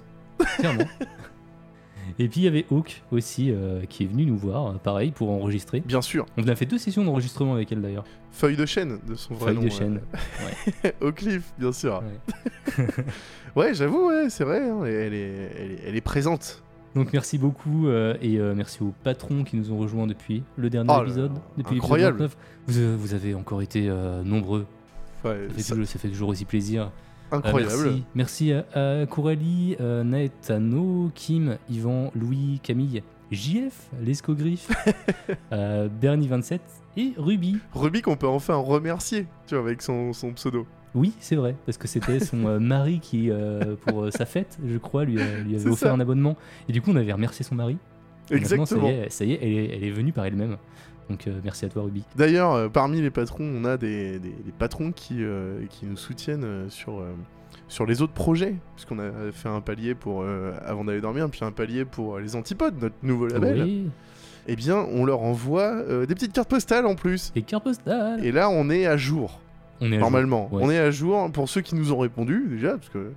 Clairement. 0.59 0.85
Et 2.19 2.29
puis 2.29 2.41
il 2.41 2.45
y 2.45 2.49
avait 2.49 2.65
Hawk 2.71 3.03
aussi 3.11 3.51
euh, 3.51 3.83
qui 3.89 4.05
est 4.05 4.07
venu 4.07 4.25
nous 4.27 4.37
voir, 4.37 4.67
euh, 4.67 4.73
pareil, 4.75 5.11
pour 5.11 5.31
enregistrer. 5.31 5.81
Bien 5.81 6.03
sûr. 6.03 6.27
On 6.37 6.47
a 6.49 6.55
fait 6.55 6.67
deux 6.67 6.79
sessions 6.79 7.05
d'enregistrement 7.05 7.55
avec 7.55 7.71
elle 7.73 7.81
d'ailleurs. 7.81 8.05
Feuille 8.31 8.57
de 8.57 8.67
chêne, 8.67 8.99
de 9.07 9.15
son 9.15 9.35
vrai 9.35 9.47
Feuille 9.53 9.57
nom. 9.57 9.63
de 9.63 9.67
euh, 9.67 9.71
chaîne. 9.71 10.01
Oak 11.01 11.25
bien 11.59 11.73
sûr. 11.73 12.03
Ouais. 12.79 12.87
Ouais, 13.57 13.75
j'avoue, 13.75 14.09
ouais, 14.09 14.31
c'est 14.31 14.45
vrai, 14.45 14.67
hein, 14.67 14.83
elle, 14.87 15.13
est, 15.13 15.51
elle, 15.59 15.71
est, 15.73 15.79
elle 15.87 15.97
est 15.97 16.01
présente. 16.01 16.63
Donc 16.95 17.13
merci 17.13 17.37
beaucoup 17.37 17.87
euh, 17.89 18.15
et 18.23 18.39
euh, 18.39 18.55
merci 18.55 18.83
aux 18.83 18.93
patrons 19.05 19.45
qui 19.45 19.57
nous 19.57 19.71
ont 19.73 19.79
rejoints 19.79 20.07
depuis 20.07 20.43
le 20.57 20.71
dernier 20.71 20.91
Oh 20.91 20.97
là 20.99 21.03
épisode, 21.03 21.33
depuis 21.59 21.77
incroyable. 21.77 22.17
29. 22.19 22.37
Vous, 22.69 22.79
euh, 22.79 22.97
vous 22.99 23.13
avez 23.15 23.35
encore 23.35 23.61
été 23.63 23.89
euh, 23.89 24.23
nombreux. 24.23 24.67
Ouais, 25.25 25.47
Ça 25.49 25.55
fait, 25.55 25.63
ça- 25.63 25.75
toujours, 25.75 25.87
ça 25.87 25.99
fait 25.99 26.09
toujours 26.09 26.29
aussi 26.31 26.45
plaisir. 26.47 26.91
Euh, 27.33 27.37
incroyable. 27.39 27.73
merci 27.73 28.05
merci 28.15 28.53
à, 28.53 29.01
à 29.03 29.07
Coralie, 29.07 29.77
euh, 29.81 30.05
Naetano, 30.05 31.11
Kim, 31.15 31.57
Yvan, 31.71 32.11
Louis, 32.15 32.61
Camille, 32.63 33.03
JF, 33.31 33.89
l'escogriffe, 34.03 34.71
euh, 35.53 35.89
Bernie27 36.01 36.61
et 36.97 37.13
Ruby. 37.17 37.59
Ruby 37.75 38.03
qu'on 38.03 38.17
peut 38.17 38.29
enfin 38.29 38.57
remercier, 38.57 39.27
tu 39.47 39.55
vois, 39.55 39.65
avec 39.65 39.83
son, 39.83 40.13
son 40.13 40.33
pseudo. 40.33 40.67
Oui, 40.95 41.15
c'est 41.21 41.37
vrai, 41.37 41.57
parce 41.65 41.79
que 41.79 41.89
c'était 41.89 42.21
son 42.21 42.47
euh, 42.47 42.59
mari 42.61 43.01
qui, 43.01 43.31
euh, 43.31 43.77
pour 43.87 44.05
euh, 44.05 44.11
sa 44.11 44.27
fête, 44.27 44.59
je 44.65 44.77
crois, 44.77 45.05
lui, 45.05 45.21
avait 45.21 45.57
offert 45.67 45.89
ça. 45.89 45.93
un 45.95 46.01
abonnement. 46.01 46.37
Et 46.69 46.73
du 46.73 46.83
coup, 46.83 46.91
on 46.91 46.97
avait 46.97 47.13
remercié 47.13 47.45
son 47.45 47.55
mari. 47.55 47.79
Et 48.31 48.35
Exactement. 48.35 48.67
ça 48.67 48.77
y 48.77 48.87
est, 48.91 49.11
ça 49.11 49.25
y 49.25 49.33
est, 49.33 49.39
elle, 49.43 49.53
est 49.53 49.77
elle 49.77 49.85
est 49.85 49.91
venue 49.91 50.13
par 50.13 50.27
elle-même. 50.27 50.57
Donc 51.13 51.27
euh, 51.27 51.41
merci 51.45 51.65
à 51.65 51.69
toi, 51.69 51.83
Ruby. 51.85 52.03
D'ailleurs, 52.17 52.53
euh, 52.53 52.69
parmi 52.69 53.01
les 53.01 53.11
patrons, 53.11 53.45
on 53.45 53.65
a 53.65 53.77
des, 53.77 54.19
des- 54.19 54.31
des 54.31 54.53
patrons 54.59 54.93
qui, 54.93 55.17
euh, 55.23 55.61
qui 55.71 55.87
nous 55.87 55.97
soutiennent 55.97 56.67
sur, 56.71 57.03
sur 57.69 57.87
les 57.87 58.03
autres 58.03 58.13
projets. 58.15 58.55
Puisqu'on 58.75 58.99
a 58.99 59.11
fait 59.33 59.49
un 59.49 59.61
palier 59.61 59.95
pour 59.95 60.23
euh, 60.23 60.53
avant 60.67 60.85
d'aller 60.85 61.01
dormir, 61.01 61.29
puis 61.31 61.45
un 61.45 61.53
palier 61.53 61.85
pour 61.85 62.17
euh, 62.17 62.21
les 62.21 62.35
Antipodes, 62.37 62.75
notre 62.81 62.95
nouveau 63.03 63.27
label. 63.29 63.63
Oui, 63.63 63.91
Eh 64.49 64.57
bien, 64.57 64.77
on 64.93 65.05
leur 65.05 65.23
envoie 65.23 65.63
euh, 65.63 66.07
des 66.07 66.15
petites 66.15 66.33
cartes 66.33 66.49
postales 66.51 66.87
en 66.87 66.95
plus. 66.95 67.31
et 67.37 67.43
carte 67.43 67.65
postale. 67.65 68.25
Et 68.25 68.33
là, 68.33 68.49
on 68.51 68.71
est 68.71 68.87
à 68.87 68.97
jour. 68.97 69.41
on 69.81 69.93
est 69.93 69.99
normalement. 69.99 70.49
jour, 70.51 70.59
ouais. 70.61 70.65
On 70.67 70.71
est 70.71 70.79
à 70.79 70.91
jour 70.91 71.31
pour 71.31 71.49
ceux 71.49 71.61
qui 71.61 71.75
nous 71.75 71.93
ont 71.93 71.99
répondu 71.99 72.47
déjà, 72.51 72.73
parce 72.79 72.89
que 72.89 73.13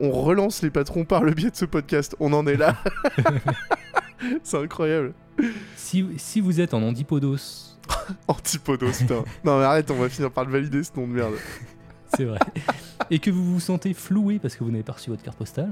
on 0.00 0.10
relance 0.10 0.62
les 0.62 0.70
patrons 0.70 1.04
par 1.04 1.24
le 1.24 1.32
biais 1.32 1.50
de 1.50 1.56
ce 1.56 1.64
podcast. 1.64 2.14
On 2.20 2.32
en 2.32 2.46
est 2.46 2.56
là. 2.56 2.76
C'est 4.42 4.58
incroyable. 4.58 5.14
Si, 5.76 6.04
si 6.16 6.40
vous 6.40 6.60
êtes 6.60 6.74
en 6.74 6.82
Antipodos, 6.82 7.78
Antipodos, 8.28 8.92
putain. 8.98 9.24
non 9.44 9.58
mais 9.58 9.64
arrête, 9.64 9.90
on 9.90 9.94
va 9.94 10.08
finir 10.08 10.30
par 10.30 10.44
le 10.44 10.50
valider 10.52 10.82
ce 10.82 10.90
nom 10.96 11.06
de 11.06 11.12
merde. 11.12 11.34
c'est 12.16 12.24
vrai, 12.24 12.38
et 13.10 13.18
que 13.18 13.30
vous 13.30 13.44
vous 13.44 13.60
sentez 13.60 13.94
floué 13.94 14.38
parce 14.38 14.56
que 14.56 14.64
vous 14.64 14.70
n'avez 14.70 14.82
pas 14.82 14.94
reçu 14.94 15.10
votre 15.10 15.22
carte 15.22 15.38
postale, 15.38 15.70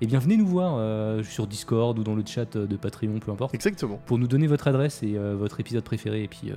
eh 0.00 0.06
bien 0.06 0.18
venez 0.18 0.36
nous 0.36 0.46
voir 0.46 0.76
euh, 0.78 1.22
sur 1.22 1.46
Discord 1.46 1.98
ou 1.98 2.04
dans 2.04 2.14
le 2.14 2.22
chat 2.24 2.56
de 2.56 2.76
Patreon, 2.76 3.18
peu 3.18 3.30
importe, 3.32 3.54
Exactement. 3.54 4.00
pour 4.06 4.18
nous 4.18 4.26
donner 4.28 4.46
votre 4.46 4.68
adresse 4.68 5.02
et 5.02 5.16
euh, 5.16 5.34
votre 5.36 5.60
épisode 5.60 5.84
préféré, 5.84 6.22
et 6.22 6.28
puis 6.28 6.50
euh, 6.50 6.56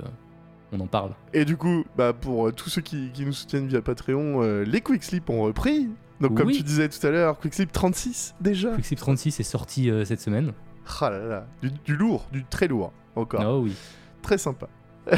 on 0.72 0.80
en 0.80 0.88
parle. 0.88 1.12
Et 1.34 1.44
du 1.46 1.58
coup, 1.58 1.84
bah 1.98 2.14
pour 2.14 2.54
tous 2.54 2.70
ceux 2.70 2.82
qui, 2.82 3.12
qui 3.14 3.26
nous 3.26 3.34
soutiennent 3.34 3.68
via 3.68 3.82
Patreon, 3.82 4.42
les 4.62 4.82
Quick 4.82 5.04
Sleep 5.04 5.30
ont 5.30 5.42
repris. 5.42 5.90
Donc 6.22 6.36
comme 6.36 6.52
tu 6.52 6.64
disais 6.64 6.88
tout 6.90 7.06
à 7.06 7.10
l'heure, 7.12 7.40
Quick 7.40 7.54
Sleep 7.54 7.72
36 7.72 8.36
déjà. 8.42 8.72
Quicksilver 8.76 9.00
36 9.00 9.40
est 9.40 9.44
sorti 9.44 9.90
cette 10.06 10.22
semaine. 10.22 10.54
Ah 11.02 11.10
là 11.10 11.20
là, 11.20 11.48
du, 11.62 11.72
du 11.86 11.96
lourd, 11.96 12.28
du 12.32 12.44
très 12.46 12.68
lourd 12.68 12.92
encore. 13.16 13.42
Oh 13.46 13.62
oui. 13.64 13.76
Très 14.22 14.38
sympa. 14.38 14.68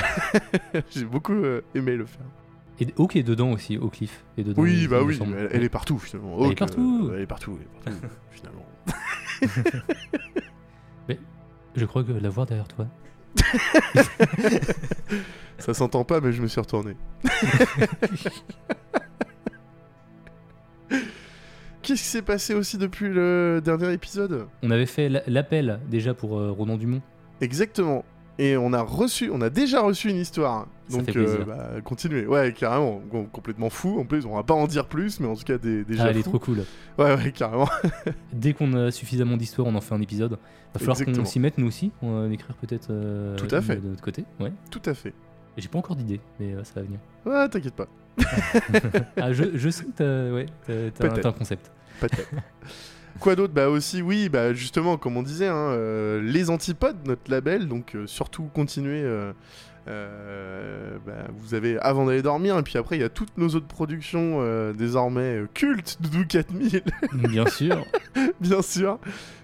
J'ai 0.91 1.05
beaucoup 1.05 1.33
euh, 1.33 1.61
aimé 1.75 1.95
le 1.95 2.05
faire. 2.05 2.25
Et 2.79 2.87
Hawk 2.97 3.15
est 3.15 3.23
dedans 3.23 3.51
aussi, 3.51 3.75
Hawkcliff 3.77 4.23
est 4.37 4.43
dedans. 4.43 4.61
Oui, 4.61 4.87
bah 4.87 5.01
oui, 5.03 5.19
elle, 5.21 5.49
elle 5.51 5.63
est 5.63 5.69
partout 5.69 5.99
finalement. 5.99 6.35
Elle 6.39 6.43
est 6.45 6.49
Hawk, 6.49 6.57
partout. 6.59 7.09
euh, 7.09 7.15
elle 7.15 7.21
est 7.21 7.25
partout, 7.25 7.57
elle 7.59 7.93
est 7.93 7.95
partout, 7.99 8.07
finalement. 8.31 8.65
Je 11.75 11.85
crois 11.85 12.03
que 12.03 12.11
la 12.11 12.29
voir 12.29 12.45
derrière 12.45 12.67
toi. 12.67 12.85
Ça 15.57 15.73
s'entend 15.73 16.03
pas, 16.03 16.19
mais 16.19 16.33
je 16.33 16.41
me 16.41 16.47
suis 16.47 16.59
retourné. 16.59 16.95
Qu'est-ce 21.91 22.03
qui 22.03 22.07
s'est 22.07 22.21
passé 22.21 22.53
aussi 22.53 22.77
depuis 22.77 23.09
le 23.09 23.59
dernier 23.61 23.91
épisode? 23.91 24.45
On 24.63 24.71
avait 24.71 24.85
fait 24.85 25.09
l'appel 25.27 25.77
déjà 25.89 26.13
pour 26.13 26.39
euh, 26.39 26.49
Ronan 26.49 26.77
Dumont. 26.77 27.01
Exactement. 27.41 28.05
Et 28.39 28.55
on 28.55 28.71
a 28.71 28.81
reçu, 28.81 29.29
on 29.29 29.41
a 29.41 29.49
déjà 29.49 29.81
reçu 29.81 30.07
une 30.09 30.15
histoire. 30.15 30.67
Ça 30.87 30.95
Donc, 30.99 31.07
fait 31.07 31.11
plaisir. 31.11 31.45
bah, 31.45 31.67
continuez. 31.83 32.25
Ouais, 32.27 32.53
carrément. 32.53 33.01
Com- 33.11 33.27
complètement 33.27 33.69
fou. 33.69 33.99
En 33.99 34.05
plus, 34.05 34.25
on 34.25 34.37
va 34.37 34.43
pas 34.43 34.53
en 34.53 34.67
dire 34.67 34.85
plus, 34.85 35.19
mais 35.19 35.27
en 35.27 35.35
tout 35.35 35.43
cas, 35.43 35.57
des, 35.57 35.83
déjà 35.83 36.05
Ah, 36.05 36.09
elle 36.11 36.17
est 36.19 36.23
trop 36.23 36.39
cool. 36.39 36.59
Ouais, 36.97 37.13
ouais, 37.13 37.31
carrément. 37.33 37.67
Dès 38.31 38.53
qu'on 38.53 38.71
a 38.73 38.89
suffisamment 38.89 39.35
d'histoire, 39.35 39.67
on 39.67 39.75
en 39.75 39.81
fait 39.81 39.93
un 39.93 40.01
épisode. 40.01 40.37
Va 40.73 40.79
falloir 40.79 40.97
qu'on 40.97 41.25
s'y 41.25 41.41
mette 41.41 41.57
nous 41.57 41.67
aussi. 41.67 41.91
On 42.01 42.21
va 42.21 42.33
écrire 42.33 42.55
peut-être 42.55 42.87
euh, 42.89 43.35
Tout 43.35 43.53
à 43.53 43.59
fait. 43.61 43.75
de 43.75 43.89
notre 43.89 44.01
côté. 44.01 44.23
Ouais. 44.39 44.53
Tout 44.69 44.81
à 44.85 44.93
fait. 44.93 45.13
J'ai 45.57 45.67
pas 45.67 45.79
encore 45.79 45.97
d'idée, 45.97 46.21
mais 46.39 46.53
euh, 46.53 46.63
ça 46.63 46.75
va 46.79 46.83
venir. 46.83 46.99
Ouais, 47.25 47.49
t'inquiète 47.49 47.75
pas. 47.75 47.87
ah, 49.17 49.33
je, 49.33 49.43
je 49.55 49.69
sais 49.69 49.85
que 49.97 50.33
ouais, 50.33 50.45
un, 50.69 50.89
t'as 50.89 51.27
un 51.27 51.33
concept. 51.33 51.69
Peut-être. 51.99 52.29
Quoi 53.19 53.35
d'autre? 53.35 53.53
Bah 53.53 53.69
aussi, 53.69 54.01
oui, 54.01 54.29
bah 54.29 54.53
justement, 54.53 54.97
comme 54.97 55.17
on 55.17 55.21
disait, 55.23 55.47
hein, 55.47 55.55
euh, 55.55 56.21
les 56.23 56.49
antipodes, 56.49 56.97
notre 57.05 57.29
label, 57.29 57.67
donc 57.67 57.93
euh, 57.95 58.07
surtout 58.07 58.43
continuez. 58.53 59.03
euh, 59.87 60.97
bah, 61.05 61.27
vous 61.37 61.53
avez 61.53 61.77
avant 61.79 62.05
d'aller 62.05 62.21
dormir, 62.21 62.57
et 62.57 62.63
puis 62.63 62.77
après 62.77 62.97
il 62.97 63.01
y 63.01 63.03
a 63.03 63.09
toutes 63.09 63.37
nos 63.37 63.49
autres 63.49 63.67
productions 63.67 64.39
désormais 64.73 65.41
cultes, 65.53 65.97
Doudou 66.01 66.25
4000, 66.25 66.81
Bien 67.13 67.45
sûr. 67.47 67.85
bien 68.39 68.61
sûr, 68.61 68.99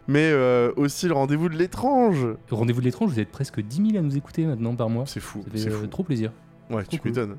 mais 0.08 0.34
aussi 0.76 1.08
le 1.08 1.14
rendez-vous 1.14 1.50
de 1.50 1.56
l'étrange. 1.58 2.26
Rendez-vous 2.50 2.80
de 2.82 2.86
l'étrange, 2.86 3.12
vous 3.12 3.20
êtes 3.20 3.30
presque 3.32 3.62
10 3.62 3.92
000 3.92 3.98
à 3.98 4.02
nous 4.02 4.16
écouter 4.18 4.46
maintenant 4.46 4.76
par 4.76 4.90
mois. 4.90 5.06
C'est 5.08 5.20
fou, 5.20 5.42
Ça 5.46 5.52
fait 5.52 5.58
c'est 5.58 5.70
fou. 5.72 5.88
trop 5.88 6.04
plaisir. 6.04 6.32
Ouais, 6.70 6.84
trop 6.84 6.92
tu 6.92 7.00
cool. 7.00 7.12
m'étonnes. 7.12 7.38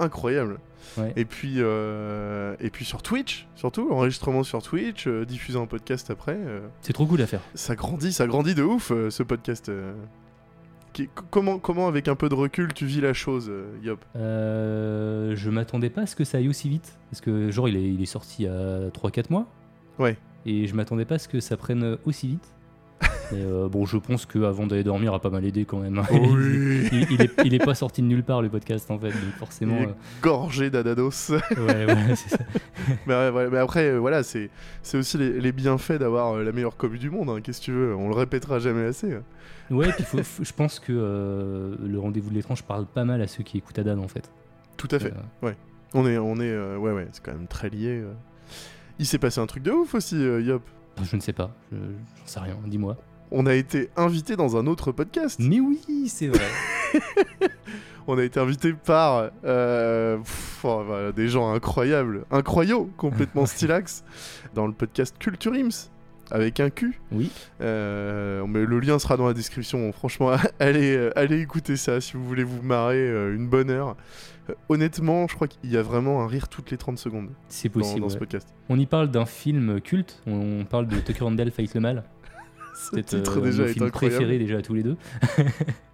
Incroyable. 0.00 0.58
Ouais. 0.96 1.12
Et 1.16 1.24
puis, 1.24 1.54
euh, 1.58 2.54
et 2.60 2.70
puis 2.70 2.84
sur 2.84 3.02
Twitch, 3.02 3.46
surtout, 3.56 3.90
enregistrement 3.90 4.42
sur 4.42 4.62
Twitch, 4.62 5.06
euh, 5.06 5.24
diffusé 5.24 5.58
en 5.58 5.66
podcast 5.66 6.10
après. 6.10 6.36
euh, 6.38 6.60
C'est 6.82 6.92
trop 6.92 7.06
cool 7.06 7.20
à 7.22 7.26
faire. 7.26 7.40
ça 7.54 7.74
grandit, 7.74 8.12
ça 8.12 8.26
grandit 8.26 8.54
de 8.54 8.62
ouf 8.62 8.90
euh, 8.92 9.10
ce 9.10 9.22
podcast. 9.22 9.68
euh. 9.68 9.92
Qui- 10.94 11.10
comment, 11.30 11.58
comment, 11.58 11.86
avec 11.88 12.08
un 12.08 12.14
peu 12.14 12.28
de 12.28 12.34
recul, 12.34 12.72
tu 12.72 12.86
vis 12.86 13.00
la 13.00 13.12
chose, 13.12 13.48
euh, 13.50 13.66
Yop? 13.82 14.04
Euh, 14.16 15.34
je 15.36 15.50
m'attendais 15.50 15.90
pas 15.90 16.02
à 16.02 16.06
ce 16.06 16.16
que 16.16 16.24
ça 16.24 16.38
aille 16.38 16.48
aussi 16.48 16.68
vite. 16.68 16.98
Parce 17.10 17.20
que, 17.20 17.50
genre, 17.50 17.68
il 17.68 17.76
est, 17.76 17.92
il 17.92 18.00
est 18.02 18.06
sorti 18.06 18.44
il 18.44 18.46
y 18.46 18.48
a 18.48 18.88
3-4 18.90 19.30
mois. 19.30 19.46
Ouais. 19.98 20.16
Et 20.46 20.66
je 20.66 20.74
m'attendais 20.74 21.04
pas 21.04 21.16
à 21.16 21.18
ce 21.18 21.28
que 21.28 21.40
ça 21.40 21.56
prenne 21.56 21.98
aussi 22.06 22.28
vite. 22.28 22.48
Mais 23.32 23.40
euh, 23.42 23.68
bon, 23.68 23.84
je 23.84 23.96
pense 23.98 24.24
qu'avant 24.26 24.66
d'aller 24.66 24.84
dormir, 24.84 25.12
a 25.12 25.20
pas 25.20 25.28
mal 25.30 25.44
aidé 25.44 25.64
quand 25.64 25.78
même. 25.80 26.02
Oui. 26.10 26.88
il, 26.92 27.06
il 27.12 27.22
est, 27.22 27.30
il 27.44 27.54
est 27.54 27.64
pas 27.64 27.74
sorti 27.74 28.00
de 28.02 28.06
nulle 28.06 28.22
part 28.24 28.40
le 28.42 28.48
podcast 28.48 28.90
en 28.90 28.98
fait, 28.98 29.08
donc 29.10 29.34
forcément. 29.38 29.76
Il 29.80 29.88
est 29.90 29.94
Gorgé 30.22 30.70
d'Adados. 30.70 31.30
euh, 31.30 31.38
ouais, 31.56 31.86
ouais, 31.86 32.16
c'est 32.16 32.30
ça. 32.30 32.38
mais, 33.06 33.14
ouais, 33.14 33.30
ouais, 33.30 33.48
mais 33.50 33.58
après, 33.58 33.90
euh, 33.90 33.98
voilà, 33.98 34.22
c'est 34.22 34.48
c'est 34.82 34.96
aussi 34.98 35.18
les, 35.18 35.40
les 35.40 35.52
bienfaits 35.52 35.98
d'avoir 35.98 36.34
euh, 36.36 36.44
la 36.44 36.52
meilleure 36.52 36.76
commu 36.76 36.98
du 36.98 37.10
monde, 37.10 37.28
hein, 37.30 37.40
qu'est-ce 37.42 37.60
que 37.60 37.64
tu 37.66 37.72
veux, 37.72 37.94
on 37.94 38.08
le 38.08 38.14
répétera 38.14 38.58
jamais 38.58 38.84
assez. 38.86 39.12
hein. 39.12 39.22
Ouais, 39.70 39.92
puis 39.92 40.04
faut- 40.06 40.22
faut- 40.22 40.44
je 40.44 40.52
pense 40.54 40.80
que 40.80 40.92
euh, 40.96 41.76
le 41.86 41.98
rendez-vous 41.98 42.30
de 42.30 42.34
l'étrange 42.34 42.62
parle 42.62 42.86
pas 42.86 43.04
mal 43.04 43.20
à 43.20 43.26
ceux 43.26 43.42
qui 43.44 43.58
écoutent 43.58 43.78
Adan 43.78 43.98
en 43.98 44.08
fait. 44.08 44.30
Tout 44.78 44.88
à 44.92 44.98
fait. 44.98 45.12
Euh, 45.44 45.52
On 45.94 46.06
est, 46.06 46.16
on 46.18 46.36
est, 46.36 46.50
euh, 46.50 46.76
ouais, 46.78 46.92
ouais, 46.92 47.08
c'est 47.12 47.22
quand 47.22 47.32
même 47.32 47.46
très 47.46 47.68
lié. 47.68 48.00
euh. 48.02 48.12
Il 48.98 49.06
s'est 49.06 49.18
passé 49.18 49.40
un 49.40 49.46
truc 49.46 49.62
de 49.62 49.70
ouf 49.70 49.94
aussi, 49.94 50.16
euh, 50.16 50.40
Yop. 50.40 50.62
je 51.02 51.14
ne 51.16 51.20
sais 51.20 51.32
pas, 51.32 51.50
je- 51.72 51.76
j'en 51.76 52.26
sais 52.26 52.40
rien, 52.40 52.56
dis-moi. 52.66 52.96
On 53.30 53.46
a 53.46 53.54
été 53.54 53.90
invité 53.96 54.36
dans 54.36 54.56
un 54.56 54.66
autre 54.66 54.92
podcast. 54.92 55.38
Mais 55.40 55.60
oui, 55.60 55.80
c'est 56.08 56.28
vrai. 56.28 56.46
On 58.10 58.16
a 58.16 58.24
été 58.24 58.40
invité 58.40 58.72
par 58.72 59.30
euh, 59.44 60.16
pff, 60.16 60.64
oh, 60.64 60.82
voilà, 60.86 61.12
des 61.12 61.28
gens 61.28 61.52
incroyables, 61.52 62.24
incroyaux, 62.30 62.90
complètement 62.96 63.44
stylax, 63.46 64.02
dans 64.54 64.66
le 64.66 64.72
podcast 64.72 65.14
Culture 65.18 65.52
Ims, 65.52 65.90
avec 66.30 66.58
un 66.58 66.70
Q. 66.70 66.98
Oui. 67.12 67.30
Euh, 67.60 68.46
mais 68.46 68.64
le 68.64 68.80
lien 68.80 68.98
sera 68.98 69.18
dans 69.18 69.26
la 69.26 69.34
description. 69.34 69.92
Franchement, 69.92 70.30
allez, 70.58 70.96
euh, 70.96 71.18
allez 71.18 71.38
écouter 71.38 71.76
ça 71.76 72.00
si 72.00 72.14
vous 72.14 72.24
voulez 72.24 72.44
vous 72.44 72.62
marrer 72.62 73.06
une 73.34 73.46
bonne 73.46 73.68
heure. 73.68 73.94
Honnêtement, 74.70 75.28
je 75.28 75.34
crois 75.34 75.46
qu'il 75.46 75.70
y 75.70 75.76
a 75.76 75.82
vraiment 75.82 76.22
un 76.22 76.26
rire 76.26 76.48
toutes 76.48 76.70
les 76.70 76.78
30 76.78 76.96
secondes 76.96 77.28
C'est 77.50 77.68
possible. 77.68 78.00
dans 78.00 78.08
ce 78.08 78.14
ouais. 78.14 78.20
podcast. 78.20 78.48
On 78.70 78.78
y 78.78 78.86
parle 78.86 79.10
d'un 79.10 79.26
film 79.26 79.82
culte, 79.82 80.22
on 80.26 80.64
parle 80.64 80.86
de 80.88 80.98
Tucker 80.98 81.24
and 81.24 81.36
Fight 81.54 81.74
le 81.74 81.80
mal. 81.82 82.04
Ce 82.78 82.96
titre 83.00 83.38
euh, 83.38 83.42
déjà 83.42 83.62
nos 83.64 83.68
est 83.68 83.72
films 83.72 83.86
incroyable. 83.86 84.16
préférés 84.16 84.38
déjà 84.38 84.62
tous 84.62 84.74
les 84.74 84.82
deux. 84.82 84.96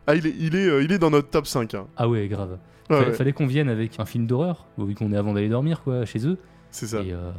Ah, 0.06 0.14
il 0.14 0.26
est, 0.26 0.34
il, 0.38 0.54
est, 0.54 0.66
euh, 0.68 0.82
il 0.82 0.92
est 0.92 0.98
dans 0.98 1.08
notre 1.08 1.30
top 1.30 1.46
5. 1.46 1.72
hein. 1.72 1.86
Ah 1.96 2.06
ouais, 2.10 2.28
grave. 2.28 2.58
Ouais, 2.90 2.96
Fallait, 2.98 3.06
ouais, 3.10 3.12
fallait 3.14 3.32
qu'on 3.32 3.46
vienne 3.46 3.70
avec 3.70 3.98
un 3.98 4.04
film 4.04 4.26
d'horreur, 4.26 4.66
vu 4.76 4.94
qu'on 4.94 5.10
est 5.12 5.16
avant 5.16 5.32
d'aller 5.32 5.48
dormir 5.48 5.80
quoi, 5.82 6.04
chez 6.04 6.26
eux. 6.26 6.36
c'est 6.70 6.88
ça. 6.88 7.00
Et 7.00 7.10
euh, 7.14 7.30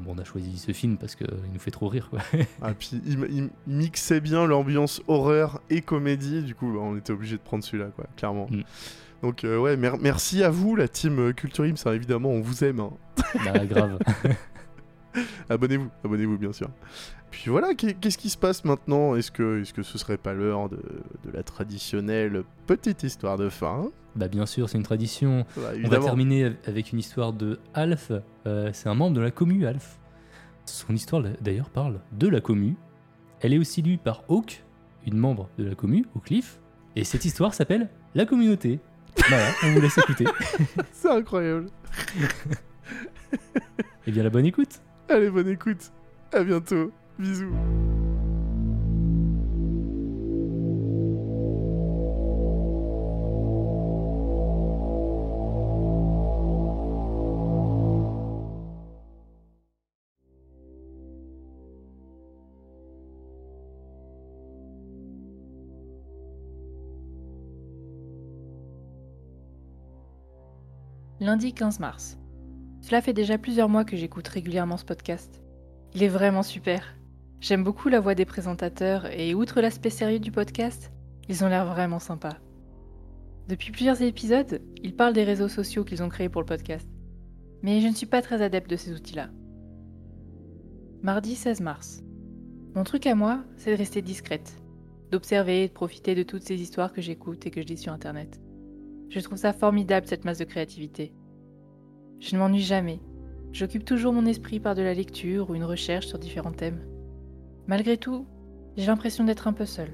bon, 0.00 0.14
on 0.16 0.18
a 0.18 0.24
choisi 0.24 0.56
ce 0.56 0.72
film 0.72 0.96
parce 0.96 1.14
qu'il 1.14 1.26
nous 1.52 1.58
fait 1.58 1.70
trop 1.70 1.86
rire 1.88 2.08
quoi. 2.08 2.20
Ah, 2.62 2.72
puis 2.72 2.92
il, 3.06 3.18
il 3.30 3.50
mixait 3.66 4.20
bien 4.20 4.46
l'ambiance 4.46 5.02
horreur 5.06 5.60
et 5.68 5.82
comédie, 5.82 6.40
du 6.42 6.54
coup 6.54 6.72
bah, 6.72 6.80
on 6.82 6.96
était 6.96 7.12
obligé 7.12 7.36
de 7.36 7.42
prendre 7.42 7.62
celui-là, 7.62 7.90
quoi, 7.94 8.06
clairement. 8.16 8.46
Mm. 8.50 8.62
Donc 9.22 9.44
euh, 9.44 9.58
ouais, 9.58 9.76
mer- 9.76 9.98
merci 10.00 10.42
à 10.42 10.48
vous, 10.48 10.76
la 10.76 10.88
team 10.88 11.34
Culture 11.34 11.64
Ims, 11.64 11.92
évidemment, 11.92 12.30
on 12.30 12.40
vous 12.40 12.64
aime. 12.64 12.80
hein. 12.80 12.90
bah 13.44 13.66
grave. 13.66 13.98
Abonnez-vous, 15.50 15.88
abonnez-vous 16.04 16.38
bien 16.38 16.52
sûr. 16.52 16.68
Puis 17.30 17.50
voilà, 17.50 17.74
qu'est- 17.74 17.94
qu'est-ce 17.94 18.18
qui 18.18 18.30
se 18.30 18.38
passe 18.38 18.64
maintenant? 18.64 19.14
Est-ce 19.16 19.30
que, 19.30 19.62
est 19.62 19.72
que 19.72 19.82
ce 19.82 19.98
serait 19.98 20.16
pas 20.16 20.32
l'heure 20.32 20.68
de, 20.68 20.76
de 21.24 21.30
la 21.32 21.42
traditionnelle 21.42 22.42
petite 22.66 23.02
histoire 23.02 23.36
de 23.36 23.48
fin? 23.48 23.90
Bah 24.16 24.28
bien 24.28 24.46
sûr, 24.46 24.68
c'est 24.68 24.78
une 24.78 24.84
tradition. 24.84 25.44
Bah, 25.56 25.70
On 25.84 25.88
va 25.88 25.98
terminer 25.98 26.52
avec 26.66 26.92
une 26.92 26.98
histoire 26.98 27.32
de 27.32 27.58
Alf. 27.74 28.12
Euh, 28.46 28.70
c'est 28.72 28.88
un 28.88 28.94
membre 28.94 29.16
de 29.16 29.20
la 29.20 29.30
commu, 29.30 29.66
Alf. 29.66 29.98
Son 30.64 30.94
histoire, 30.94 31.22
d'ailleurs, 31.40 31.70
parle 31.70 32.00
de 32.12 32.28
la 32.28 32.40
commu. 32.40 32.76
Elle 33.40 33.54
est 33.54 33.58
aussi 33.58 33.82
lue 33.82 33.98
par 33.98 34.22
Hawk, 34.28 34.64
une 35.06 35.16
membre 35.16 35.48
de 35.58 35.64
la 35.64 35.74
commu, 35.74 36.04
Cliff. 36.24 36.60
Et 36.96 37.04
cette 37.04 37.24
histoire 37.24 37.54
s'appelle 37.54 37.88
La 38.14 38.24
communauté. 38.26 38.80
Voilà, 39.28 39.46
on 39.64 39.72
vous 39.74 39.80
laisse 39.80 39.98
écouter. 39.98 40.24
C'est 40.92 41.10
incroyable. 41.10 41.66
Et 44.06 44.12
bien, 44.12 44.22
la 44.22 44.30
bonne 44.30 44.46
écoute. 44.46 44.80
Allez, 45.08 45.30
bonne 45.30 45.48
écoute. 45.48 45.90
À 46.32 46.42
bientôt. 46.44 46.92
Bisous. 47.18 47.54
Lundi 71.20 71.52
15 71.52 71.80
mars. 71.80 72.17
Cela 72.88 73.02
fait 73.02 73.12
déjà 73.12 73.36
plusieurs 73.36 73.68
mois 73.68 73.84
que 73.84 73.98
j'écoute 73.98 74.26
régulièrement 74.28 74.78
ce 74.78 74.84
podcast. 74.86 75.42
Il 75.94 76.02
est 76.02 76.08
vraiment 76.08 76.42
super. 76.42 76.96
J'aime 77.38 77.62
beaucoup 77.62 77.90
la 77.90 78.00
voix 78.00 78.14
des 78.14 78.24
présentateurs 78.24 79.04
et 79.12 79.34
outre 79.34 79.60
l'aspect 79.60 79.90
sérieux 79.90 80.20
du 80.20 80.32
podcast, 80.32 80.90
ils 81.28 81.44
ont 81.44 81.48
l'air 81.48 81.66
vraiment 81.66 81.98
sympas. 81.98 82.38
Depuis 83.46 83.72
plusieurs 83.72 84.00
épisodes, 84.00 84.62
ils 84.82 84.96
parlent 84.96 85.12
des 85.12 85.24
réseaux 85.24 85.50
sociaux 85.50 85.84
qu'ils 85.84 86.02
ont 86.02 86.08
créés 86.08 86.30
pour 86.30 86.40
le 86.40 86.46
podcast. 86.46 86.88
Mais 87.60 87.82
je 87.82 87.88
ne 87.88 87.92
suis 87.92 88.06
pas 88.06 88.22
très 88.22 88.40
adepte 88.40 88.70
de 88.70 88.76
ces 88.76 88.94
outils-là. 88.94 89.28
Mardi 91.02 91.34
16 91.34 91.60
mars. 91.60 92.02
Mon 92.74 92.84
truc 92.84 93.06
à 93.06 93.14
moi, 93.14 93.44
c'est 93.58 93.72
de 93.72 93.76
rester 93.76 94.00
discrète, 94.00 94.62
d'observer 95.10 95.64
et 95.64 95.68
de 95.68 95.74
profiter 95.74 96.14
de 96.14 96.22
toutes 96.22 96.44
ces 96.44 96.58
histoires 96.58 96.94
que 96.94 97.02
j'écoute 97.02 97.44
et 97.44 97.50
que 97.50 97.60
je 97.60 97.66
lis 97.66 97.76
sur 97.76 97.92
Internet. 97.92 98.40
Je 99.10 99.20
trouve 99.20 99.36
ça 99.36 99.52
formidable 99.52 100.06
cette 100.06 100.24
masse 100.24 100.38
de 100.38 100.44
créativité. 100.44 101.12
Je 102.20 102.34
ne 102.34 102.40
m'ennuie 102.40 102.62
jamais. 102.62 103.00
J'occupe 103.52 103.84
toujours 103.84 104.12
mon 104.12 104.26
esprit 104.26 104.60
par 104.60 104.74
de 104.74 104.82
la 104.82 104.94
lecture 104.94 105.50
ou 105.50 105.54
une 105.54 105.64
recherche 105.64 106.06
sur 106.06 106.18
différents 106.18 106.52
thèmes. 106.52 106.80
Malgré 107.66 107.96
tout, 107.96 108.26
j'ai 108.76 108.86
l'impression 108.86 109.24
d'être 109.24 109.46
un 109.46 109.52
peu 109.52 109.64
seule. 109.64 109.92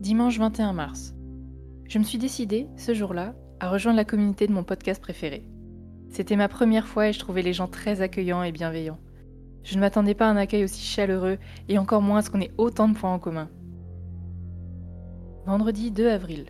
Dimanche 0.00 0.38
21 0.38 0.72
mars. 0.72 1.14
Je 1.88 1.98
me 1.98 2.04
suis 2.04 2.18
décidée, 2.18 2.66
ce 2.76 2.94
jour-là, 2.94 3.34
à 3.60 3.70
rejoindre 3.70 3.96
la 3.96 4.04
communauté 4.04 4.46
de 4.46 4.52
mon 4.52 4.64
podcast 4.64 5.00
préféré. 5.00 5.44
C'était 6.08 6.36
ma 6.36 6.48
première 6.48 6.86
fois 6.86 7.08
et 7.08 7.12
je 7.12 7.18
trouvais 7.18 7.42
les 7.42 7.52
gens 7.52 7.68
très 7.68 8.00
accueillants 8.00 8.42
et 8.42 8.52
bienveillants. 8.52 9.00
Je 9.62 9.76
ne 9.76 9.80
m'attendais 9.80 10.14
pas 10.14 10.26
à 10.26 10.30
un 10.30 10.36
accueil 10.36 10.64
aussi 10.64 10.82
chaleureux 10.82 11.38
et 11.68 11.78
encore 11.78 12.02
moins 12.02 12.18
à 12.18 12.22
ce 12.22 12.30
qu'on 12.30 12.40
ait 12.40 12.52
autant 12.58 12.88
de 12.88 12.94
points 12.94 13.14
en 13.14 13.18
commun. 13.18 13.48
Vendredi 15.46 15.90
2 15.90 16.08
avril. 16.08 16.46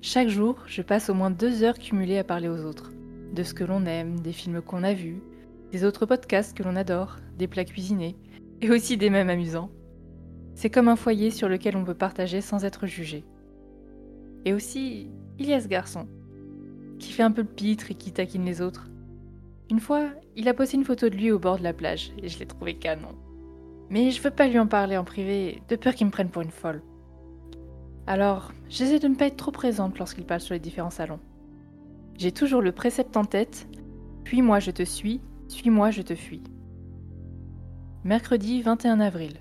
Chaque 0.00 0.28
jour, 0.28 0.56
je 0.66 0.82
passe 0.82 1.10
au 1.10 1.14
moins 1.14 1.30
deux 1.30 1.62
heures 1.62 1.78
cumulées 1.78 2.18
à 2.18 2.24
parler 2.24 2.48
aux 2.48 2.64
autres. 2.64 2.92
De 3.32 3.42
ce 3.42 3.54
que 3.54 3.64
l'on 3.64 3.84
aime, 3.86 4.20
des 4.20 4.32
films 4.32 4.62
qu'on 4.62 4.82
a 4.82 4.94
vus, 4.94 5.22
des 5.72 5.84
autres 5.84 6.06
podcasts 6.06 6.56
que 6.56 6.62
l'on 6.62 6.76
adore, 6.76 7.16
des 7.38 7.48
plats 7.48 7.64
cuisinés, 7.64 8.16
et 8.60 8.70
aussi 8.70 8.96
des 8.96 9.10
mèmes 9.10 9.30
amusants. 9.30 9.70
C'est 10.54 10.70
comme 10.70 10.88
un 10.88 10.96
foyer 10.96 11.30
sur 11.30 11.48
lequel 11.48 11.76
on 11.76 11.84
peut 11.84 11.94
partager 11.94 12.40
sans 12.40 12.64
être 12.64 12.86
jugé. 12.86 13.24
Et 14.44 14.52
aussi, 14.54 15.10
il 15.38 15.46
y 15.46 15.52
a 15.52 15.60
ce 15.60 15.68
garçon, 15.68 16.06
qui 16.98 17.12
fait 17.12 17.22
un 17.22 17.32
peu 17.32 17.42
le 17.42 17.48
pitre 17.48 17.90
et 17.90 17.94
qui 17.94 18.12
taquine 18.12 18.44
les 18.44 18.62
autres. 18.62 18.88
Une 19.70 19.80
fois, 19.80 20.08
il 20.36 20.48
a 20.48 20.54
posté 20.54 20.76
une 20.76 20.84
photo 20.84 21.08
de 21.08 21.16
lui 21.16 21.30
au 21.30 21.38
bord 21.38 21.58
de 21.58 21.64
la 21.64 21.72
plage, 21.72 22.12
et 22.22 22.28
je 22.28 22.38
l'ai 22.38 22.46
trouvé 22.46 22.74
canon. 22.74 23.14
Mais 23.90 24.10
je 24.10 24.22
veux 24.22 24.30
pas 24.30 24.48
lui 24.48 24.58
en 24.58 24.66
parler 24.66 24.96
en 24.96 25.04
privé, 25.04 25.62
de 25.68 25.76
peur 25.76 25.94
qu'il 25.94 26.06
me 26.06 26.12
prenne 26.12 26.30
pour 26.30 26.42
une 26.42 26.50
folle. 26.50 26.82
Alors, 28.06 28.52
j'essaie 28.68 29.00
de 29.00 29.08
ne 29.08 29.16
pas 29.16 29.26
être 29.26 29.36
trop 29.36 29.50
présente 29.50 29.98
lorsqu'il 29.98 30.24
parle 30.24 30.40
sur 30.40 30.54
les 30.54 30.60
différents 30.60 30.90
salons. 30.90 31.20
J'ai 32.18 32.32
toujours 32.32 32.62
le 32.62 32.72
précepte 32.72 33.16
en 33.16 33.24
tête 33.24 33.68
Puis 34.24 34.40
moi 34.40 34.58
je 34.58 34.70
te 34.70 34.82
suis, 34.82 35.20
suis-moi 35.48 35.90
je 35.90 36.02
te 36.02 36.14
fuis. 36.14 36.42
Mercredi 38.04 38.62
21 38.62 39.00
avril. 39.00 39.40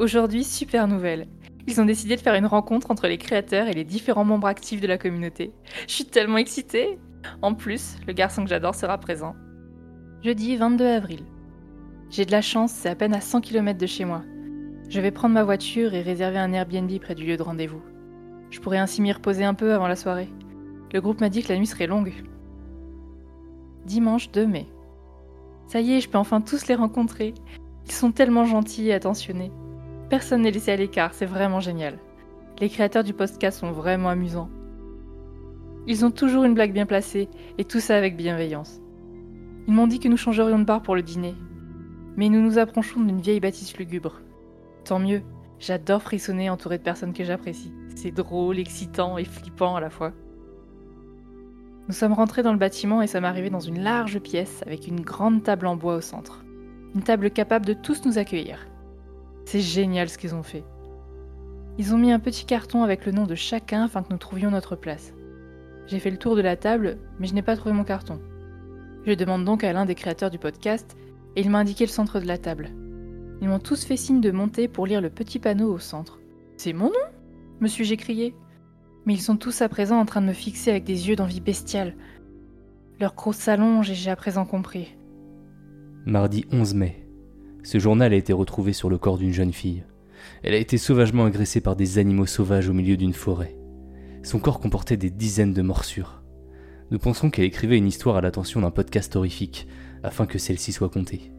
Aujourd'hui, 0.00 0.42
super 0.42 0.88
nouvelle. 0.88 1.28
Ils 1.68 1.80
ont 1.80 1.84
décidé 1.84 2.16
de 2.16 2.20
faire 2.20 2.34
une 2.34 2.46
rencontre 2.46 2.90
entre 2.90 3.06
les 3.06 3.18
créateurs 3.18 3.68
et 3.68 3.74
les 3.74 3.84
différents 3.84 4.24
membres 4.24 4.48
actifs 4.48 4.80
de 4.80 4.88
la 4.88 4.98
communauté. 4.98 5.52
Je 5.86 5.92
suis 5.92 6.04
tellement 6.04 6.38
excitée 6.38 6.98
En 7.42 7.54
plus, 7.54 7.96
le 8.06 8.12
garçon 8.12 8.42
que 8.42 8.50
j'adore 8.50 8.74
sera 8.74 8.98
présent. 8.98 9.36
Jeudi 10.22 10.56
22 10.56 10.84
avril. 10.84 11.20
J'ai 12.10 12.24
de 12.24 12.32
la 12.32 12.42
chance, 12.42 12.72
c'est 12.72 12.88
à 12.88 12.96
peine 12.96 13.14
à 13.14 13.20
100 13.20 13.40
km 13.40 13.78
de 13.78 13.86
chez 13.86 14.04
moi. 14.04 14.22
Je 14.88 15.00
vais 15.00 15.12
prendre 15.12 15.34
ma 15.34 15.44
voiture 15.44 15.94
et 15.94 16.02
réserver 16.02 16.38
un 16.38 16.52
Airbnb 16.52 16.90
près 16.98 17.14
du 17.14 17.24
lieu 17.24 17.36
de 17.36 17.42
rendez-vous. 17.42 17.82
Je 18.50 18.60
pourrais 18.60 18.78
ainsi 18.78 19.00
m'y 19.00 19.12
reposer 19.12 19.44
un 19.44 19.54
peu 19.54 19.72
avant 19.72 19.88
la 19.88 19.96
soirée. 19.96 20.28
Le 20.94 21.00
groupe 21.00 21.20
m'a 21.20 21.28
dit 21.28 21.42
que 21.42 21.52
la 21.52 21.58
nuit 21.58 21.66
serait 21.66 21.88
longue. 21.88 22.12
Dimanche 23.84 24.30
2 24.30 24.46
mai. 24.46 24.68
Ça 25.66 25.80
y 25.80 25.92
est, 25.92 26.00
je 26.00 26.08
peux 26.08 26.18
enfin 26.18 26.40
tous 26.40 26.68
les 26.68 26.76
rencontrer. 26.76 27.34
Ils 27.86 27.92
sont 27.92 28.12
tellement 28.12 28.44
gentils 28.44 28.86
et 28.86 28.94
attentionnés. 28.94 29.50
Personne 30.08 30.42
n'est 30.42 30.52
laissé 30.52 30.70
à 30.70 30.76
l'écart, 30.76 31.12
c'est 31.12 31.26
vraiment 31.26 31.58
génial. 31.58 31.98
Les 32.60 32.68
créateurs 32.68 33.02
du 33.02 33.12
podcast 33.12 33.58
sont 33.58 33.72
vraiment 33.72 34.08
amusants. 34.08 34.48
Ils 35.88 36.04
ont 36.04 36.12
toujours 36.12 36.44
une 36.44 36.54
blague 36.54 36.72
bien 36.72 36.86
placée, 36.86 37.28
et 37.58 37.64
tout 37.64 37.80
ça 37.80 37.96
avec 37.96 38.16
bienveillance. 38.16 38.80
Ils 39.66 39.74
m'ont 39.74 39.88
dit 39.88 39.98
que 39.98 40.06
nous 40.06 40.16
changerions 40.16 40.60
de 40.60 40.64
bar 40.64 40.80
pour 40.80 40.94
le 40.94 41.02
dîner. 41.02 41.34
Mais 42.16 42.28
nous 42.28 42.40
nous 42.40 42.58
approchons 42.58 43.00
d'une 43.00 43.20
vieille 43.20 43.40
bâtisse 43.40 43.76
lugubre. 43.76 44.20
Tant 44.84 45.00
mieux, 45.00 45.22
j'adore 45.58 46.02
frissonner 46.02 46.50
entouré 46.50 46.78
de 46.78 46.84
personnes 46.84 47.14
que 47.14 47.24
j'apprécie. 47.24 47.74
C'est 47.96 48.12
drôle, 48.12 48.60
excitant 48.60 49.18
et 49.18 49.24
flippant 49.24 49.74
à 49.74 49.80
la 49.80 49.90
fois. 49.90 50.12
Nous 51.86 51.94
sommes 51.94 52.14
rentrés 52.14 52.42
dans 52.42 52.52
le 52.52 52.58
bâtiment 52.58 53.02
et 53.02 53.06
sommes 53.06 53.26
arrivés 53.26 53.50
dans 53.50 53.60
une 53.60 53.82
large 53.82 54.18
pièce 54.18 54.62
avec 54.66 54.86
une 54.86 55.02
grande 55.02 55.42
table 55.42 55.66
en 55.66 55.76
bois 55.76 55.96
au 55.96 56.00
centre. 56.00 56.42
Une 56.94 57.02
table 57.02 57.30
capable 57.30 57.66
de 57.66 57.74
tous 57.74 58.06
nous 58.06 58.16
accueillir. 58.16 58.66
C'est 59.44 59.60
génial 59.60 60.08
ce 60.08 60.16
qu'ils 60.16 60.34
ont 60.34 60.42
fait. 60.42 60.64
Ils 61.76 61.92
ont 61.92 61.98
mis 61.98 62.10
un 62.10 62.20
petit 62.20 62.46
carton 62.46 62.84
avec 62.84 63.04
le 63.04 63.12
nom 63.12 63.26
de 63.26 63.34
chacun 63.34 63.84
afin 63.84 64.02
que 64.02 64.10
nous 64.10 64.18
trouvions 64.18 64.50
notre 64.50 64.76
place. 64.76 65.12
J'ai 65.86 65.98
fait 65.98 66.10
le 66.10 66.16
tour 66.16 66.36
de 66.36 66.40
la 66.40 66.56
table, 66.56 66.96
mais 67.18 67.26
je 67.26 67.34
n'ai 67.34 67.42
pas 67.42 67.56
trouvé 67.56 67.74
mon 67.74 67.84
carton. 67.84 68.18
Je 69.04 69.12
demande 69.12 69.44
donc 69.44 69.62
à 69.62 69.72
l'un 69.74 69.84
des 69.84 69.94
créateurs 69.94 70.30
du 70.30 70.38
podcast, 70.38 70.96
et 71.36 71.42
il 71.42 71.50
m'a 71.50 71.58
indiqué 71.58 71.84
le 71.84 71.90
centre 71.90 72.18
de 72.18 72.26
la 72.26 72.38
table. 72.38 72.70
Ils 73.42 73.48
m'ont 73.48 73.58
tous 73.58 73.84
fait 73.84 73.98
signe 73.98 74.22
de 74.22 74.30
monter 74.30 74.68
pour 74.68 74.86
lire 74.86 75.02
le 75.02 75.10
petit 75.10 75.38
panneau 75.38 75.70
au 75.70 75.78
centre. 75.78 76.18
C'est 76.56 76.72
mon 76.72 76.86
nom? 76.86 76.94
me 77.60 77.68
suis-je 77.68 77.92
écrié. 77.92 78.34
Mais 79.06 79.14
ils 79.14 79.20
sont 79.20 79.36
tous 79.36 79.62
à 79.62 79.68
présent 79.68 79.98
en 79.98 80.06
train 80.06 80.20
de 80.20 80.26
me 80.26 80.32
fixer 80.32 80.70
avec 80.70 80.84
des 80.84 81.08
yeux 81.08 81.16
d'envie 81.16 81.40
bestiale. 81.40 81.94
Leur 83.00 83.14
croc 83.14 83.34
s'allonge 83.34 83.90
et 83.90 83.94
j'ai 83.94 84.10
à 84.10 84.16
présent 84.16 84.44
compris. 84.44 84.96
Mardi 86.06 86.44
11 86.52 86.74
mai. 86.74 87.08
Ce 87.62 87.78
journal 87.78 88.12
a 88.12 88.16
été 88.16 88.32
retrouvé 88.32 88.72
sur 88.72 88.90
le 88.90 88.98
corps 88.98 89.18
d'une 89.18 89.32
jeune 89.32 89.52
fille. 89.52 89.84
Elle 90.42 90.54
a 90.54 90.58
été 90.58 90.78
sauvagement 90.78 91.24
agressée 91.24 91.60
par 91.60 91.76
des 91.76 91.98
animaux 91.98 92.26
sauvages 92.26 92.68
au 92.68 92.72
milieu 92.72 92.96
d'une 92.96 93.14
forêt. 93.14 93.56
Son 94.22 94.38
corps 94.38 94.60
comportait 94.60 94.96
des 94.96 95.10
dizaines 95.10 95.52
de 95.52 95.62
morsures. 95.62 96.22
Nous 96.90 96.98
pensons 96.98 97.30
qu'elle 97.30 97.46
écrivait 97.46 97.78
une 97.78 97.86
histoire 97.86 98.16
à 98.16 98.20
l'attention 98.20 98.60
d'un 98.60 98.70
podcast 98.70 99.16
horrifique, 99.16 99.66
afin 100.02 100.26
que 100.26 100.38
celle-ci 100.38 100.72
soit 100.72 100.90
contée. 100.90 101.32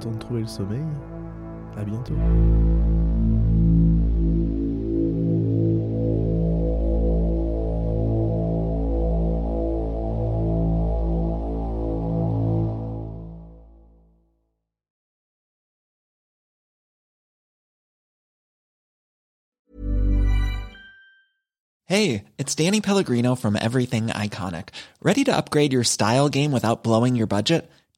Temps 0.00 0.10
de 0.10 0.18
trouver 0.18 0.40
le 0.40 0.46
sommeil. 0.46 0.80
À 1.76 1.84
bientôt. 1.84 2.14
Hey, 21.86 22.24
it's 22.38 22.54
Danny 22.54 22.80
Pellegrino 22.80 23.34
from 23.34 23.56
Everything 23.56 24.06
Iconic. 24.08 24.68
Ready 25.02 25.24
to 25.24 25.36
upgrade 25.36 25.72
your 25.72 25.82
style 25.82 26.28
game 26.28 26.52
without 26.52 26.84
blowing 26.84 27.16
your 27.16 27.26
budget? 27.26 27.68